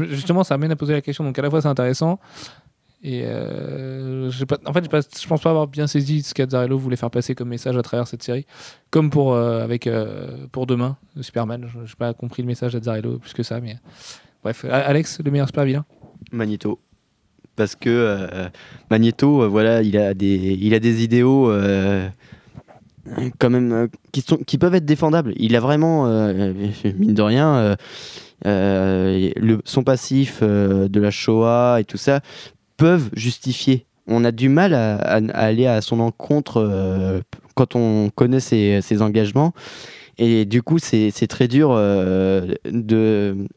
[0.00, 1.22] Justement, ça amène à poser la question.
[1.24, 2.18] Donc, à la fois, c'est intéressant.
[3.00, 4.84] Et euh, pas, en fait,
[5.20, 8.08] je pense pas avoir bien saisi ce qu'Azzarello voulait faire passer comme message à travers
[8.08, 8.44] cette série.
[8.90, 11.68] Comme pour, euh, avec, euh, pour demain, de Superman.
[11.72, 13.60] Je n'ai pas compris le message d'Azzarello plus que ça.
[13.60, 13.76] Mais...
[14.42, 15.84] Bref, Alex, le meilleur super vilain
[16.32, 16.78] Magneto.
[17.58, 18.48] Parce que euh,
[18.88, 22.08] Magneto, euh, voilà, il a des, il a des idéaux euh,
[23.40, 25.32] quand même qui, sont, qui peuvent être défendables.
[25.36, 27.76] Il a vraiment, mine de rien,
[28.44, 32.20] le, son passif de la Shoah et tout ça
[32.76, 33.86] peuvent justifier.
[34.06, 34.94] On a du mal à,
[35.34, 37.20] aller à son encontre
[37.56, 39.52] quand on connaît ses, ses engagements.
[40.16, 43.48] Et du coup, c'est très dur de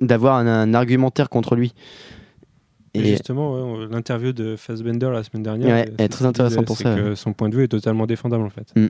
[0.00, 1.72] d'avoir un, un argumentaire contre lui.
[2.94, 6.66] Et justement, ouais, l'interview de Fassbender la semaine dernière, Ouais, elle est très intéressant disait,
[6.66, 8.72] pour ça, que son point de vue est totalement défendable en fait.
[8.74, 8.86] Mm.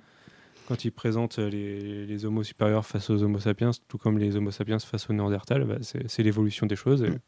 [0.69, 4.37] Quand il présente euh, les, les homos supérieurs face aux homo sapiens, tout comme les
[4.37, 7.03] homo sapiens face aux néandertals, bah, c'est l'évolution des choses.
[7.03, 7.19] Et Mm.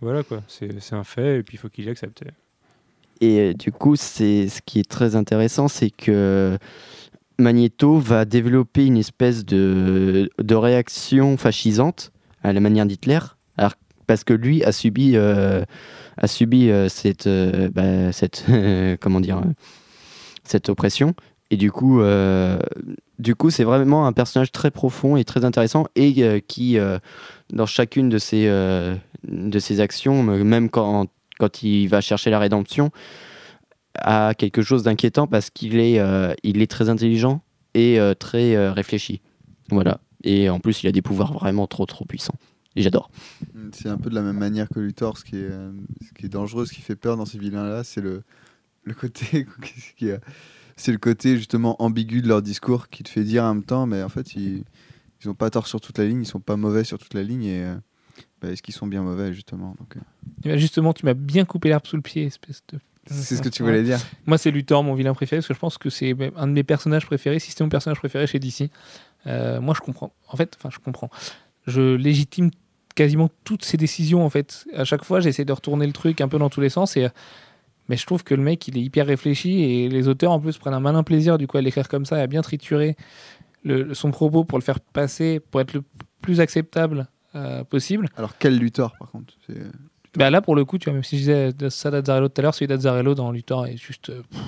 [0.00, 2.24] Voilà quoi, c'est un fait et puis il faut qu'il l'accepte.
[3.22, 6.58] Et euh, du coup, c'est ce qui est très intéressant, c'est que
[7.38, 12.12] Magneto va développer une espèce de, de réaction fascisante
[12.44, 13.18] à la manière d'Hitler,
[14.06, 15.64] parce que lui a subi euh,
[16.16, 18.44] a subi euh, cette euh, bah, cette
[19.00, 19.42] comment dire
[20.44, 21.14] cette oppression
[21.50, 22.00] et du coup
[23.18, 26.78] du coup c'est vraiment un personnage très profond et très intéressant et qui
[27.52, 31.06] dans chacune de ses de ses actions même quand
[31.38, 32.90] quand il va chercher la rédemption,
[33.96, 36.00] a quelque chose d'inquiétant parce qu'il est,
[36.42, 37.42] il est très intelligent
[37.74, 39.20] et très réfléchi.
[39.70, 39.98] Voilà.
[40.24, 42.34] Et en plus, il a des pouvoirs vraiment trop, trop puissants.
[42.76, 43.10] Et j'adore.
[43.72, 45.70] C'est un peu de la même manière que Luthor, ce qui est, euh,
[46.04, 48.24] ce qui est dangereux, ce qui fait peur dans ces vilains-là, c'est le,
[48.82, 49.46] le côté
[50.76, 53.86] c'est le côté justement ambigu de leur discours qui te fait dire en même temps,
[53.86, 54.64] mais en fait ils
[55.24, 57.22] ils ont pas tort sur toute la ligne, ils sont pas mauvais sur toute la
[57.22, 57.74] ligne et euh,
[58.40, 60.00] bah, est-ce qu'ils sont bien mauvais justement donc, euh,
[60.44, 62.78] Eh ben, Justement, tu m'as bien coupé l'herbe sous le pied, espèce de.
[63.06, 63.98] C'est ce que tu voulais dire.
[64.26, 66.62] Moi, c'est Luthor, mon vilain préféré, parce que je pense que c'est un de mes
[66.62, 68.70] personnages préférés, si c'est mon personnage préféré chez DC.
[69.26, 70.12] Euh, moi, je comprends.
[70.28, 71.10] En fait, enfin, je comprends.
[71.66, 72.50] Je légitime
[72.94, 74.66] quasiment toutes ses décisions, en fait.
[74.74, 77.04] À chaque fois, j'essaie de retourner le truc un peu dans tous les sens, et,
[77.04, 77.08] euh,
[77.88, 80.56] mais je trouve que le mec, il est hyper réfléchi, et les auteurs, en plus,
[80.58, 82.96] prennent un malin plaisir, du coup, à l'écrire comme ça, à bien triturer
[83.64, 85.82] le- son propos pour le faire passer, pour être le
[86.20, 88.08] plus acceptable euh, possible.
[88.16, 89.34] Alors quel Luthor par contre
[90.16, 92.42] Bah là, pour le coup, tu vois, même si je disais ça d'Azzarello tout à
[92.42, 94.12] l'heure, celui d'Azzarello dans Luthor est juste.
[94.12, 94.40] pff.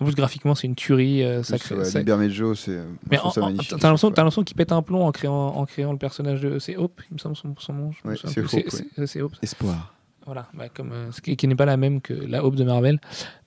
[0.00, 1.22] En plus, graphiquement, c'est une tuerie.
[1.22, 2.78] euh, ça crée- ça- Libermejo, c'est
[3.10, 6.58] Mais t'as l'impression, qu'il pète un plomb en créant, en créant le personnage de.
[6.58, 7.90] C'est Hope, il me semble son, son nom.
[8.04, 8.40] Ouais, c'est.
[8.40, 9.32] Hope, c'est- c'est Hope.
[9.32, 9.40] fois.
[9.42, 9.94] Espoir.
[10.26, 12.64] Voilà, bah, comme, euh, ce qui, qui n'est pas la même que la Hope de
[12.64, 12.98] Marvel.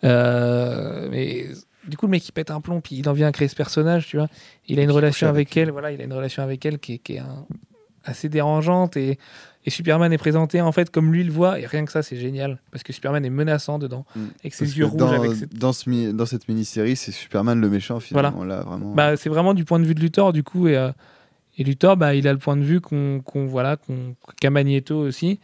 [0.03, 1.47] Euh, mais
[1.87, 3.55] du coup, le mec, il pète un plomb, puis il en vient à créer ce
[3.55, 4.27] personnage, tu vois.
[4.67, 6.93] Il a une relation avec, avec elle, voilà, il a une relation avec elle qui
[6.93, 7.45] est, qui est un-
[8.05, 9.17] assez dérangeante et,
[9.65, 12.17] et Superman est présenté en fait comme lui le voit et rien que ça c'est
[12.17, 14.19] génial parce que Superman est menaçant dedans Mm.
[14.41, 17.11] avec ses Parce yeux rouges dans, avec ses- dans, ce mi- dans cette mini-série, c'est
[17.11, 18.43] Superman le méchant finalement.
[18.43, 18.93] Là, vraiment.
[18.93, 20.67] Bah, c'est vraiment du point de vue de Luthor, du coup.
[20.67, 20.91] Et, euh,
[21.57, 24.97] et Luthor, bah, il a le point de vue qu'on, qu'on- voilà, qu'on, qu'a Magneto
[24.97, 25.39] aussi.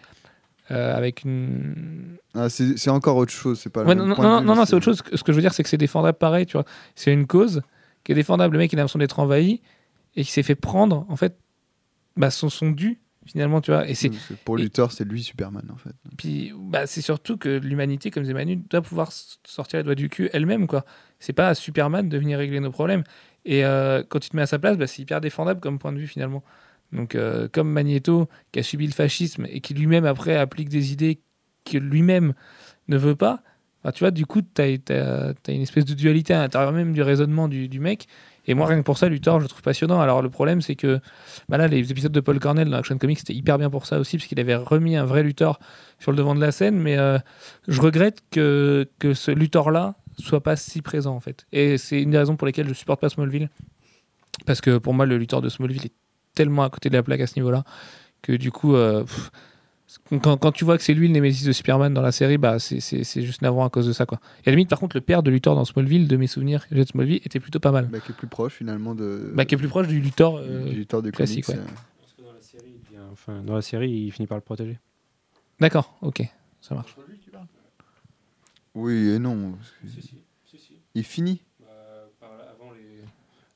[0.72, 2.18] euh, avec une.
[2.36, 3.60] Ah, c'est encore autre chose.
[3.60, 3.82] C'est pas.
[3.82, 5.02] le Ouais, même non, non, point non, non, c'est autre chose.
[5.14, 6.66] Ce que je veux dire, c'est que c'est défendable pareil, tu vois.
[6.94, 7.62] C'est une cause
[8.04, 8.54] qui est défendable.
[8.54, 9.62] Le mec, il a l'impression d'être envahi
[10.16, 11.36] et qui s'est fait prendre, en fait,
[12.18, 13.00] bah, son, son dû,
[13.32, 13.88] finalement, tu vois.
[13.88, 14.12] Et c'est,
[14.44, 15.96] Pour Luthor, c'est lui Superman en fait.
[16.18, 20.10] Puis bah, c'est surtout que l'humanité, comme disait Manu, doit pouvoir sortir les doigts du
[20.10, 20.68] cul elle-même.
[20.68, 20.86] quoi.
[21.20, 23.04] C'est pas à Superman de venir régler nos problèmes.
[23.46, 25.92] Et euh, quand tu te mets à sa place, bah, c'est hyper défendable comme point
[25.92, 26.44] de vue finalement.
[26.92, 30.92] Donc euh, comme Magneto, qui a subi le fascisme et qui lui-même après applique des
[30.92, 31.22] idées
[31.66, 32.34] que lui-même
[32.88, 33.44] ne veut pas,
[33.84, 34.68] Bah, tu vois, du coup, tu as,
[35.48, 38.08] une espèce de dualité à l'intérieur même du raisonnement du, du mec.
[38.50, 40.02] Et moi, rien que pour ça, Luthor, je le trouve passionnant.
[40.02, 41.00] Alors, le problème, c'est que
[41.50, 44.00] bah là, les épisodes de Paul Cornell dans Action Comics, c'était hyper bien pour ça
[44.00, 45.60] aussi, parce qu'il avait remis un vrai Luthor
[46.00, 46.80] sur le devant de la scène.
[46.80, 47.20] Mais euh,
[47.68, 51.46] je regrette que, que ce Luthor-là soit pas si présent, en fait.
[51.52, 53.50] Et c'est une des raisons pour lesquelles je supporte pas Smallville.
[54.48, 55.94] Parce que pour moi, le Luthor de Smallville est
[56.34, 57.64] tellement à côté de la plaque à ce niveau-là
[58.22, 59.06] que du coup, euh,
[60.22, 63.22] quand, tu vois que c'est lui le Némésis de Superman dans la série, bah, c'est
[63.22, 64.06] juste navrant à cause de ça.
[64.06, 64.20] Quoi.
[64.40, 66.66] Et à la limite, par contre, le père de Luthor dans Smallville, de mes souvenirs
[66.72, 67.88] de Smallville, était plutôt pas mal.
[67.88, 69.32] Bah, qui est plus proche finalement de.
[69.34, 71.46] Bah, qui est plus proche du Luthor, euh, du Luthor de classique.
[71.46, 71.68] Comics, ouais.
[71.68, 72.24] euh.
[72.24, 74.78] Dans la, série, il devient- enfin, dans la série, il finit par le protéger.
[75.60, 76.22] D'accord, ok,
[76.62, 76.96] ça marche.
[78.76, 79.54] Oui et non.
[80.96, 81.42] Il finit.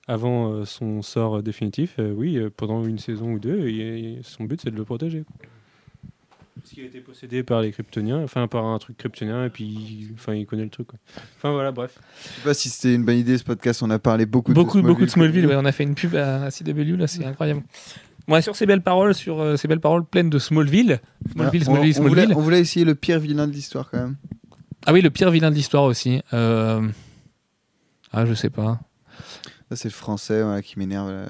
[0.06, 4.44] Avant euh, son sort définitif, euh, oui, euh, pendant une saison ou deux, il- son
[4.44, 5.24] but c'est de le protéger.
[6.56, 9.64] Parce qu'il a été possédé par les Kryptoniens, enfin par un truc kryptonien, et puis
[9.66, 10.88] il- enfin, il connaît le truc.
[10.88, 11.00] quoi.
[11.38, 11.98] Enfin voilà, bref.
[12.24, 13.82] Je sais pas si c'était une bonne idée ce podcast.
[13.84, 16.16] On a parlé beaucoup, Beaucoup, de beaucoup de Smallville, ouais, on a fait une pub
[16.16, 17.64] à, à CW, là, c'est incroyable.
[18.28, 21.02] Bon, sur ces belles paroles, sur euh, ces belles paroles pleines de Smallville,
[21.34, 22.38] Smallville, On- Smallville, on, voulait, Smallville.
[22.38, 24.16] on voulait essayer le pire vilain de l'histoire quand même.
[24.86, 26.22] Ah oui, le pire vilain de l'histoire aussi.
[26.34, 26.88] Euh,
[28.14, 28.80] Ah, je sais pas.
[29.74, 31.10] Ça c'est le français voilà, qui m'énerve.
[31.12, 31.26] là.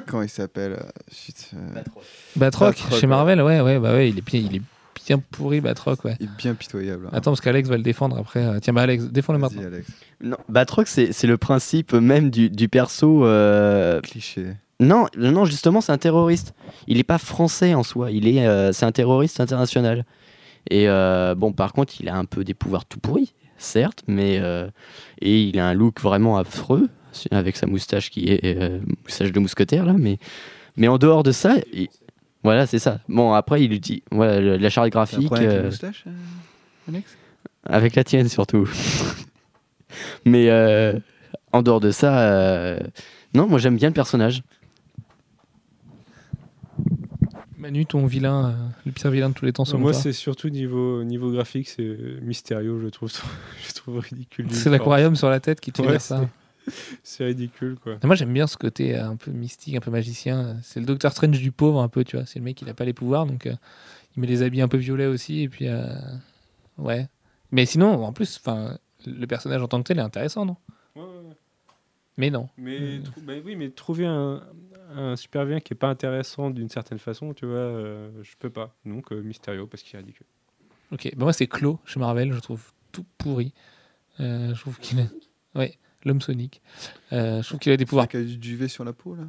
[0.06, 2.04] Comment il s'appelle euh, euh, Batroc,
[2.36, 3.06] Batroc, chez ouais.
[3.06, 4.62] Marvel, ouais, ouais, bah ouais, il est bien, il est
[5.06, 6.16] bien pourri, Batroc, ouais.
[6.20, 7.06] Il est bien pitoyable.
[7.06, 7.10] hein.
[7.12, 8.44] Attends, parce qu'Alex va le défendre après.
[8.44, 9.66] Euh, Tiens, bah Alex, défends-le Vas-y, maintenant.
[9.72, 9.88] Alex.
[10.22, 13.26] Non, Batroc, c'est c'est le principe même du, du perso.
[13.26, 14.54] euh, Cliché.
[14.80, 16.54] Non, non, justement, c'est un terroriste.
[16.88, 18.10] Il n'est pas français en soi.
[18.10, 20.04] Il est, euh, c'est un terroriste international.
[20.70, 24.38] Et euh, bon, par contre, il a un peu des pouvoirs tout pourris, certes, mais
[24.40, 24.68] euh,
[25.20, 26.88] et il a un look vraiment affreux
[27.30, 29.94] avec sa moustache qui est euh, moustache de mousquetaire là.
[29.98, 30.18] Mais
[30.76, 31.88] mais en dehors de ça, il-
[32.42, 33.00] voilà, c'est ça.
[33.08, 35.66] Bon, après, il utilise voilà, le- la charte T'as un graphique problème avec la euh,
[35.70, 36.10] moustache, euh,
[36.88, 37.16] Alex?
[37.66, 38.68] avec la tienne surtout.
[40.26, 40.98] mais euh,
[41.52, 42.78] en dehors de ça, euh,
[43.34, 44.42] non, moi j'aime bien le personnage.
[47.56, 48.52] Manu, ton vilain, euh,
[48.84, 51.68] le pire vilain de tous les temps, selon Moi, toi c'est surtout niveau, niveau graphique,
[51.68, 53.10] c'est Mysterio, je trouve,
[53.68, 54.46] je trouve ridicule.
[54.46, 56.28] d'une C'est l'aquarium sur la tête qui te fait Ouais, dire ça.
[57.02, 57.98] C'est ridicule, quoi.
[58.02, 60.56] Et Moi, j'aime bien ce côté euh, un peu mystique, un peu magicien.
[60.62, 62.26] C'est le Docteur Strange du pauvre, un peu, tu vois.
[62.26, 63.54] C'est le mec, il a pas les pouvoirs, donc euh,
[64.16, 65.68] il met les habits un peu violets aussi, et puis.
[65.68, 65.86] euh,
[66.78, 67.08] ouais.
[67.52, 70.56] Mais sinon, en plus, enfin, le personnage en tant que tel est intéressant, non?
[72.16, 72.48] Mais non.
[72.56, 73.02] Mais, Mm.
[73.02, 74.42] trou- bah oui, mais trouver un,
[74.94, 78.50] un super vilain qui est pas intéressant d'une certaine façon, tu vois, euh, je peux
[78.50, 78.74] pas.
[78.86, 80.26] Donc euh, Mysterio parce qu'il est ridicule.
[80.92, 81.10] Ok.
[81.16, 83.52] Bah, moi, c'est Clo chez Marvel, je trouve tout pourri.
[84.20, 85.08] Euh, je trouve qu'il est.
[85.56, 86.62] Ouais, l'homme sonique.
[87.12, 88.08] Euh, je trouve qu'il a des pouvoirs.
[88.08, 89.24] Qui a du duvet sur la peau là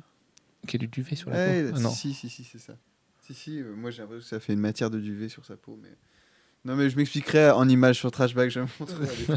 [0.67, 1.73] Qu'il a du duvet sur la Ouais, peau.
[1.77, 1.89] Ah, non.
[1.89, 2.73] si, si, si, c'est ça.
[3.21, 5.55] Si, si, euh, moi j'ai l'impression que ça fait une matière de duvet sur sa
[5.57, 5.79] peau.
[5.81, 5.89] Mais...
[6.63, 8.95] Non, mais je m'expliquerai en image sur Trashback, je vais montrer.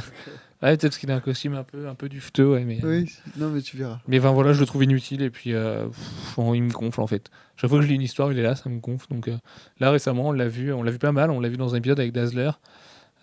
[0.60, 2.80] Ouais, peut-être parce qu'il a un costume un peu, un peu dufteux, ouais, mais.
[2.84, 4.00] oui, non, mais tu verras.
[4.08, 7.06] Mais enfin voilà, je le trouve inutile et puis euh, pff, il me gonfle en
[7.06, 7.30] fait.
[7.54, 9.06] Chaque fois que je lis une histoire, il est là, ça me gonfle.
[9.10, 9.36] Donc euh,
[9.78, 11.78] là récemment, on l'a vu, on l'a vu pas mal, on l'a vu dans un
[11.78, 12.50] épisode avec Dazzler.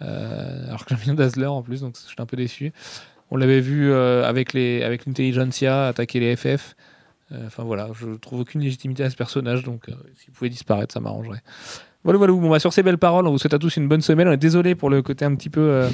[0.02, 2.72] Euh, alors que j'aime bien Dazzler en plus, donc j'étais un peu déçu.
[3.32, 6.76] On l'avait vu euh, avec les avec l'intelligentsia attaquer les FF.
[7.32, 10.94] Euh, Enfin voilà, je trouve aucune légitimité à ce personnage, donc euh, s'il pouvait disparaître,
[10.94, 11.42] ça m'arrangerait.
[12.06, 12.34] Voilà, voilà.
[12.34, 14.28] Bon, bah, sur ces belles paroles, on vous souhaite à tous une bonne semaine.
[14.28, 15.90] On est désolé pour le côté un petit peu euh,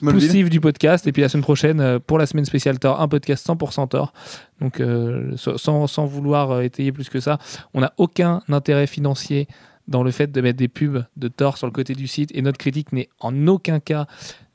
[0.00, 1.08] poussif du podcast.
[1.08, 4.12] Et puis la semaine prochaine, euh, pour la semaine spéciale Thor, un podcast 100% Thor.
[4.60, 7.38] Donc euh, sans, sans vouloir étayer plus que ça,
[7.74, 9.48] on n'a aucun intérêt financier
[9.88, 12.30] dans le fait de mettre des pubs de Thor sur le côté du site.
[12.32, 14.06] Et notre critique n'est en aucun cas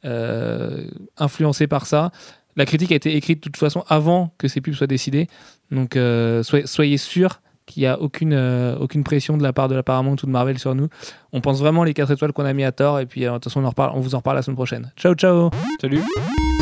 [0.05, 0.87] euh,
[1.17, 2.11] influencée par ça.
[2.55, 5.27] La critique a été écrite de toute façon avant que ces pubs soient décidées.
[5.71, 9.67] Donc euh, soyez, soyez sûrs qu'il n'y a aucune, euh, aucune pression de la part
[9.67, 10.89] de la Paramount ou de Marvel sur nous.
[11.31, 12.99] On pense vraiment les 4 étoiles qu'on a mis à Thor.
[12.99, 14.57] Et puis euh, de toute façon, on, en reparle, on vous en reparle la semaine
[14.57, 14.91] prochaine.
[14.97, 15.49] Ciao, ciao
[15.79, 16.01] Salut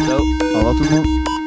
[0.06, 0.20] Ciao.
[0.20, 1.39] Au revoir tout le monde.